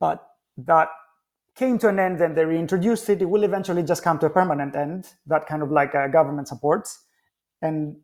But 0.00 0.26
that 0.56 0.88
came 1.56 1.78
to 1.78 1.88
an 1.88 1.98
end 1.98 2.20
and 2.20 2.36
they 2.36 2.44
reintroduced 2.44 3.08
it 3.08 3.22
it 3.22 3.26
will 3.26 3.44
eventually 3.44 3.82
just 3.82 4.02
come 4.02 4.18
to 4.18 4.26
a 4.26 4.30
permanent 4.30 4.74
end 4.76 5.08
that 5.26 5.46
kind 5.46 5.62
of 5.62 5.70
like 5.70 5.94
uh, 5.94 6.08
government 6.08 6.48
supports. 6.48 7.04
And 7.62 7.96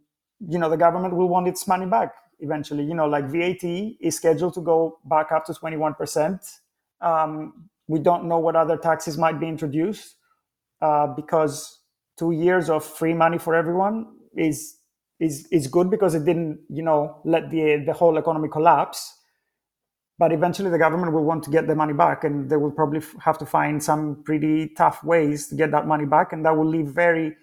you 0.49 0.59
know 0.59 0.71
the 0.71 0.77
government 0.77 1.15
will 1.17 1.29
want 1.29 1.49
its 1.49 1.67
money 1.69 1.87
back 1.87 2.15
eventually. 2.41 2.85
You 2.85 2.95
know 2.95 3.07
like 3.07 3.27
vat 3.27 3.65
is 3.65 4.17
scheduled 4.17 4.55
to 4.55 4.61
go 4.61 4.99
back 5.05 5.33
up 5.33 5.45
to 5.47 5.53
21% 5.53 6.41
um, 7.01 7.69
we 7.89 7.99
don't 7.99 8.27
know 8.27 8.39
what 8.39 8.57
other 8.57 8.77
taxes 8.77 9.19
might 9.19 9.41
be 9.41 9.49
introduced 9.49 10.17
uh, 10.81 11.07
because 11.09 11.81
two 12.19 12.33
years 12.33 12.71
of 12.71 12.85
free 12.85 13.15
money 13.15 13.39
for 13.39 13.55
everyone 13.55 14.07
is 14.37 14.77
is 15.19 15.47
is 15.51 15.67
good 15.67 15.91
because 15.91 16.15
it 16.15 16.25
didn't 16.25 16.61
you 16.69 16.83
know 16.83 17.21
let 17.25 17.51
the 17.51 17.83
the 17.87 17.93
whole 17.93 18.17
economy 18.19 18.49
collapse 18.49 19.17
but 20.21 20.33
eventually 20.33 20.69
the 20.69 20.79
government 20.79 21.15
will 21.15 21.25
want 21.25 21.43
to 21.43 21.51
get 21.51 21.67
the 21.67 21.75
money 21.75 21.95
back 21.95 22.25
and 22.25 22.51
they 22.51 22.57
will 22.57 22.71
probably 22.71 23.01
have 23.25 23.39
to 23.39 23.47
find 23.47 23.83
some 23.83 24.23
pretty 24.23 24.69
tough 24.77 25.03
ways 25.03 25.49
to 25.49 25.55
get 25.55 25.71
that 25.71 25.87
money 25.87 26.05
back 26.05 26.35
and 26.35 26.45
that 26.45 26.55
will 26.57 26.71
leave 26.77 26.89
very 26.89 27.35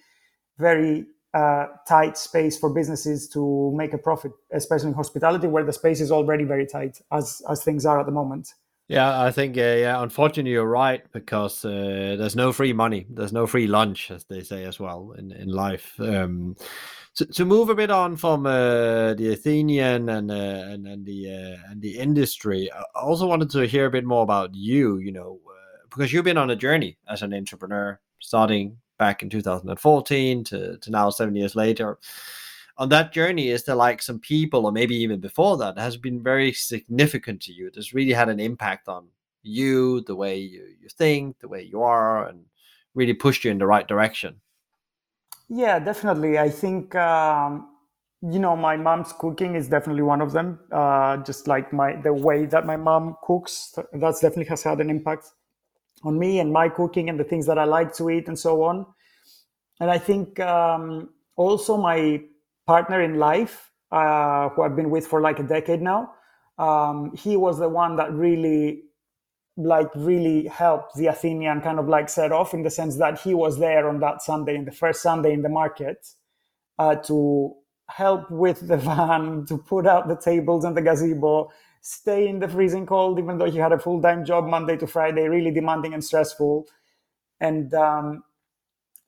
very 0.60 1.06
uh, 1.34 1.66
tight 1.88 2.18
space 2.18 2.58
for 2.58 2.70
businesses 2.70 3.28
to 3.28 3.74
make 3.76 3.94
a 3.94 3.98
profit 3.98 4.32
especially 4.52 4.90
in 4.90 4.94
hospitality 4.94 5.48
where 5.48 5.66
the 5.66 5.74
space 5.74 6.00
is 6.00 6.12
already 6.12 6.44
very 6.44 6.68
tight 6.68 7.02
as 7.12 7.42
as 7.50 7.64
things 7.64 7.84
are 7.86 8.00
at 8.00 8.06
the 8.06 8.12
moment 8.12 8.54
yeah, 8.88 9.22
I 9.22 9.32
think 9.32 9.58
uh, 9.58 9.62
yeah. 9.62 10.02
Unfortunately, 10.02 10.52
you're 10.52 10.66
right 10.66 11.04
because 11.12 11.66
uh, 11.66 12.16
there's 12.18 12.36
no 12.36 12.54
free 12.54 12.74
money. 12.74 13.06
There's 13.10 13.34
no 13.34 13.46
free 13.46 13.68
lunch, 13.68 14.12
as 14.12 14.24
they 14.26 14.42
say 14.42 14.64
as 14.64 14.80
well 14.80 15.14
in 15.18 15.32
in 15.32 15.50
life. 15.50 16.00
Um, 16.00 16.56
to, 17.16 17.26
to 17.26 17.46
move 17.46 17.70
a 17.70 17.76
bit 17.76 17.90
on 17.90 18.16
from 18.16 18.46
uh, 18.46 19.14
the 19.16 19.34
Athenian 19.34 20.08
and 20.08 20.32
uh, 20.32 20.34
and 20.34 20.88
and 20.88 21.06
the 21.06 21.28
uh, 21.28 21.72
and 21.72 21.82
the 21.82 21.98
industry, 21.98 22.72
I 22.72 22.84
also 22.96 23.28
wanted 23.28 23.50
to 23.52 23.68
hear 23.68 23.88
a 23.88 23.92
bit 23.92 24.06
more 24.06 24.24
about 24.24 24.56
you. 24.56 25.00
You 25.00 25.12
know, 25.12 25.40
uh, 25.46 25.88
because 25.90 26.14
you've 26.14 26.24
been 26.24 26.38
on 26.38 26.52
a 26.52 26.56
journey 26.56 26.98
as 27.10 27.24
an 27.24 27.34
entrepreneur, 27.34 28.00
starting 28.20 28.78
back 28.98 29.22
in 29.22 29.30
2014 29.30 30.44
to 30.46 30.78
to 30.78 30.92
now 30.92 31.10
seven 31.10 31.36
years 31.36 31.56
later 31.56 32.00
on 32.78 32.90
that 32.90 33.12
journey 33.12 33.50
is 33.50 33.64
there 33.64 33.76
like 33.76 34.02
some 34.02 34.20
people 34.20 34.66
or 34.66 34.72
maybe 34.72 34.96
even 34.96 35.20
before 35.20 35.58
that 35.58 35.78
has 35.78 35.98
been 35.98 36.22
very 36.22 36.54
significant 36.54 37.42
to 37.42 37.52
you 37.52 37.72
that's 37.74 37.94
really 37.94 38.14
had 38.14 38.30
an 38.30 38.40
impact 38.40 38.88
on 38.88 39.08
you 39.44 40.02
the 40.02 40.16
way 40.16 40.38
you, 40.38 40.64
you 40.82 40.90
think 40.90 41.40
the 41.40 41.48
way 41.48 41.62
you 41.62 41.82
are 41.82 42.28
and 42.28 42.46
really 42.94 43.14
pushed 43.14 43.44
you 43.44 43.52
in 43.52 43.58
the 43.58 43.66
right 43.66 43.88
direction? 43.88 44.42
Yeah 45.50 45.80
definitely. 45.80 46.38
I 46.38 46.50
think 46.50 46.94
um, 46.96 47.70
you 48.22 48.40
know 48.40 48.56
my 48.56 48.76
mom's 48.76 49.14
cooking 49.14 49.56
is 49.56 49.68
definitely 49.68 50.04
one 50.04 50.22
of 50.22 50.32
them 50.32 50.60
uh, 50.72 51.18
just 51.18 51.48
like 51.48 51.74
my 51.74 51.96
the 51.96 52.14
way 52.14 52.46
that 52.46 52.66
my 52.66 52.78
mom 52.78 53.16
cooks 53.24 53.78
that's 53.94 54.20
definitely 54.20 54.46
has 54.46 54.64
had 54.64 54.82
an 54.82 54.90
impact 54.90 55.32
on 56.04 56.20
me 56.20 56.40
and 56.40 56.52
my 56.54 56.70
cooking 56.70 57.10
and 57.10 57.20
the 57.20 57.24
things 57.24 57.48
that 57.48 57.58
i 57.58 57.64
like 57.64 57.92
to 57.92 58.10
eat 58.12 58.28
and 58.28 58.38
so 58.38 58.64
on. 58.64 58.86
And 59.80 59.90
i 59.90 59.98
think 59.98 60.40
um, 60.40 61.10
also 61.36 61.78
my 61.78 62.22
partner 62.68 63.02
in 63.02 63.16
life, 63.18 63.72
uh, 63.92 64.50
who 64.50 64.62
I've 64.62 64.76
been 64.76 64.92
with 64.92 65.08
for 65.08 65.22
like 65.22 65.40
a 65.40 65.44
decade 65.44 65.82
now, 65.82 66.12
um, 66.60 67.14
he 67.16 67.38
was 67.38 67.58
the 67.60 67.70
one 67.70 67.96
that 67.96 68.12
really 68.12 68.84
like 69.58 69.90
really 69.96 70.46
helped 70.48 70.96
the 70.96 71.08
Athenian 71.08 71.62
kind 71.62 71.80
of 71.80 71.88
like 71.88 72.10
set 72.10 72.32
off 72.32 72.54
in 72.54 72.62
the 72.62 72.70
sense 72.70 72.98
that 72.98 73.20
he 73.20 73.34
was 73.34 73.58
there 73.58 73.90
on 73.90 74.00
that 74.02 74.22
Sunday, 74.22 74.56
in 74.56 74.66
the 74.66 74.72
first 74.72 75.02
Sunday 75.02 75.34
in 75.34 75.42
the 75.42 75.50
market, 75.50 76.06
uh, 76.78 76.96
to 76.96 77.56
help 77.90 78.30
with 78.30 78.68
the 78.68 78.78
van, 78.90 79.46
to 79.48 79.58
put 79.58 79.88
out 79.88 80.08
the 80.08 80.16
tables 80.16 80.64
and 80.64 80.78
the 80.78 80.82
gazebo, 80.82 81.50
stay 81.82 82.28
in 82.28 82.40
the 82.40 82.48
freezing 82.48 82.86
cold, 82.86 83.18
even 83.18 83.38
though 83.38 83.50
he 83.50 83.58
had 83.58 83.72
a 83.72 83.80
full 83.80 84.02
time 84.02 84.26
job 84.26 84.46
Monday 84.46 84.78
to 84.78 84.86
Friday, 84.86 85.28
really 85.28 85.52
demanding 85.52 85.94
and 85.94 86.04
stressful. 86.04 86.68
And 87.40 87.74
um, 87.74 88.24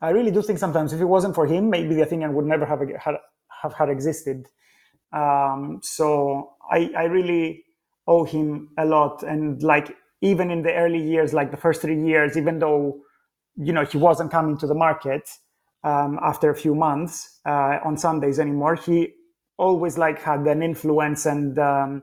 I 0.02 0.10
really 0.10 0.32
do 0.32 0.42
think 0.42 0.60
sometimes 0.60 0.94
if 0.94 1.02
it 1.02 1.06
wasn't 1.06 1.36
for 1.36 1.46
him, 1.46 1.70
maybe 1.70 1.94
the 1.94 2.02
Athenian 2.02 2.34
would 2.34 2.46
never 2.46 2.66
have 2.66 2.80
had, 2.80 3.16
have 3.62 3.74
had 3.74 3.90
existed. 3.90 4.48
Um, 5.14 5.80
so 5.82 6.54
I, 6.72 6.92
I 6.98 7.04
really 7.04 7.64
owe 8.08 8.24
him 8.24 8.70
a 8.78 8.86
lot. 8.86 9.24
And 9.24 9.62
like 9.64 9.96
even 10.22 10.52
in 10.52 10.64
the 10.64 10.74
early 10.74 11.02
years, 11.02 11.34
like 11.34 11.52
the 11.52 11.58
first 11.58 11.82
three 11.82 12.02
years, 12.02 12.38
even 12.38 12.60
though 12.60 13.00
you 13.56 13.74
know 13.74 13.86
he 13.86 13.98
wasn't 13.98 14.32
coming 14.32 14.58
to 14.58 14.68
the 14.68 14.76
market 14.76 15.30
um, 15.84 16.20
after 16.22 16.50
a 16.50 16.56
few 16.56 16.76
months 16.76 17.40
uh, 17.46 17.78
on 17.84 17.98
Sundays 17.98 18.40
anymore, 18.40 18.76
he 18.76 19.14
always 19.58 19.98
like 19.98 20.22
had 20.22 20.42
an 20.48 20.64
influence 20.64 21.26
and 21.26 21.60
um, 21.60 22.02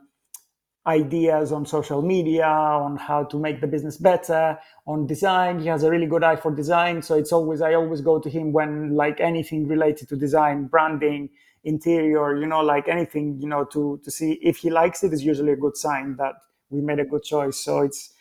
ideas 0.86 1.50
on 1.50 1.66
social 1.66 2.00
media 2.00 2.46
on 2.46 2.96
how 2.96 3.24
to 3.24 3.38
make 3.38 3.60
the 3.60 3.66
business 3.66 3.96
better 3.96 4.56
on 4.86 5.04
design 5.06 5.58
he 5.58 5.66
has 5.66 5.82
a 5.82 5.90
really 5.90 6.06
good 6.06 6.22
eye 6.22 6.36
for 6.36 6.54
design 6.54 7.02
so 7.02 7.16
it's 7.16 7.32
always 7.32 7.60
i 7.60 7.74
always 7.74 8.00
go 8.00 8.20
to 8.20 8.30
him 8.30 8.52
when 8.52 8.94
like 8.94 9.20
anything 9.20 9.66
related 9.66 10.08
to 10.08 10.14
design 10.14 10.66
branding 10.66 11.28
interior 11.66 12.36
you 12.36 12.46
know 12.46 12.60
like 12.60 12.88
anything 12.88 13.36
you 13.40 13.48
know 13.48 13.64
to 13.64 14.00
to 14.04 14.10
see 14.10 14.32
if 14.42 14.56
he 14.58 14.70
likes 14.70 15.02
it 15.02 15.12
is 15.12 15.24
usually 15.24 15.52
a 15.52 15.56
good 15.56 15.76
sign 15.76 16.16
that 16.16 16.34
we 16.70 16.80
made 16.80 17.00
a 17.00 17.04
good 17.04 17.22
choice 17.22 17.58
so 17.58 17.80
it's 17.80 18.12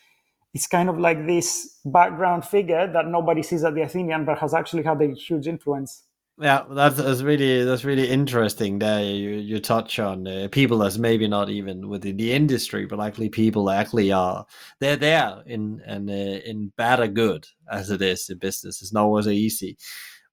it's 0.54 0.68
kind 0.68 0.90
of 0.90 0.98
like 0.98 1.26
this 1.28 1.80
background 1.86 2.44
figure 2.46 2.92
that 2.92 3.08
nobody 3.08 3.44
sees 3.44 3.64
at 3.64 3.76
the 3.76 3.82
athenian 3.82 4.26
but 4.26 4.40
has 4.40 4.54
actually 4.54 4.84
had 4.84 5.02
a 5.02 5.14
huge 5.14 5.48
influence 5.48 6.04
yeah, 6.38 6.64
that's, 6.70 6.98
that's 6.98 7.22
really 7.22 7.64
that's 7.64 7.86
really 7.86 8.10
interesting. 8.10 8.80
There, 8.80 9.02
you 9.02 9.36
you 9.36 9.60
touch 9.62 10.00
on 10.00 10.28
uh, 10.28 10.50
people 10.52 10.80
that's 10.80 10.98
maybe 10.98 11.30
not 11.30 11.50
even 11.50 11.88
within 11.88 12.18
the 12.18 12.34
industry, 12.34 12.86
but 12.86 13.00
actually 13.00 13.30
people 13.30 13.70
actually 13.70 14.12
are 14.12 14.46
they're 14.82 14.98
there 14.98 15.42
in 15.46 15.82
and 15.86 16.10
uh, 16.10 16.14
in 16.14 16.74
bad 16.76 17.00
or 17.00 17.08
good 17.08 17.48
as 17.72 17.90
it 17.90 18.02
is 18.02 18.30
in 18.30 18.38
business. 18.38 18.82
It's 18.82 18.92
not 18.92 19.06
always 19.06 19.30
easy. 19.30 19.78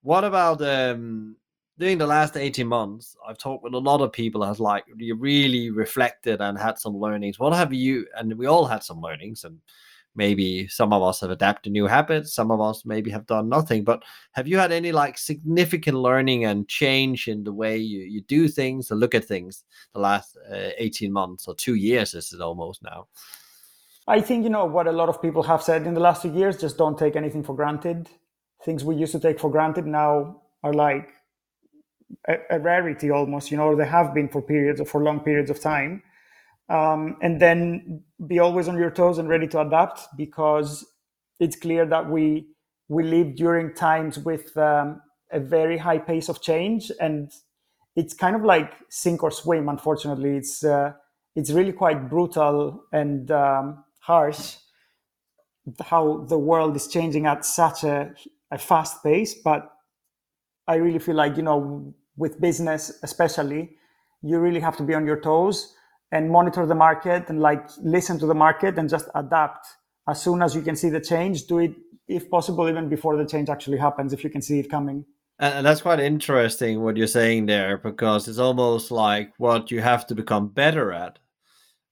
What 0.00 0.24
about 0.24 0.60
um, 0.62 1.36
during 1.78 1.98
the 1.98 2.06
last 2.06 2.36
eighteen 2.36 2.68
months? 2.68 3.16
I've 3.26 3.38
talked 3.38 3.64
with 3.64 3.74
a 3.74 3.78
lot 3.78 4.00
of 4.00 4.12
people 4.12 4.44
has 4.44 4.60
like 4.60 4.84
you 4.96 5.14
really 5.16 5.70
reflected 5.70 6.40
and 6.40 6.58
had 6.58 6.78
some 6.78 6.96
learnings. 6.96 7.38
What 7.38 7.52
have 7.52 7.72
you? 7.72 8.06
And 8.16 8.36
we 8.38 8.46
all 8.46 8.66
had 8.66 8.82
some 8.82 9.00
learnings 9.00 9.44
and 9.44 9.58
maybe 10.14 10.68
some 10.68 10.92
of 10.92 11.02
us 11.02 11.20
have 11.20 11.30
adapted 11.30 11.72
new 11.72 11.86
habits 11.86 12.34
some 12.34 12.50
of 12.50 12.60
us 12.60 12.84
maybe 12.84 13.10
have 13.10 13.26
done 13.26 13.48
nothing 13.48 13.82
but 13.82 14.02
have 14.32 14.46
you 14.46 14.58
had 14.58 14.72
any 14.72 14.92
like 14.92 15.16
significant 15.16 15.96
learning 15.96 16.44
and 16.44 16.68
change 16.68 17.28
in 17.28 17.44
the 17.44 17.52
way 17.52 17.76
you, 17.76 18.00
you 18.00 18.20
do 18.22 18.48
things 18.48 18.90
or 18.90 18.96
look 18.96 19.14
at 19.14 19.24
things 19.24 19.64
the 19.94 20.00
last 20.00 20.36
uh, 20.50 20.70
18 20.78 21.12
months 21.12 21.48
or 21.48 21.54
two 21.54 21.74
years 21.74 22.12
This 22.12 22.32
is 22.32 22.40
almost 22.40 22.82
now 22.82 23.06
i 24.06 24.20
think 24.20 24.44
you 24.44 24.50
know 24.50 24.66
what 24.66 24.86
a 24.86 24.92
lot 24.92 25.08
of 25.08 25.22
people 25.22 25.42
have 25.42 25.62
said 25.62 25.86
in 25.86 25.94
the 25.94 26.00
last 26.00 26.22
two 26.22 26.32
years 26.32 26.60
just 26.60 26.76
don't 26.76 26.98
take 26.98 27.16
anything 27.16 27.42
for 27.42 27.54
granted 27.56 28.08
things 28.64 28.84
we 28.84 28.94
used 28.94 29.12
to 29.12 29.20
take 29.20 29.40
for 29.40 29.50
granted 29.50 29.86
now 29.86 30.42
are 30.62 30.74
like 30.74 31.12
a, 32.28 32.36
a 32.50 32.58
rarity 32.58 33.10
almost 33.10 33.50
you 33.50 33.56
know 33.56 33.64
or 33.64 33.76
they 33.76 33.86
have 33.86 34.14
been 34.14 34.28
for 34.28 34.42
periods 34.42 34.80
or 34.80 34.84
for 34.84 35.02
long 35.02 35.20
periods 35.20 35.50
of 35.50 35.60
time. 35.60 36.02
Um, 36.68 37.16
and 37.20 37.40
then 37.40 38.02
be 38.26 38.38
always 38.38 38.68
on 38.68 38.78
your 38.78 38.90
toes 38.90 39.18
and 39.18 39.28
ready 39.28 39.46
to 39.48 39.60
adapt 39.60 40.00
because 40.16 40.86
it's 41.40 41.56
clear 41.56 41.84
that 41.86 42.08
we 42.08 42.46
we 42.88 43.04
live 43.04 43.36
during 43.36 43.74
times 43.74 44.18
with 44.18 44.56
um, 44.56 45.00
a 45.30 45.40
very 45.40 45.78
high 45.78 45.98
pace 45.98 46.28
of 46.28 46.40
change 46.40 46.90
and 47.00 47.32
it's 47.94 48.14
kind 48.14 48.34
of 48.36 48.42
like 48.42 48.72
sink 48.88 49.22
or 49.22 49.30
swim 49.30 49.68
unfortunately. 49.68 50.36
It's 50.36 50.64
uh, 50.64 50.92
it's 51.34 51.50
really 51.50 51.72
quite 51.72 52.08
brutal 52.08 52.84
and 52.92 53.30
um, 53.30 53.84
harsh 54.00 54.56
how 55.84 56.24
the 56.28 56.38
world 56.38 56.76
is 56.76 56.88
changing 56.88 57.26
at 57.26 57.44
such 57.44 57.84
a, 57.84 58.12
a 58.50 58.58
fast 58.58 59.02
pace 59.02 59.34
but 59.34 59.70
i 60.66 60.74
really 60.74 60.98
feel 60.98 61.14
like 61.14 61.36
you 61.36 61.42
know 61.42 61.94
with 62.16 62.40
business 62.40 62.98
especially 63.02 63.76
you 64.22 64.38
really 64.38 64.60
have 64.60 64.76
to 64.76 64.82
be 64.82 64.94
on 64.94 65.06
your 65.06 65.20
toes 65.20 65.74
and 66.10 66.30
monitor 66.30 66.66
the 66.66 66.74
market 66.74 67.28
and 67.28 67.40
like 67.40 67.68
listen 67.82 68.18
to 68.18 68.26
the 68.26 68.34
market 68.34 68.78
and 68.78 68.88
just 68.88 69.08
adapt 69.14 69.66
as 70.08 70.22
soon 70.22 70.42
as 70.42 70.54
you 70.54 70.62
can 70.62 70.76
see 70.76 70.90
the 70.90 71.00
change 71.00 71.46
do 71.46 71.58
it 71.58 71.74
if 72.08 72.30
possible 72.30 72.68
even 72.68 72.88
before 72.88 73.16
the 73.16 73.24
change 73.24 73.48
actually 73.48 73.78
happens 73.78 74.12
if 74.12 74.22
you 74.24 74.30
can 74.30 74.42
see 74.42 74.58
it 74.58 74.70
coming 74.70 75.04
and 75.38 75.66
that's 75.66 75.82
quite 75.82 76.00
interesting 76.00 76.82
what 76.82 76.96
you're 76.96 77.06
saying 77.06 77.46
there 77.46 77.78
because 77.78 78.28
it's 78.28 78.38
almost 78.38 78.90
like 78.90 79.32
what 79.38 79.70
you 79.70 79.80
have 79.80 80.06
to 80.06 80.14
become 80.14 80.48
better 80.48 80.92
at 80.92 81.18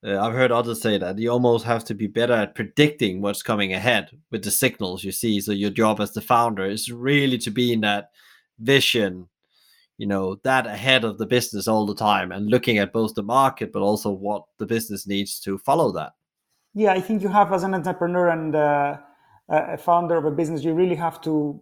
uh, 0.02 0.18
I've 0.18 0.32
heard 0.32 0.50
others 0.50 0.80
say 0.80 0.96
that 0.96 1.18
you 1.18 1.30
almost 1.30 1.66
have 1.66 1.84
to 1.84 1.94
be 1.94 2.06
better 2.06 2.32
at 2.32 2.54
predicting 2.54 3.20
what's 3.20 3.42
coming 3.42 3.74
ahead 3.74 4.10
with 4.30 4.44
the 4.44 4.50
signals 4.50 5.04
you 5.04 5.12
see. 5.12 5.40
So 5.40 5.52
your 5.52 5.70
job 5.70 6.00
as 6.00 6.12
the 6.12 6.22
founder 6.22 6.64
is 6.64 6.90
really 6.90 7.36
to 7.38 7.50
be 7.50 7.72
in 7.72 7.82
that 7.82 8.10
vision 8.58 9.28
you 10.00 10.06
know 10.06 10.40
that 10.44 10.66
ahead 10.66 11.04
of 11.04 11.18
the 11.18 11.26
business 11.26 11.68
all 11.68 11.84
the 11.84 11.94
time 11.94 12.32
and 12.32 12.48
looking 12.48 12.78
at 12.78 12.90
both 12.90 13.14
the 13.14 13.22
market 13.22 13.70
but 13.70 13.82
also 13.82 14.10
what 14.10 14.44
the 14.56 14.64
business 14.64 15.06
needs 15.06 15.38
to 15.38 15.58
follow 15.58 15.92
that. 15.92 16.12
Yeah 16.74 16.92
i 16.92 17.00
think 17.00 17.22
you 17.22 17.28
have 17.28 17.52
as 17.52 17.64
an 17.64 17.74
entrepreneur 17.74 18.28
and 18.28 18.54
uh, 18.54 18.96
a 19.50 19.76
founder 19.76 20.16
of 20.16 20.24
a 20.24 20.30
business 20.30 20.64
you 20.64 20.72
really 20.72 20.94
have 21.06 21.20
to 21.20 21.60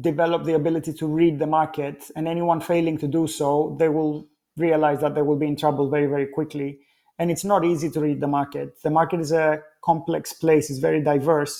develop 0.00 0.44
the 0.44 0.54
ability 0.54 0.92
to 0.92 1.06
read 1.06 1.40
the 1.40 1.46
market 1.46 1.98
and 2.14 2.28
anyone 2.28 2.60
failing 2.60 2.96
to 2.98 3.08
do 3.08 3.26
so 3.26 3.76
they 3.80 3.88
will 3.88 4.28
realize 4.56 5.00
that 5.00 5.16
they 5.16 5.22
will 5.22 5.40
be 5.44 5.48
in 5.48 5.56
trouble 5.56 5.88
very 5.90 6.06
very 6.06 6.26
quickly. 6.26 6.78
And 7.18 7.30
it's 7.30 7.44
not 7.44 7.64
easy 7.64 7.88
to 7.90 8.00
read 8.00 8.20
the 8.20 8.26
market. 8.26 8.80
The 8.82 8.90
market 8.90 9.20
is 9.20 9.32
a 9.32 9.62
complex 9.84 10.32
place 10.32 10.70
it's 10.70 10.78
very 10.78 11.02
diverse 11.02 11.54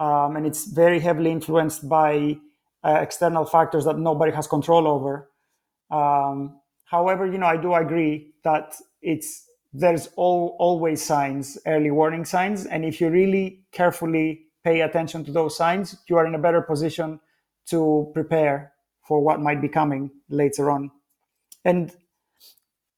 um, 0.00 0.34
and 0.36 0.46
it's 0.46 0.64
very 0.66 0.98
heavily 0.98 1.30
influenced 1.30 1.88
by 1.88 2.38
uh, 2.82 2.98
external 3.06 3.44
factors 3.44 3.84
that 3.84 3.98
nobody 3.98 4.32
has 4.32 4.48
control 4.48 4.88
over 4.88 5.28
um, 5.94 6.60
however, 6.84 7.24
you 7.26 7.38
know, 7.38 7.46
I 7.46 7.56
do 7.56 7.74
agree 7.74 8.34
that 8.42 8.74
it's 9.00 9.46
there's 9.72 10.08
all, 10.16 10.56
always 10.58 11.02
signs, 11.02 11.58
early 11.66 11.90
warning 11.90 12.24
signs, 12.24 12.66
and 12.66 12.84
if 12.84 13.00
you 13.00 13.10
really 13.10 13.64
carefully 13.72 14.46
pay 14.62 14.80
attention 14.80 15.24
to 15.24 15.32
those 15.32 15.56
signs, 15.56 15.96
you 16.08 16.16
are 16.16 16.26
in 16.26 16.34
a 16.34 16.38
better 16.38 16.62
position 16.62 17.20
to 17.66 18.10
prepare 18.14 18.72
for 19.02 19.20
what 19.20 19.40
might 19.40 19.60
be 19.60 19.68
coming 19.68 20.10
later 20.28 20.70
on. 20.70 20.90
And 21.64 21.92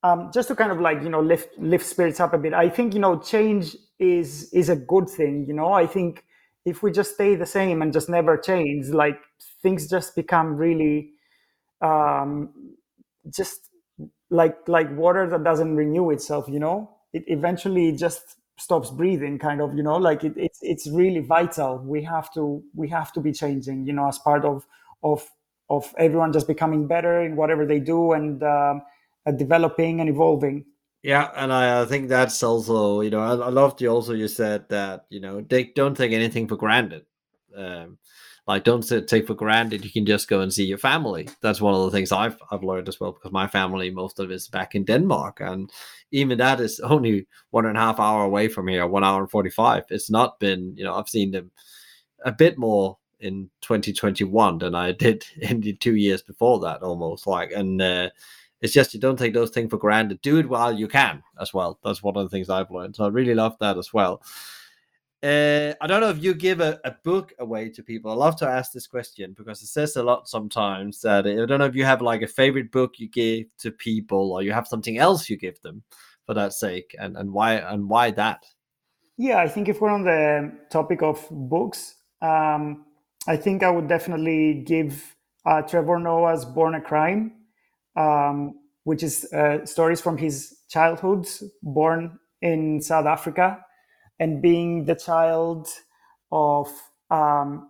um, 0.03 0.31
just 0.33 0.49
to 0.49 0.57
kind 0.57 0.73
of 0.73 0.81
like 0.81 1.03
you 1.03 1.09
know 1.09 1.21
lift 1.21 1.59
lift 1.59 1.85
spirits 1.85 2.21
up 2.21 2.33
a 2.33 2.39
bit, 2.39 2.55
I 2.55 2.69
think 2.69 2.95
you 2.95 3.01
know 3.01 3.19
change 3.19 3.77
is 3.99 4.51
is 4.53 4.69
a 4.69 4.77
good 4.77 5.09
thing. 5.09 5.45
You 5.47 5.55
know, 5.55 5.73
I 5.73 5.87
think 5.87 6.25
if 6.65 6.83
we 6.83 6.93
just 6.93 7.15
stay 7.15 7.35
the 7.35 7.47
same 7.47 7.83
and 7.83 7.93
just 7.93 8.09
never 8.09 8.37
change, 8.39 8.89
like 8.89 9.21
things 9.63 9.89
just 9.89 10.15
become 10.17 10.57
really 10.57 11.13
um, 11.81 12.76
just 13.31 13.71
like 14.31 14.57
like 14.67 14.91
water 14.97 15.29
that 15.29 15.45
doesn't 15.45 15.77
renew 15.77 16.11
itself 16.11 16.47
you 16.49 16.59
know? 16.59 16.91
It 17.13 17.25
eventually 17.29 17.93
just 17.93 18.37
stops 18.59 18.91
breathing 18.91 19.39
kind 19.39 19.61
of 19.61 19.75
you 19.75 19.83
know? 19.83 19.97
Like 19.97 20.25
it, 20.25 20.35
it's 20.37 20.59
it's 20.63 20.89
really 20.89 21.21
vital. 21.21 21.79
We 21.79 22.03
have 22.05 22.33
to 22.35 22.63
we 22.75 22.89
have 22.89 23.13
to 23.13 23.21
be 23.21 23.33
changing 23.33 23.87
you 23.87 23.93
know 23.93 24.09
as 24.09 24.19
part 24.19 24.45
of 24.45 24.67
of 25.03 25.29
of 25.69 25.93
everyone 25.99 26.33
just 26.33 26.47
becoming 26.47 26.87
better 26.87 27.23
in 27.23 27.37
whatever 27.37 27.67
they 27.67 27.81
do 27.81 28.13
and 28.13 28.43
um, 28.43 28.83
uh, 29.27 29.33
developing 29.33 30.01
and 30.01 30.09
evolving. 30.09 30.65
Yeah 31.03 31.31
and 31.37 31.53
I, 31.53 31.83
I 31.83 31.85
think 31.85 32.09
that's 32.09 32.43
also 32.43 33.01
you 33.01 33.11
know 33.11 33.21
i, 33.21 33.31
I 33.31 33.51
loved 33.51 33.81
you 33.81 33.89
also 33.89 34.13
you 34.13 34.27
said 34.27 34.69
that 34.71 35.07
you 35.09 35.21
know 35.21 35.41
they 35.41 35.65
don't 35.65 35.97
take 35.97 36.13
anything 36.13 36.49
for 36.49 36.57
granted. 36.57 37.07
Um, 37.57 37.99
like 38.47 38.65
don't 38.65 38.89
take 39.09 39.27
for 39.27 39.35
granted 39.35 39.85
you 39.85 39.91
can 39.91 40.07
just 40.07 40.29
go 40.29 40.41
and 40.41 40.53
see 40.53 40.65
your 40.65 40.79
family. 40.79 41.29
That's 41.41 41.61
one 41.61 41.75
of 41.75 41.83
the 41.83 41.91
things 41.91 42.13
i've 42.13 42.39
i've 42.51 42.63
learned 42.63 42.89
as 42.89 43.01
well 43.01 43.13
because 43.13 43.33
my 43.33 43.47
family 43.47 43.91
most 43.91 44.19
of 44.19 44.31
it 44.31 44.35
is 44.35 44.49
back 44.49 44.75
in 44.75 44.85
denmark 44.85 45.41
and 45.41 45.71
even 46.13 46.39
that 46.39 46.61
is 46.61 46.81
only 46.81 47.27
one 47.51 47.67
and 47.67 47.77
a 47.77 47.81
half 47.81 47.99
hour 48.01 48.25
away 48.25 48.49
from 48.49 48.69
here 48.69 48.87
one 48.87 49.05
hour 49.05 49.21
and 49.21 49.31
45 49.31 49.85
it's 49.91 50.11
not 50.11 50.39
been 50.39 50.75
you 50.77 50.85
know 50.85 50.95
i've 50.95 51.09
seen 51.09 51.31
them 51.31 51.51
a 52.25 52.33
bit 52.33 52.59
more 52.59 52.99
in 53.21 53.51
2021 53.63 54.59
than 54.59 54.75
i 54.75 54.93
did 54.93 55.25
in 55.41 55.61
the 55.61 55.73
two 55.75 55.97
years 55.97 56.23
before 56.23 56.61
that 56.61 56.83
almost. 56.83 57.27
Like 57.27 57.53
and 57.53 57.81
uh, 57.81 58.11
it's 58.61 58.73
just 58.73 58.95
you 58.95 59.01
don't 59.01 59.19
take 59.19 59.35
those 59.35 59.51
things 59.51 59.71
for 59.71 59.77
granted. 59.77 60.23
Do 60.23 60.39
it 60.39 60.49
while 60.49 60.73
you 60.73 60.89
can 60.89 61.23
as 61.39 61.53
well. 61.53 61.79
That's 61.85 62.03
one 62.03 62.17
of 62.17 62.25
the 62.25 62.31
things 62.31 62.49
i've 62.49 62.71
learned. 62.71 62.97
So 62.97 63.05
i 63.05 63.09
really 63.09 63.35
love 63.35 63.57
that 63.61 63.79
as 63.79 63.93
well 63.93 64.23
uh, 65.27 65.75
I 65.81 65.89
don't 65.89 66.01
know 66.01 66.11
if 66.11 66.23
you 66.23 66.35
give 66.35 66.61
a, 66.61 66.79
a 66.85 66.93
book 67.03 67.33
away 67.41 67.69
to 67.71 67.83
people. 67.83 68.13
I 68.13 68.15
love 68.15 68.37
to 68.37 68.49
ask 68.49 68.71
this 68.71 68.87
question 68.87 69.35
because 69.37 69.61
it 69.61 69.67
says 69.67 69.97
a 69.97 70.03
lot 70.03 70.29
sometimes. 70.29 71.01
That 71.01 71.27
I 71.27 71.45
don't 71.47 71.59
know 71.59 71.65
if 71.65 71.75
you 71.75 71.85
have 71.85 72.01
like 72.01 72.23
a 72.23 72.29
favorite 72.29 72.71
book 72.71 72.99
you 72.99 73.09
give 73.09 73.47
to 73.59 73.73
people, 73.73 74.33
or 74.33 74.43
you 74.43 74.53
have 74.53 74.69
something 74.69 74.99
else 74.99 75.29
you 75.29 75.37
give 75.37 75.61
them 75.63 75.83
for 76.27 76.35
that 76.35 76.53
sake, 76.53 76.95
and 77.01 77.17
and 77.17 77.33
why 77.33 77.55
and 77.55 77.89
why 77.89 78.13
that. 78.13 78.47
Yeah, 79.19 79.39
I 79.39 79.49
think 79.49 79.69
if 79.69 79.81
we're 79.81 79.91
on 79.91 80.05
the 80.05 80.53
topic 80.71 81.03
of 81.03 81.27
books, 81.31 81.97
um, 82.23 82.85
I 83.27 83.37
think 83.37 83.65
I 83.65 83.71
would 83.71 83.89
definitely 83.89 84.63
give 84.65 85.17
uh, 85.45 85.63
Trevor 85.63 85.99
Noah's 85.99 86.45
"Born 86.45 86.77
a 86.77 86.81
Crime," 86.81 87.33
um, 87.97 88.61
which 88.85 89.03
is 89.03 89.25
uh, 89.33 89.67
stories 89.67 90.01
from 90.01 90.19
his 90.19 90.59
childhood, 90.69 91.27
born 91.65 92.17
in 92.43 92.81
South 92.81 93.07
Africa 93.07 93.66
and 94.19 94.43
being 94.43 94.85
the 94.85 94.95
child 94.95 95.69
of 96.33 96.69
um, 97.11 97.69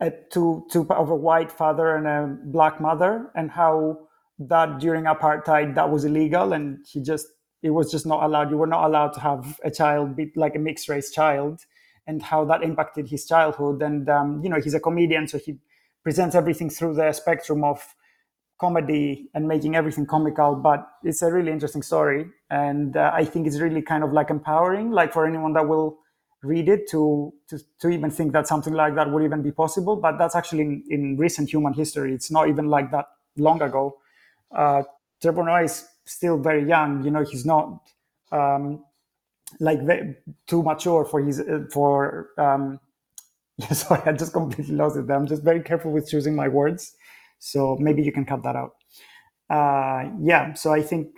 a, 0.00 0.10
to, 0.32 0.66
to 0.70 0.86
of 0.90 1.10
a 1.10 1.14
white 1.14 1.52
father 1.52 1.94
and 1.96 2.06
a 2.06 2.36
black 2.44 2.80
mother, 2.80 3.30
and 3.34 3.50
how 3.50 3.98
that 4.38 4.78
during 4.78 5.04
apartheid 5.04 5.74
that 5.74 5.90
was 5.90 6.04
illegal, 6.04 6.52
and 6.52 6.84
he 6.90 7.00
just 7.02 7.26
it 7.62 7.70
was 7.70 7.90
just 7.90 8.06
not 8.06 8.22
allowed. 8.22 8.50
You 8.50 8.56
were 8.56 8.66
not 8.66 8.84
allowed 8.84 9.12
to 9.14 9.20
have 9.20 9.60
a 9.64 9.70
child 9.70 10.16
be 10.16 10.32
like 10.36 10.54
a 10.56 10.58
mixed 10.58 10.88
race 10.88 11.10
child, 11.10 11.60
and 12.06 12.22
how 12.22 12.44
that 12.46 12.62
impacted 12.62 13.08
his 13.08 13.26
childhood. 13.26 13.82
And 13.82 14.08
um, 14.08 14.42
you 14.42 14.48
know, 14.48 14.60
he's 14.60 14.74
a 14.74 14.80
comedian, 14.80 15.28
so 15.28 15.38
he 15.38 15.58
presents 16.02 16.34
everything 16.34 16.70
through 16.70 16.94
the 16.94 17.12
spectrum 17.12 17.62
of 17.62 17.94
comedy 18.60 19.28
and 19.34 19.48
making 19.48 19.74
everything 19.74 20.06
comical 20.06 20.54
but 20.54 20.86
it's 21.02 21.22
a 21.22 21.32
really 21.32 21.50
interesting 21.52 21.82
story. 21.82 22.26
And 22.50 22.96
uh, 22.96 23.10
i 23.14 23.24
think 23.24 23.46
it's 23.46 23.60
really 23.60 23.82
kind 23.82 24.04
of 24.04 24.12
like 24.12 24.30
empowering 24.30 24.90
like 24.90 25.12
for 25.12 25.26
anyone 25.26 25.52
that 25.54 25.66
will 25.66 25.98
read 26.42 26.68
it 26.68 26.88
to, 26.90 27.32
to 27.48 27.58
to 27.80 27.88
even 27.90 28.10
think 28.10 28.32
that 28.32 28.46
something 28.46 28.72
like 28.72 28.94
that 28.94 29.10
would 29.10 29.22
even 29.22 29.42
be 29.42 29.52
possible. 29.52 29.96
But 29.96 30.18
that's 30.18 30.34
actually 30.34 30.62
in, 30.62 30.84
in 30.88 31.16
recent 31.16 31.50
human 31.50 31.74
history. 31.74 32.14
It's 32.14 32.30
not 32.30 32.48
even 32.48 32.66
like 32.66 32.90
that 32.92 33.06
long 33.36 33.60
ago. 33.62 33.98
Uh, 34.50 34.82
Trevor 35.20 35.44
Noah 35.44 35.64
is 35.64 35.86
still 36.06 36.38
very 36.38 36.66
young. 36.66 37.04
You 37.04 37.10
know 37.10 37.24
he's 37.24 37.44
not 37.44 37.80
um, 38.32 38.84
like 39.58 39.82
very, 39.82 40.16
too 40.46 40.62
mature 40.62 41.04
for 41.04 41.20
his 41.20 41.40
uh, 41.40 41.64
for 41.72 42.30
um, 42.38 42.78
sorry 43.72 44.02
i 44.06 44.12
just 44.12 44.32
completely 44.32 44.74
lost 44.74 44.96
it 44.96 45.10
i'm 45.10 45.26
just 45.26 45.42
very 45.42 45.62
careful 45.62 45.90
with 45.90 46.08
choosing 46.08 46.34
my 46.34 46.48
words 46.48 46.96
so 47.40 47.76
maybe 47.80 48.02
you 48.02 48.12
can 48.12 48.24
cut 48.24 48.44
that 48.44 48.54
out. 48.54 48.74
Uh, 49.50 50.10
yeah, 50.22 50.52
so 50.54 50.72
I 50.72 50.82
think 50.82 51.08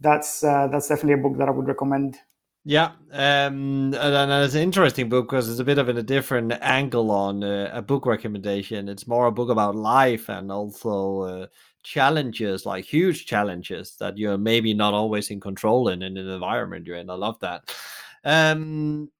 that's 0.00 0.42
uh, 0.42 0.66
that's 0.66 0.88
definitely 0.88 1.20
a 1.20 1.22
book 1.22 1.38
that 1.38 1.46
I 1.46 1.52
would 1.52 1.68
recommend. 1.68 2.18
Yeah, 2.64 2.92
um, 3.12 3.94
and, 3.94 4.32
it's 4.44 4.54
an 4.54 4.62
interesting 4.62 5.08
book 5.08 5.28
because 5.28 5.48
it's 5.48 5.60
a 5.60 5.64
bit 5.64 5.78
of 5.78 5.88
a 5.88 6.02
different 6.02 6.52
angle 6.60 7.10
on 7.10 7.42
uh, 7.42 7.70
a 7.72 7.80
book 7.80 8.04
recommendation. 8.04 8.88
It's 8.88 9.06
more 9.06 9.26
a 9.26 9.32
book 9.32 9.48
about 9.48 9.76
life 9.76 10.28
and 10.28 10.52
also 10.52 11.22
uh, 11.22 11.46
challenges, 11.82 12.66
like 12.66 12.84
huge 12.84 13.24
challenges 13.24 13.96
that 13.96 14.18
you're 14.18 14.36
maybe 14.36 14.74
not 14.74 14.92
always 14.92 15.30
in 15.30 15.40
control 15.40 15.88
in 15.88 16.02
in 16.02 16.14
the 16.14 16.32
environment 16.32 16.86
you're 16.86 16.96
in. 16.96 17.08
I 17.08 17.14
love 17.14 17.38
that. 17.40 17.74
Um, 18.24 19.10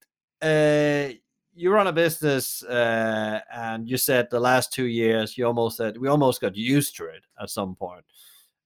uh, 0.41 1.09
you 1.53 1.71
run 1.71 1.87
a 1.87 1.93
business 1.93 2.63
uh, 2.63 3.39
and 3.53 3.89
you 3.89 3.97
said 3.97 4.27
the 4.29 4.39
last 4.39 4.71
two 4.71 4.85
years 4.85 5.37
you 5.37 5.45
almost 5.45 5.77
said 5.77 5.97
we 5.97 6.07
almost 6.07 6.41
got 6.41 6.55
used 6.55 6.95
to 6.97 7.05
it 7.05 7.23
at 7.41 7.49
some 7.49 7.75
point. 7.75 8.05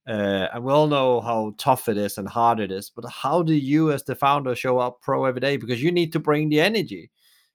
Uh, 0.08 0.46
and 0.54 0.62
we 0.62 0.72
all 0.72 0.86
know 0.86 1.20
how 1.20 1.52
tough 1.58 1.88
it 1.88 1.96
is 1.96 2.16
and 2.16 2.28
hard 2.28 2.60
it 2.60 2.70
is 2.70 2.90
but 2.90 3.04
how 3.10 3.42
do 3.42 3.54
you 3.54 3.90
as 3.90 4.04
the 4.04 4.14
founder 4.14 4.54
show 4.54 4.78
up 4.78 5.00
pro 5.00 5.24
every 5.24 5.40
day? 5.40 5.56
Because 5.56 5.82
you 5.82 5.90
need 5.90 6.12
to 6.12 6.20
bring 6.20 6.48
the 6.48 6.60
energy. 6.60 7.10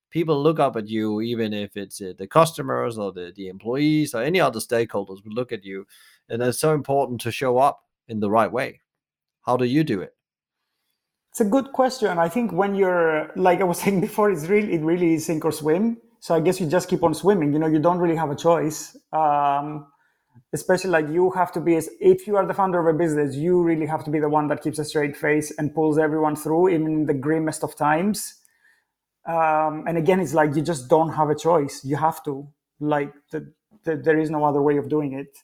People 0.09 0.41
look 0.41 0.59
up 0.59 0.75
at 0.75 0.87
you 0.87 1.21
even 1.21 1.53
if 1.53 1.77
it's 1.77 2.01
uh, 2.01 2.13
the 2.17 2.27
customers 2.27 2.97
or 2.97 3.13
the, 3.13 3.31
the 3.35 3.47
employees 3.47 4.13
or 4.13 4.21
any 4.21 4.41
other 4.41 4.59
stakeholders 4.59 5.23
will 5.23 5.33
look 5.33 5.53
at 5.53 5.63
you 5.63 5.85
and 6.27 6.41
it's 6.41 6.59
so 6.59 6.73
important 6.73 7.21
to 7.21 7.31
show 7.31 7.57
up 7.57 7.83
in 8.09 8.19
the 8.19 8.29
right 8.29 8.51
way. 8.51 8.81
How 9.43 9.55
do 9.55 9.65
you 9.65 9.83
do 9.83 10.01
it 10.01 10.13
it's 11.31 11.39
a 11.39 11.45
good 11.45 11.71
question. 11.71 12.19
I 12.19 12.27
think 12.27 12.51
when 12.51 12.75
you're 12.75 13.31
like 13.35 13.61
I 13.61 13.63
was 13.63 13.79
saying 13.83 14.01
before, 14.01 14.29
it's 14.31 14.47
really 14.47 14.73
it 14.73 14.81
really 14.81 15.13
is 15.15 15.25
sink 15.25 15.45
or 15.45 15.51
swim. 15.51 15.97
So 16.19 16.35
I 16.35 16.39
guess 16.39 16.59
you 16.59 16.67
just 16.67 16.87
keep 16.87 17.03
on 17.03 17.13
swimming. 17.13 17.53
You 17.53 17.59
know, 17.59 17.67
you 17.67 17.79
don't 17.79 17.97
really 17.97 18.17
have 18.17 18.29
a 18.29 18.35
choice. 18.35 18.95
Um, 19.11 19.87
especially 20.53 20.89
like 20.89 21.07
you 21.09 21.31
have 21.31 21.51
to 21.53 21.61
be 21.61 21.75
if 21.99 22.27
you 22.27 22.35
are 22.35 22.45
the 22.45 22.53
founder 22.53 22.79
of 22.85 22.93
a 22.93 22.97
business, 22.97 23.35
you 23.35 23.63
really 23.63 23.85
have 23.85 24.03
to 24.03 24.11
be 24.11 24.19
the 24.19 24.29
one 24.29 24.47
that 24.49 24.61
keeps 24.61 24.77
a 24.77 24.85
straight 24.85 25.15
face 25.15 25.51
and 25.57 25.73
pulls 25.73 25.97
everyone 25.97 26.35
through, 26.35 26.69
even 26.69 26.87
in 26.87 27.05
the 27.05 27.13
grimmest 27.13 27.63
of 27.63 27.75
times. 27.75 28.35
Um, 29.25 29.85
and 29.87 29.97
again, 29.97 30.19
it's 30.19 30.33
like 30.33 30.55
you 30.55 30.61
just 30.61 30.89
don't 30.89 31.13
have 31.13 31.29
a 31.29 31.35
choice. 31.35 31.85
You 31.85 31.95
have 31.95 32.23
to. 32.25 32.47
Like 32.79 33.13
the, 33.31 33.53
the, 33.83 33.95
there 33.95 34.19
is 34.19 34.29
no 34.31 34.43
other 34.43 34.61
way 34.61 34.77
of 34.77 34.89
doing 34.89 35.13
it. 35.13 35.37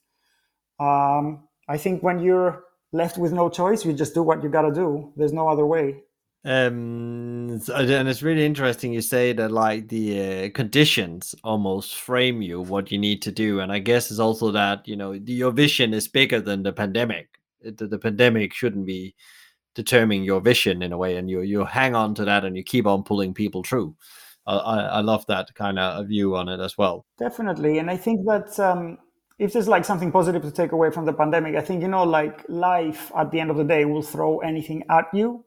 Um, 0.79 1.47
I 1.69 1.77
think 1.77 2.01
when 2.01 2.19
you're 2.19 2.63
left 2.91 3.17
with 3.17 3.33
no 3.33 3.49
choice, 3.49 3.85
you 3.85 3.93
just 3.93 4.13
do 4.13 4.23
what 4.23 4.43
you 4.43 4.49
got 4.49 4.63
to 4.63 4.73
do. 4.73 5.11
There's 5.15 5.33
no 5.33 5.49
other 5.49 5.65
way. 5.65 6.03
Um, 6.45 7.59
and 7.75 8.07
it's 8.07 8.21
really 8.23 8.45
interesting 8.45 8.93
you 8.93 9.01
say 9.01 9.33
that 9.33 9.51
like 9.51 9.89
the 9.89 10.45
uh, 10.45 10.49
conditions 10.51 11.35
almost 11.43 11.95
frame 11.95 12.41
you 12.41 12.61
what 12.61 12.89
you 12.89 12.97
need 12.97 13.21
to 13.23 13.31
do, 13.31 13.59
and 13.59 13.71
I 13.71 13.79
guess 13.79 14.11
it's 14.11 14.19
also 14.19 14.51
that 14.51 14.87
you 14.87 14.95
know 14.95 15.11
your 15.11 15.51
vision 15.51 15.93
is 15.93 16.07
bigger 16.07 16.39
than 16.39 16.63
the 16.63 16.71
pandemic. 16.71 17.27
The, 17.61 17.87
the 17.87 17.99
pandemic 17.99 18.53
shouldn't 18.53 18.85
be 18.85 19.15
determining 19.75 20.23
your 20.23 20.39
vision 20.39 20.81
in 20.81 20.93
a 20.93 20.97
way, 20.97 21.17
and 21.17 21.29
you 21.29 21.41
you 21.41 21.65
hang 21.65 21.95
on 21.95 22.15
to 22.15 22.25
that 22.25 22.45
and 22.45 22.55
you 22.55 22.63
keep 22.63 22.85
on 22.85 23.03
pulling 23.03 23.33
people 23.33 23.63
through. 23.63 23.95
I, 24.45 24.55
I 24.55 25.01
love 25.01 25.25
that 25.25 25.53
kind 25.55 25.77
of 25.77 26.07
view 26.07 26.37
on 26.37 26.47
it 26.47 26.61
as 26.61 26.77
well. 26.77 27.05
Definitely, 27.19 27.79
and 27.79 27.91
I 27.91 27.97
think 27.97 28.25
that 28.25 28.57
um, 28.57 28.99
if 29.39 29.53
there's 29.53 29.67
like 29.67 29.85
something 29.85 30.11
positive 30.11 30.41
to 30.41 30.51
take 30.51 30.71
away 30.71 30.89
from 30.89 31.05
the 31.05 31.13
pandemic, 31.13 31.55
I 31.55 31.61
think, 31.61 31.81
you 31.81 31.87
know, 31.87 32.03
like 32.03 32.43
life 32.49 33.11
at 33.15 33.31
the 33.31 33.39
end 33.39 33.51
of 33.51 33.57
the 33.57 33.63
day 33.63 33.85
will 33.85 34.01
throw 34.01 34.39
anything 34.39 34.83
at 34.89 35.05
you. 35.13 35.43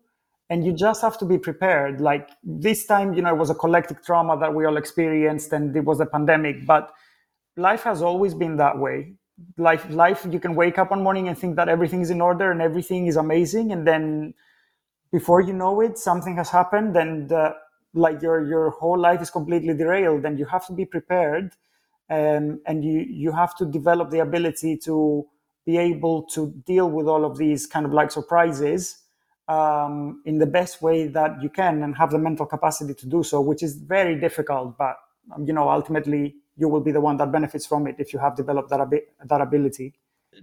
And 0.49 0.65
you 0.65 0.73
just 0.73 1.01
have 1.03 1.17
to 1.19 1.25
be 1.25 1.39
prepared. 1.39 2.01
Like 2.01 2.29
this 2.43 2.87
time, 2.87 3.15
you 3.15 3.23
know, 3.23 3.31
it 3.31 3.39
was 3.39 3.51
a 3.51 3.55
collective 3.55 4.05
trauma 4.05 4.39
that 4.39 4.55
we 4.55 4.65
all 4.65 4.77
experienced 4.77 5.53
and 5.53 5.77
it 5.77 5.85
was 5.85 6.01
a 6.01 6.07
pandemic, 6.07 6.67
but 6.67 6.93
life 7.57 7.83
has 7.83 8.03
always 8.03 8.35
been 8.35 8.57
that 8.57 8.79
way. 8.79 9.15
Life, 9.57 9.89
life, 9.91 10.27
you 10.31 10.39
can 10.39 10.55
wake 10.55 10.79
up 10.79 10.91
one 10.91 11.03
morning 11.03 11.29
and 11.29 11.39
think 11.39 11.57
that 11.57 11.69
everything 11.69 12.01
is 12.01 12.11
in 12.11 12.21
order 12.21 12.51
and 12.51 12.61
everything 12.61 13.07
is 13.07 13.17
amazing. 13.17 13.73
And 13.73 13.87
then 13.87 14.35
before 15.13 15.41
you 15.41 15.53
know 15.53 15.81
it, 15.81 15.99
something 15.99 16.37
has 16.37 16.51
happened 16.51 16.97
and 16.97 17.33
uh, 17.33 17.55
like 17.95 18.23
your, 18.23 18.45
your 18.47 18.71
whole 18.71 18.99
life 18.99 19.21
is 19.23 19.31
completely 19.31 19.75
derailed 19.75 20.25
and 20.25 20.39
you 20.39 20.47
have 20.47 20.67
to 20.67 20.73
be 20.73 20.85
prepared 20.85 21.53
um, 22.11 22.61
and 22.67 22.85
you 22.85 23.07
you 23.09 23.33
have 23.33 23.57
to 23.57 23.65
develop 23.65 24.11
the 24.11 24.19
ability 24.21 24.77
to 24.77 25.27
be 25.65 25.79
able 25.79 26.23
to 26.25 26.53
deal 26.67 26.91
with 26.91 27.07
all 27.07 27.25
of 27.25 27.39
these 27.39 27.67
kind 27.67 27.87
of 27.87 27.93
like 27.93 28.11
surprises 28.11 28.99
um, 29.49 30.23
in 30.27 30.39
the 30.39 30.47
best 30.47 30.83
way 30.83 31.07
that 31.07 31.43
you 31.43 31.49
can 31.49 31.83
and 31.83 31.97
have 31.97 32.11
the 32.11 32.19
mental 32.19 32.47
capacity 32.47 32.95
to 32.95 33.07
do 33.07 33.23
so 33.23 33.41
which 33.41 33.63
is 33.63 33.77
very 33.77 34.19
difficult 34.19 34.77
but 34.77 34.97
um, 35.35 35.45
you 35.45 35.53
know 35.53 35.69
ultimately 35.71 36.35
you 36.61 36.69
will 36.69 36.81
be 36.81 36.93
the 36.93 37.01
one 37.01 37.17
that 37.17 37.33
benefits 37.33 37.67
from 37.67 37.87
it 37.87 37.97
if 37.99 38.13
you 38.13 38.19
have 38.19 38.37
developed 38.37 38.69
that, 38.71 38.87
that 39.25 39.41
ability. 39.41 39.95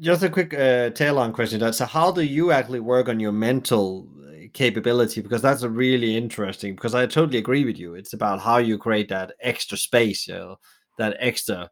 Just 0.02 0.24
a 0.24 0.30
quick 0.30 0.54
uh, 0.54 0.90
tail 0.90 1.20
on 1.20 1.32
question 1.32 1.60
that 1.60 1.76
so 1.76 1.86
how 1.86 2.12
do 2.12 2.22
you 2.22 2.52
actually 2.52 2.80
work 2.80 3.08
on 3.08 3.20
your 3.20 3.32
mental 3.32 4.10
uh, 4.20 4.48
capability? 4.54 5.22
Because 5.22 5.42
that's 5.42 5.62
a 5.62 5.70
really 5.70 6.18
interesting 6.18 6.76
because 6.76 6.94
i 6.96 7.06
totally 7.06 7.38
agree 7.38 7.64
with 7.64 7.78
you. 7.78 7.94
It's 7.94 8.14
about 8.14 8.42
how 8.42 8.58
you 8.58 8.78
create 8.78 9.10
that 9.10 9.34
extra 9.40 9.78
space 9.78 10.28
you 10.28 10.34
know, 10.34 10.60
that 10.98 11.16
extra 11.20 11.70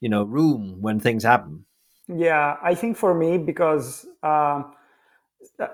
you 0.00 0.08
know 0.08 0.22
room 0.24 0.78
when 0.80 1.00
things 1.00 1.24
happen. 1.24 1.64
Yeah 2.08 2.56
i 2.62 2.74
think 2.74 2.96
for 2.96 3.14
me 3.14 3.36
because 3.38 4.06
uh, 4.22 4.62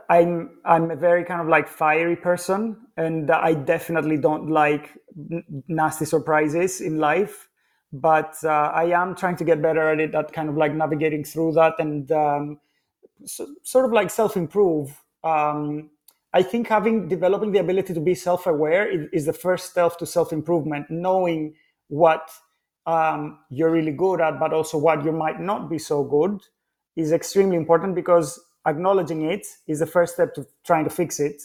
i'm 0.09 0.59
i'm 0.65 0.91
a 0.91 0.97
very 0.97 1.25
kind 1.25 1.41
of 1.41 1.49
like 1.49 1.69
fiery 1.69 2.17
person 2.17 2.77
and 2.97 3.31
i 3.31 3.55
definitely 3.55 4.17
don't 4.17 4.51
like 4.51 4.91
n- 5.31 5.45
nasty 5.69 6.05
surprises 6.05 6.81
in 6.81 6.99
life 6.99 7.49
but 7.93 8.35
uh, 8.45 8.71
i 8.75 8.85
am 8.85 9.15
trying 9.15 9.37
to 9.37 9.45
get 9.45 9.63
better 9.63 9.91
at 9.91 10.01
it 10.01 10.15
at 10.15 10.33
kind 10.33 10.49
of 10.49 10.57
like 10.57 10.75
navigating 10.75 11.25
through 11.25 11.53
that 11.53 11.75
and 11.79 12.11
um, 12.13 12.59
so, 13.25 13.47
sort 13.63 13.87
of 13.87 13.93
like 13.93 14.11
self-improve. 14.11 15.03
Um, 15.23 15.91
i 16.35 16.43
think 16.43 16.69
having 16.69 17.09
developing 17.09 17.53
the 17.53 17.61
ability 17.61 17.95
to 17.95 18.01
be 18.01 18.15
self-aware 18.15 18.87
is, 18.91 19.09
is 19.13 19.27
the 19.27 19.33
first 19.33 19.71
step 19.71 19.97
to 19.99 20.07
self-improvement 20.07 20.87
knowing 20.91 21.55
what 21.89 22.31
um, 22.87 23.39
you're 23.51 23.71
really 23.71 23.93
good 23.93 24.21
at, 24.21 24.39
but 24.39 24.53
also 24.53 24.79
what 24.79 25.05
you 25.05 25.13
might 25.13 25.41
not 25.41 25.71
be 25.71 25.79
so 25.79 26.05
good 26.05 26.41
is 26.97 27.13
extremely 27.13 27.57
important 27.57 27.95
because 27.95 28.41
acknowledging 28.67 29.31
it 29.31 29.47
is 29.67 29.81
the 29.81 29.87
first 29.87 30.15
step 30.15 30.35
to 30.35 30.47
trying 30.65 30.85
to 30.85 30.91
fix 30.91 31.21
it. 31.21 31.43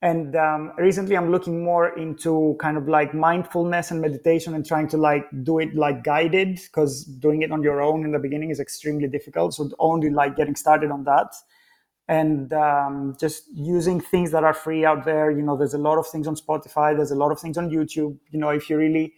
And 0.00 0.34
um, 0.34 0.72
recently, 0.78 1.16
I'm 1.16 1.30
looking 1.30 1.62
more 1.62 1.96
into 1.96 2.56
kind 2.58 2.76
of 2.76 2.88
like 2.88 3.14
mindfulness 3.14 3.92
and 3.92 4.00
meditation 4.00 4.52
and 4.52 4.66
trying 4.66 4.88
to 4.88 4.96
like 4.96 5.26
do 5.44 5.60
it 5.60 5.76
like 5.76 6.02
guided 6.02 6.56
because 6.56 7.04
doing 7.04 7.42
it 7.42 7.52
on 7.52 7.62
your 7.62 7.80
own 7.80 8.04
in 8.04 8.10
the 8.10 8.18
beginning 8.18 8.50
is 8.50 8.58
extremely 8.58 9.06
difficult. 9.06 9.54
So 9.54 9.70
only 9.78 10.10
like 10.10 10.34
getting 10.34 10.56
started 10.56 10.90
on 10.90 11.04
that 11.04 11.32
and 12.08 12.52
um, 12.52 13.16
just 13.20 13.44
using 13.54 14.00
things 14.00 14.32
that 14.32 14.42
are 14.42 14.54
free 14.54 14.84
out 14.84 15.04
there. 15.04 15.30
You 15.30 15.42
know, 15.42 15.56
there's 15.56 15.74
a 15.74 15.78
lot 15.78 15.98
of 15.98 16.06
things 16.08 16.26
on 16.26 16.34
Spotify. 16.34 16.96
There's 16.96 17.12
a 17.12 17.16
lot 17.16 17.30
of 17.30 17.38
things 17.38 17.56
on 17.56 17.70
YouTube. 17.70 18.18
You 18.30 18.40
know, 18.40 18.48
if 18.48 18.68
you 18.68 18.76
really 18.76 19.14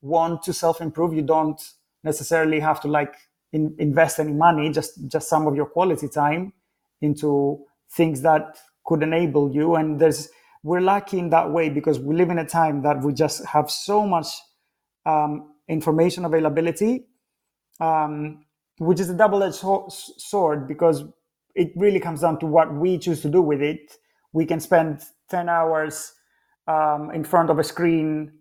want 0.00 0.42
to 0.44 0.52
self 0.52 0.80
improve, 0.80 1.14
you 1.14 1.22
don't 1.22 1.60
necessarily 2.04 2.60
have 2.60 2.80
to 2.82 2.88
like 2.88 3.14
in, 3.52 3.74
invest 3.78 4.18
any 4.20 4.32
money, 4.32 4.70
just 4.70 5.06
just 5.08 5.28
some 5.28 5.46
of 5.46 5.56
your 5.56 5.66
quality 5.66 6.08
time 6.08 6.52
into 7.00 7.64
things 7.92 8.22
that 8.22 8.58
could 8.84 9.02
enable 9.02 9.52
you. 9.54 9.76
And 9.76 10.00
there's 10.00 10.28
we're 10.62 10.80
lucky 10.80 11.18
in 11.18 11.30
that 11.30 11.50
way 11.52 11.68
because 11.70 11.98
we 11.98 12.14
live 12.14 12.30
in 12.30 12.38
a 12.38 12.44
time 12.44 12.82
that 12.82 13.02
we 13.02 13.12
just 13.12 13.44
have 13.46 13.70
so 13.70 14.06
much 14.06 14.26
um, 15.06 15.54
information 15.68 16.24
availability, 16.24 17.06
um, 17.80 18.44
which 18.78 19.00
is 19.00 19.08
a 19.08 19.14
double-edged 19.14 19.62
sword 19.90 20.66
because 20.68 21.04
it 21.54 21.70
really 21.76 22.00
comes 22.00 22.20
down 22.22 22.38
to 22.40 22.46
what 22.46 22.74
we 22.74 22.98
choose 22.98 23.22
to 23.22 23.28
do 23.28 23.40
with 23.42 23.62
it. 23.62 23.92
we 24.32 24.44
can 24.44 24.60
spend 24.60 25.02
10 25.30 25.48
hours 25.48 26.12
um, 26.66 27.10
in 27.14 27.24
front 27.24 27.50
of 27.50 27.58
a 27.58 27.64
screen 27.64 28.32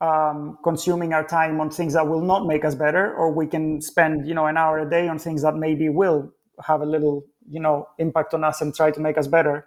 um, 0.00 0.58
consuming 0.62 1.12
our 1.12 1.26
time 1.26 1.60
on 1.60 1.70
things 1.70 1.94
that 1.94 2.06
will 2.06 2.20
not 2.20 2.46
make 2.46 2.64
us 2.64 2.74
better, 2.74 3.14
or 3.14 3.32
we 3.32 3.46
can 3.46 3.80
spend, 3.80 4.26
you 4.28 4.34
know, 4.34 4.46
an 4.46 4.56
hour 4.56 4.78
a 4.78 4.88
day 4.88 5.08
on 5.08 5.18
things 5.18 5.42
that 5.42 5.54
maybe 5.54 5.88
will 5.88 6.32
have 6.64 6.80
a 6.80 6.86
little, 6.86 7.24
you 7.48 7.60
know, 7.60 7.88
impact 7.98 8.34
on 8.34 8.44
us 8.44 8.60
and 8.60 8.74
try 8.74 8.90
to 8.90 9.00
make 9.00 9.18
us 9.18 9.26
better. 9.26 9.66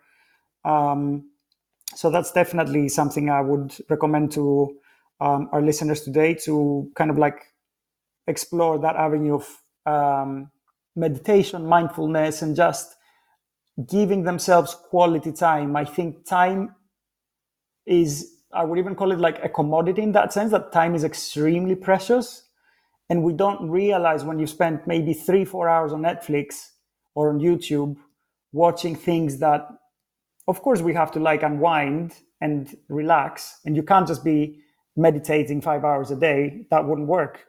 Um, 0.65 1.31
so 1.95 2.11
that's 2.11 2.31
definitely 2.31 2.89
something 2.89 3.29
I 3.29 3.41
would 3.41 3.75
recommend 3.89 4.31
to 4.33 4.77
um, 5.19 5.49
our 5.51 5.61
listeners 5.61 6.01
today 6.01 6.35
to 6.45 6.91
kind 6.95 7.09
of 7.09 7.17
like 7.17 7.45
explore 8.27 8.77
that 8.79 8.95
avenue 8.95 9.35
of 9.35 9.57
um, 9.85 10.51
meditation, 10.95 11.65
mindfulness, 11.65 12.41
and 12.41 12.55
just 12.55 12.95
giving 13.87 14.23
themselves 14.23 14.75
quality 14.75 15.31
time. 15.31 15.75
I 15.75 15.85
think 15.85 16.25
time 16.25 16.75
is 17.85 18.38
I 18.53 18.63
would 18.63 18.79
even 18.79 18.95
call 18.95 19.11
it 19.11 19.19
like 19.19 19.43
a 19.43 19.49
commodity 19.49 20.01
in 20.01 20.11
that 20.13 20.33
sense 20.33 20.51
that 20.51 20.71
time 20.71 20.95
is 20.95 21.03
extremely 21.03 21.75
precious. 21.75 22.43
And 23.09 23.23
we 23.23 23.33
don't 23.33 23.69
realize 23.69 24.23
when 24.23 24.39
you 24.39 24.47
spend 24.47 24.81
maybe 24.85 25.13
three, 25.13 25.45
four 25.45 25.67
hours 25.67 25.93
on 25.93 26.01
Netflix 26.01 26.69
or 27.15 27.29
on 27.29 27.39
YouTube 27.39 27.95
watching 28.51 28.95
things 28.95 29.39
that, 29.39 29.67
of 30.47 30.61
course, 30.61 30.81
we 30.81 30.93
have 30.93 31.11
to 31.11 31.19
like 31.19 31.43
unwind 31.43 32.13
and 32.41 32.75
relax. 32.87 33.59
And 33.65 33.75
you 33.75 33.83
can't 33.83 34.07
just 34.07 34.23
be 34.23 34.59
meditating 34.95 35.61
five 35.61 35.83
hours 35.83 36.11
a 36.11 36.15
day. 36.15 36.65
That 36.71 36.87
wouldn't 36.87 37.07
work. 37.07 37.45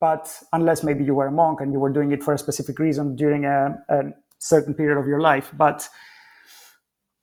But 0.00 0.30
unless 0.52 0.82
maybe 0.82 1.04
you 1.04 1.14
were 1.14 1.26
a 1.26 1.32
monk 1.32 1.60
and 1.60 1.72
you 1.72 1.80
were 1.80 1.92
doing 1.92 2.12
it 2.12 2.22
for 2.22 2.34
a 2.34 2.38
specific 2.38 2.78
reason 2.78 3.16
during 3.16 3.44
a, 3.44 3.76
a 3.88 4.02
certain 4.38 4.74
period 4.74 4.98
of 4.98 5.06
your 5.06 5.20
life. 5.20 5.50
But 5.56 5.88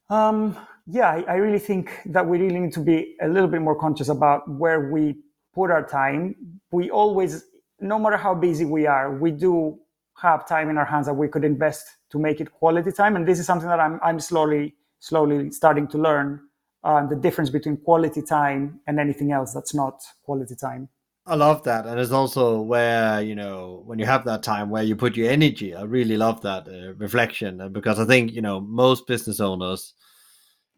um, 0.10 0.58
yeah, 0.88 1.10
I, 1.10 1.22
I 1.28 1.36
really 1.36 1.60
think 1.60 2.00
that 2.06 2.28
we 2.28 2.38
really 2.40 2.60
need 2.60 2.74
to 2.74 2.80
be 2.80 3.16
a 3.22 3.28
little 3.28 3.50
bit 3.50 3.62
more 3.62 3.76
conscious 3.76 4.10
about 4.10 4.48
where 4.50 4.92
we 4.92 5.18
put 5.54 5.72
our 5.72 5.86
time. 5.86 6.36
We 6.72 6.90
always, 6.90 7.46
no 7.80 7.98
matter 7.98 8.18
how 8.18 8.36
busy 8.36 8.66
we 8.66 8.86
are, 8.86 9.18
we 9.18 9.32
do 9.32 9.80
have 10.22 10.48
time 10.48 10.70
in 10.70 10.78
our 10.78 10.86
hands 10.86 11.08
that 11.08 11.14
we 11.14 11.28
could 11.28 11.44
invest 11.44 11.86
to 12.12 12.20
make 12.20 12.40
it 12.40 12.52
quality 12.52 12.92
time. 12.92 13.16
And 13.16 13.28
this 13.28 13.40
is 13.40 13.46
something 13.46 13.68
that 13.68 13.80
I'm, 13.80 14.00
I'm 14.04 14.20
slowly, 14.20 14.76
slowly 15.00 15.52
starting 15.52 15.88
to 15.90 15.98
learn 15.98 16.40
uh, 16.84 17.06
the 17.08 17.16
difference 17.16 17.50
between 17.50 17.78
quality 17.78 18.22
time 18.22 18.80
and 18.86 19.00
anything 19.00 19.32
else 19.32 19.54
that's 19.54 19.74
not 19.74 20.04
quality 20.24 20.56
time. 20.56 20.88
I 21.28 21.34
love 21.34 21.64
that, 21.64 21.88
and 21.88 22.00
it's 22.00 22.12
also 22.12 22.62
where 22.62 23.20
you 23.20 23.34
know 23.34 23.82
when 23.88 23.98
you 23.98 24.06
have 24.06 24.26
that 24.26 24.44
time 24.44 24.70
where 24.70 24.84
you 24.84 24.96
put 24.96 25.18
your 25.18 25.32
energy. 25.32 25.74
I 25.74 25.82
really 25.82 26.18
love 26.18 26.42
that 26.42 26.68
uh, 26.68 26.94
reflection, 26.98 27.68
because 27.72 28.00
I 28.00 28.06
think 28.06 28.32
you 28.34 28.44
know 28.44 28.62
most 28.62 29.08
business 29.08 29.40
owners 29.40 29.96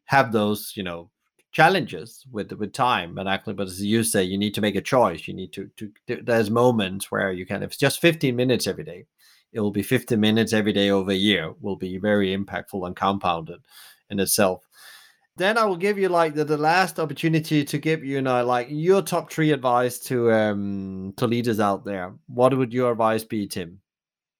have 0.07 0.31
those 0.31 0.73
you 0.75 0.83
know 0.83 1.09
challenges 1.51 2.25
with 2.31 2.51
with 2.53 2.73
time. 2.73 3.17
And 3.17 3.29
actually 3.29 3.53
but 3.53 3.67
as 3.67 3.81
you 3.81 4.03
say 4.03 4.23
you 4.23 4.37
need 4.37 4.53
to 4.55 4.61
make 4.61 4.75
a 4.75 4.81
choice. 4.81 5.27
You 5.27 5.33
need 5.33 5.53
to 5.53 5.69
to 5.77 5.91
there's 6.23 6.49
moments 6.49 7.11
where 7.11 7.31
you 7.31 7.45
can 7.45 7.63
if 7.63 7.69
it's 7.71 7.77
just 7.77 8.01
15 8.01 8.35
minutes 8.35 8.67
every 8.67 8.83
day 8.83 9.05
it 9.53 9.61
will 9.61 9.71
be 9.71 9.81
15 9.81 10.19
minutes 10.19 10.53
every 10.53 10.73
day 10.73 10.89
over 10.89 11.11
a 11.11 11.15
year 11.15 11.53
will 11.61 11.77
be 11.77 11.97
very 11.97 12.35
impactful 12.35 12.85
and 12.85 12.95
compounded 12.95 13.61
in 14.09 14.19
itself. 14.19 14.63
Then 15.37 15.57
i 15.57 15.65
will 15.65 15.77
give 15.77 15.99
you 15.99 16.09
like 16.09 16.33
the, 16.33 16.43
the 16.43 16.57
last 16.57 16.99
opportunity 16.99 17.63
to 17.63 17.77
give 17.77 18.03
you 18.03 18.21
know 18.21 18.43
like 18.43 18.67
your 18.71 19.01
top 19.01 19.31
three 19.31 19.51
advice 19.51 19.99
to 20.09 20.31
um 20.31 21.13
to 21.17 21.27
leaders 21.27 21.59
out 21.59 21.85
there. 21.85 22.13
What 22.27 22.57
would 22.57 22.73
your 22.73 22.91
advice 22.91 23.23
be 23.23 23.47
tim? 23.47 23.81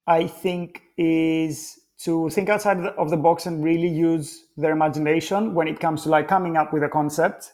I 0.06 0.26
think 0.26 0.82
is 0.96 1.78
to 2.04 2.30
think 2.30 2.48
outside 2.48 2.78
of 2.78 3.10
the 3.10 3.16
box 3.16 3.46
and 3.46 3.64
really 3.64 3.88
use 3.88 4.44
their 4.56 4.72
imagination 4.72 5.54
when 5.54 5.66
it 5.66 5.80
comes 5.80 6.04
to 6.04 6.08
like 6.08 6.28
coming 6.28 6.56
up 6.56 6.72
with 6.72 6.82
a 6.84 6.88
concept. 6.88 7.52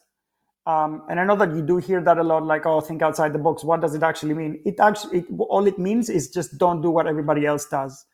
Um, 0.66 1.02
and 1.08 1.18
I 1.18 1.24
know 1.24 1.36
that 1.36 1.54
you 1.54 1.62
do 1.62 1.78
hear 1.78 2.00
that 2.02 2.18
a 2.18 2.22
lot, 2.22 2.44
like, 2.44 2.66
oh, 2.66 2.80
think 2.80 3.02
outside 3.02 3.32
the 3.32 3.38
box. 3.38 3.64
What 3.64 3.80
does 3.80 3.94
it 3.94 4.02
actually 4.02 4.34
mean? 4.34 4.62
It 4.64 4.80
actually, 4.80 5.20
it, 5.20 5.26
all 5.38 5.66
it 5.66 5.78
means 5.78 6.08
is 6.08 6.30
just 6.30 6.58
don't 6.58 6.82
do 6.82 6.90
what 6.90 7.06
everybody 7.06 7.46
else 7.46 7.66
does. 7.66 8.04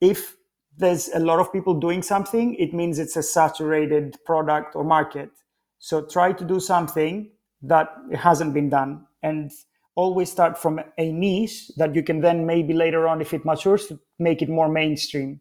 If 0.00 0.36
there's 0.76 1.08
a 1.08 1.18
lot 1.18 1.38
of 1.38 1.52
people 1.52 1.78
doing 1.78 2.02
something, 2.02 2.54
it 2.54 2.72
means 2.72 2.98
it's 2.98 3.16
a 3.16 3.22
saturated 3.22 4.16
product 4.24 4.74
or 4.74 4.84
market. 4.84 5.30
So 5.78 6.02
try 6.06 6.32
to 6.32 6.44
do 6.44 6.60
something 6.60 7.30
that 7.62 7.88
hasn't 8.14 8.54
been 8.54 8.70
done 8.70 9.06
and 9.22 9.50
always 9.94 10.30
start 10.30 10.56
from 10.56 10.80
a 10.98 11.12
niche 11.12 11.70
that 11.76 11.94
you 11.94 12.02
can 12.02 12.20
then 12.20 12.46
maybe 12.46 12.72
later 12.72 13.06
on, 13.06 13.20
if 13.20 13.34
it 13.34 13.44
matures, 13.44 13.92
make 14.18 14.40
it 14.40 14.48
more 14.48 14.68
mainstream 14.68 15.40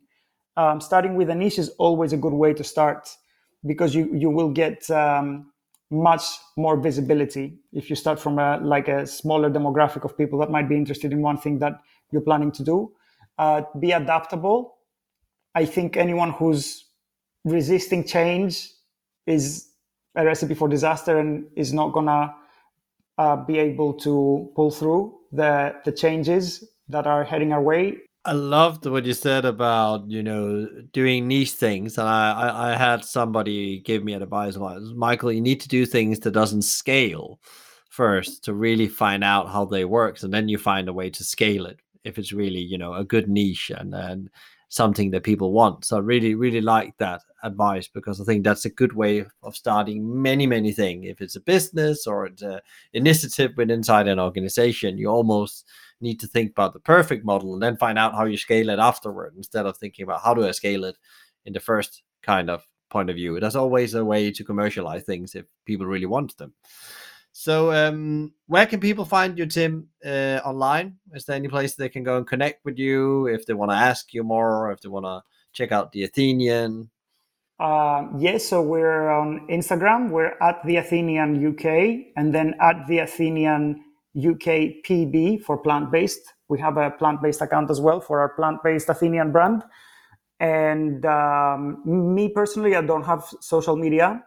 um, 0.57 0.81
starting 0.81 1.15
with 1.15 1.29
a 1.29 1.35
niche 1.35 1.59
is 1.59 1.69
always 1.77 2.13
a 2.13 2.17
good 2.17 2.33
way 2.33 2.53
to 2.53 2.63
start 2.63 3.09
because 3.65 3.95
you 3.95 4.13
you 4.13 4.29
will 4.29 4.49
get 4.49 4.89
um, 4.91 5.51
much 5.89 6.23
more 6.57 6.77
visibility 6.77 7.59
if 7.73 7.89
you 7.89 7.95
start 7.95 8.19
from 8.19 8.39
a 8.39 8.57
like 8.57 8.87
a 8.87 9.05
smaller 9.05 9.49
demographic 9.49 10.03
of 10.03 10.17
people 10.17 10.39
that 10.39 10.49
might 10.49 10.67
be 10.67 10.75
interested 10.75 11.11
in 11.11 11.21
one 11.21 11.37
thing 11.37 11.59
that 11.59 11.79
you're 12.11 12.21
planning 12.21 12.51
to 12.51 12.63
do. 12.63 12.91
Uh, 13.37 13.61
be 13.79 13.91
adaptable. 13.91 14.75
I 15.55 15.65
think 15.65 15.97
anyone 15.97 16.31
who's 16.31 16.85
resisting 17.43 18.03
change 18.03 18.69
is 19.25 19.69
a 20.15 20.25
recipe 20.25 20.53
for 20.53 20.67
disaster 20.67 21.17
and 21.17 21.45
is 21.55 21.73
not 21.73 21.93
gonna 21.93 22.33
uh, 23.17 23.35
be 23.37 23.57
able 23.57 23.93
to 23.93 24.51
pull 24.55 24.71
through 24.71 25.17
the 25.31 25.75
the 25.85 25.91
changes 25.91 26.63
that 26.89 27.07
are 27.07 27.23
heading 27.23 27.53
our 27.53 27.61
way 27.61 27.97
I 28.25 28.33
loved 28.33 28.85
what 28.85 29.05
you 29.05 29.13
said 29.13 29.45
about 29.45 30.09
you 30.09 30.21
know 30.21 30.67
doing 30.93 31.27
niche 31.27 31.53
things, 31.53 31.97
and 31.97 32.07
I 32.07 32.31
I, 32.33 32.73
I 32.73 32.77
had 32.77 33.03
somebody 33.03 33.79
give 33.79 34.03
me 34.03 34.13
advice 34.13 34.57
was 34.57 34.93
Michael, 34.93 35.31
you 35.31 35.41
need 35.41 35.59
to 35.61 35.67
do 35.67 35.85
things 35.85 36.19
that 36.19 36.31
doesn't 36.31 36.61
scale 36.63 37.39
first 37.89 38.43
to 38.45 38.53
really 38.53 38.87
find 38.87 39.23
out 39.23 39.49
how 39.49 39.65
they 39.65 39.85
work, 39.85 40.21
and 40.23 40.33
then 40.33 40.47
you 40.49 40.57
find 40.59 40.87
a 40.87 40.93
way 40.93 41.09
to 41.09 41.23
scale 41.23 41.65
it 41.65 41.79
if 42.03 42.17
it's 42.19 42.31
really 42.31 42.59
you 42.59 42.77
know 42.77 42.93
a 42.93 43.03
good 43.03 43.27
niche 43.27 43.71
and 43.75 43.93
and 43.95 44.29
something 44.71 45.11
that 45.11 45.23
people 45.23 45.51
want. 45.51 45.83
So 45.83 45.97
I 45.97 45.99
really 45.99 46.33
really 46.33 46.61
like 46.61 46.95
that 46.97 47.21
advice 47.43 47.89
because 47.89 48.21
I 48.21 48.23
think 48.23 48.45
that's 48.45 48.63
a 48.63 48.69
good 48.69 48.93
way 48.93 49.25
of 49.43 49.55
starting 49.55 50.21
many 50.21 50.47
many 50.47 50.71
things. 50.71 51.07
If 51.07 51.21
it's 51.21 51.35
a 51.35 51.41
business 51.41 52.07
or 52.07 52.25
it's 52.27 52.41
an 52.41 52.61
initiative 52.93 53.51
within 53.57 53.79
inside 53.79 54.07
an 54.07 54.19
organization, 54.19 54.97
you 54.97 55.09
almost 55.09 55.67
need 55.99 56.21
to 56.21 56.27
think 56.27 56.51
about 56.51 56.71
the 56.73 56.79
perfect 56.79 57.25
model 57.25 57.53
and 57.53 57.61
then 57.61 57.75
find 57.75 57.99
out 57.99 58.15
how 58.15 58.23
you 58.23 58.37
scale 58.37 58.69
it 58.69 58.79
afterward 58.79 59.33
instead 59.35 59.65
of 59.65 59.75
thinking 59.77 60.03
about 60.03 60.21
how 60.23 60.33
do 60.33 60.47
I 60.47 60.51
scale 60.51 60.85
it 60.85 60.95
in 61.45 61.51
the 61.51 61.59
first 61.59 62.03
kind 62.23 62.49
of 62.49 62.65
point 62.89 63.09
of 63.09 63.17
view. 63.17 63.39
There's 63.39 63.57
always 63.57 63.93
a 63.93 64.05
way 64.05 64.31
to 64.31 64.43
commercialize 64.43 65.03
things 65.03 65.35
if 65.35 65.45
people 65.65 65.85
really 65.85 66.05
want 66.05 66.37
them. 66.37 66.53
So, 67.41 67.73
um, 67.73 68.33
where 68.45 68.67
can 68.67 68.79
people 68.79 69.03
find 69.03 69.35
you, 69.35 69.47
Tim, 69.47 69.87
uh, 70.05 70.41
online? 70.45 70.97
Is 71.11 71.25
there 71.25 71.35
any 71.35 71.47
place 71.47 71.73
they 71.73 71.89
can 71.89 72.03
go 72.03 72.17
and 72.17 72.27
connect 72.27 72.63
with 72.63 72.77
you 72.77 73.25
if 73.25 73.47
they 73.47 73.55
want 73.55 73.71
to 73.71 73.75
ask 73.75 74.13
you 74.13 74.23
more, 74.23 74.67
or 74.67 74.71
if 74.71 74.81
they 74.81 74.89
want 74.89 75.05
to 75.05 75.23
check 75.51 75.71
out 75.71 75.91
the 75.91 76.03
Athenian? 76.03 76.91
Uh, 77.59 78.09
yes, 78.19 78.45
so 78.45 78.61
we're 78.61 79.09
on 79.09 79.47
Instagram. 79.49 80.11
We're 80.11 80.37
at 80.39 80.63
the 80.67 80.75
Athenian 80.75 81.43
UK, 81.43 82.13
and 82.15 82.31
then 82.31 82.53
at 82.61 82.85
the 82.87 82.99
Athenian 82.99 83.85
UK 84.15 84.85
PB 84.85 85.41
for 85.41 85.57
plant 85.57 85.91
based. 85.91 86.21
We 86.47 86.59
have 86.59 86.77
a 86.77 86.91
plant 86.91 87.23
based 87.23 87.41
account 87.41 87.71
as 87.71 87.81
well 87.81 88.01
for 88.01 88.19
our 88.19 88.29
plant 88.35 88.61
based 88.63 88.87
Athenian 88.87 89.31
brand. 89.31 89.63
And 90.39 91.03
um, 91.07 91.81
me 92.13 92.29
personally, 92.29 92.75
I 92.75 92.81
don't 92.81 93.05
have 93.05 93.25
social 93.39 93.75
media 93.75 94.23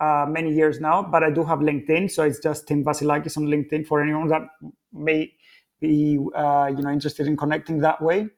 uh, 0.00 0.26
many 0.28 0.52
years 0.52 0.80
now, 0.80 1.02
but 1.02 1.22
I 1.22 1.30
do 1.30 1.44
have 1.44 1.58
LinkedIn. 1.60 2.10
So 2.10 2.24
it's 2.24 2.40
just 2.40 2.66
Tim 2.66 2.84
Vasilakis 2.84 3.36
on 3.36 3.44
LinkedIn 3.46 3.86
for 3.86 4.02
anyone 4.02 4.28
that 4.28 4.42
may 4.92 5.32
be 5.80 6.18
uh, 6.34 6.70
you 6.74 6.82
know 6.82 6.90
interested 6.90 7.26
in 7.26 7.36
connecting 7.36 7.78
that 7.80 8.00
way. 8.00 8.28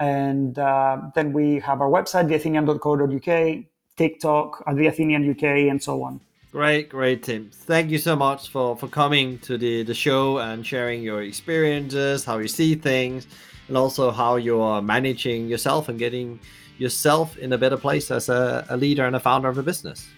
And 0.00 0.58
uh, 0.58 0.98
then 1.14 1.32
we 1.32 1.60
have 1.60 1.80
our 1.80 1.88
website, 1.88 2.28
theathenian.co.uk, 2.28 3.64
TikTok, 3.96 4.64
at 4.66 4.76
the 4.76 4.86
Athenian 4.88 5.30
UK, 5.30 5.70
and 5.70 5.80
so 5.80 6.02
on. 6.02 6.20
Great, 6.50 6.88
great, 6.88 7.22
Tim. 7.22 7.50
Thank 7.50 7.90
you 7.90 7.98
so 7.98 8.16
much 8.16 8.50
for, 8.50 8.76
for 8.76 8.88
coming 8.88 9.38
to 9.38 9.56
the, 9.56 9.84
the 9.84 9.94
show 9.94 10.38
and 10.38 10.66
sharing 10.66 11.02
your 11.02 11.22
experiences, 11.22 12.24
how 12.24 12.38
you 12.38 12.48
see 12.48 12.74
things, 12.74 13.26
and 13.68 13.76
also 13.76 14.10
how 14.10 14.36
you 14.36 14.60
are 14.60 14.82
managing 14.82 15.48
yourself 15.48 15.88
and 15.88 15.98
getting 15.98 16.40
yourself 16.78 17.38
in 17.38 17.52
a 17.52 17.58
better 17.58 17.76
place 17.76 18.10
as 18.10 18.28
a, 18.28 18.66
a 18.68 18.76
leader 18.76 19.06
and 19.06 19.16
a 19.16 19.20
founder 19.20 19.48
of 19.48 19.56
a 19.56 19.62
business. 19.62 20.08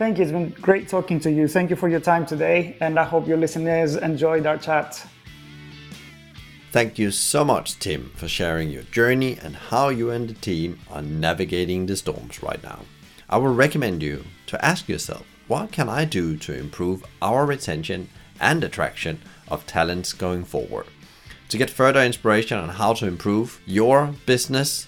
Thank 0.00 0.16
you. 0.16 0.22
It's 0.22 0.32
been 0.32 0.48
great 0.62 0.88
talking 0.88 1.20
to 1.20 1.30
you. 1.30 1.46
Thank 1.46 1.68
you 1.68 1.76
for 1.76 1.86
your 1.86 2.00
time 2.00 2.24
today, 2.24 2.74
and 2.80 2.98
I 2.98 3.04
hope 3.04 3.28
your 3.28 3.36
listeners 3.36 3.96
enjoyed 3.96 4.46
our 4.46 4.56
chat. 4.56 5.06
Thank 6.72 6.98
you 6.98 7.10
so 7.10 7.44
much, 7.44 7.78
Tim, 7.78 8.10
for 8.16 8.26
sharing 8.26 8.70
your 8.70 8.84
journey 8.84 9.36
and 9.42 9.54
how 9.54 9.90
you 9.90 10.08
and 10.08 10.26
the 10.26 10.32
team 10.32 10.80
are 10.90 11.02
navigating 11.02 11.84
the 11.84 11.96
storms 11.96 12.42
right 12.42 12.62
now. 12.62 12.80
I 13.28 13.36
will 13.36 13.52
recommend 13.52 14.02
you 14.02 14.24
to 14.46 14.64
ask 14.64 14.88
yourself 14.88 15.26
what 15.48 15.70
can 15.70 15.90
I 15.90 16.06
do 16.06 16.38
to 16.38 16.58
improve 16.58 17.04
our 17.20 17.44
retention 17.44 18.08
and 18.40 18.64
attraction 18.64 19.20
of 19.48 19.66
talents 19.66 20.14
going 20.14 20.44
forward? 20.46 20.86
To 21.50 21.58
get 21.58 21.68
further 21.68 22.02
inspiration 22.02 22.56
on 22.56 22.70
how 22.70 22.94
to 22.94 23.06
improve 23.06 23.60
your 23.66 24.14
business 24.24 24.86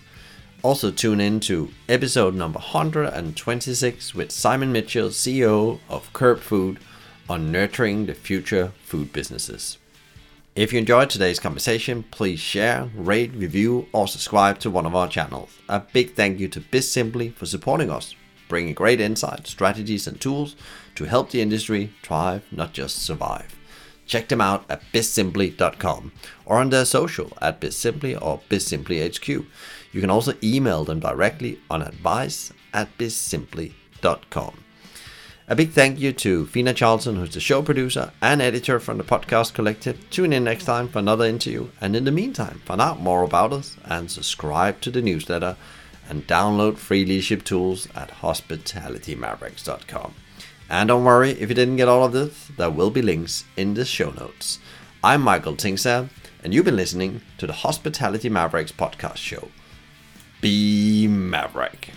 Also, 0.62 0.92
tune 0.92 1.20
in 1.20 1.40
to 1.40 1.70
episode 1.88 2.36
number 2.36 2.60
126 2.60 4.14
with 4.14 4.30
Simon 4.30 4.70
Mitchell, 4.70 5.08
CEO 5.08 5.80
of 5.88 6.12
KERB 6.12 6.38
Food, 6.38 6.78
on 7.28 7.50
nurturing 7.50 8.06
the 8.06 8.14
future 8.14 8.72
food 8.84 9.12
businesses. 9.12 9.78
If 10.54 10.72
you 10.72 10.78
enjoyed 10.78 11.10
today's 11.10 11.40
conversation, 11.40 12.04
please 12.12 12.38
share, 12.38 12.88
rate, 12.94 13.32
review, 13.34 13.88
or 13.92 14.06
subscribe 14.06 14.60
to 14.60 14.70
one 14.70 14.86
of 14.86 14.94
our 14.94 15.08
channels. 15.08 15.50
A 15.68 15.80
big 15.80 16.14
thank 16.14 16.38
you 16.38 16.46
to 16.48 16.60
BizSimply 16.60 17.34
for 17.34 17.46
supporting 17.46 17.90
us, 17.90 18.14
bringing 18.48 18.74
great 18.74 19.00
insights, 19.00 19.50
strategies, 19.50 20.06
and 20.06 20.20
tools 20.20 20.54
to 20.94 21.06
help 21.06 21.30
the 21.30 21.40
industry 21.40 21.92
thrive, 22.04 22.44
not 22.52 22.72
just 22.72 23.02
survive. 23.02 23.56
Check 24.06 24.28
them 24.28 24.40
out 24.40 24.64
at 24.68 24.82
bizsimply.com 24.92 26.12
or 26.44 26.58
on 26.58 26.70
their 26.70 26.84
social 26.84 27.32
at 27.40 27.60
bizsimply 27.60 28.20
or 28.20 28.40
bizsimplyhq. 28.48 29.46
You 29.92 30.00
can 30.00 30.10
also 30.10 30.34
email 30.42 30.84
them 30.84 31.00
directly 31.00 31.60
on 31.70 31.82
advice 31.82 32.52
at 32.72 32.96
bizsimply.com. 32.98 34.58
A 35.48 35.54
big 35.54 35.72
thank 35.72 35.98
you 35.98 36.12
to 36.14 36.46
Fina 36.46 36.72
Charlton, 36.72 37.16
who's 37.16 37.34
the 37.34 37.40
show 37.40 37.60
producer 37.62 38.10
and 38.22 38.40
editor 38.40 38.80
from 38.80 38.96
the 38.96 39.04
podcast 39.04 39.52
collective. 39.52 40.08
Tune 40.08 40.32
in 40.32 40.44
next 40.44 40.64
time 40.64 40.88
for 40.88 40.98
another 40.98 41.26
interview. 41.26 41.68
And 41.80 41.94
in 41.94 42.04
the 42.04 42.10
meantime, 42.10 42.62
find 42.64 42.80
out 42.80 43.00
more 43.00 43.22
about 43.22 43.52
us 43.52 43.76
and 43.84 44.10
subscribe 44.10 44.80
to 44.80 44.90
the 44.90 45.02
newsletter 45.02 45.56
and 46.08 46.26
download 46.26 46.78
free 46.78 47.04
leadership 47.04 47.44
tools 47.44 47.86
at 47.94 48.08
hospitalitymavericks.com. 48.10 50.14
And 50.70 50.88
don't 50.88 51.04
worry 51.04 51.32
if 51.32 51.50
you 51.50 51.54
didn't 51.54 51.76
get 51.76 51.88
all 51.88 52.04
of 52.04 52.12
this, 52.12 52.48
there 52.56 52.70
will 52.70 52.90
be 52.90 53.02
links 53.02 53.44
in 53.56 53.74
the 53.74 53.84
show 53.84 54.10
notes. 54.12 54.58
I'm 55.04 55.20
Michael 55.20 55.54
Tingsager, 55.54 56.08
and 56.42 56.54
you've 56.54 56.64
been 56.64 56.76
listening 56.76 57.20
to 57.38 57.46
the 57.46 57.52
Hospitality 57.52 58.30
Mavericks 58.30 58.72
podcast 58.72 59.18
show. 59.18 59.48
Be 60.42 61.06
Maverick. 61.06 61.90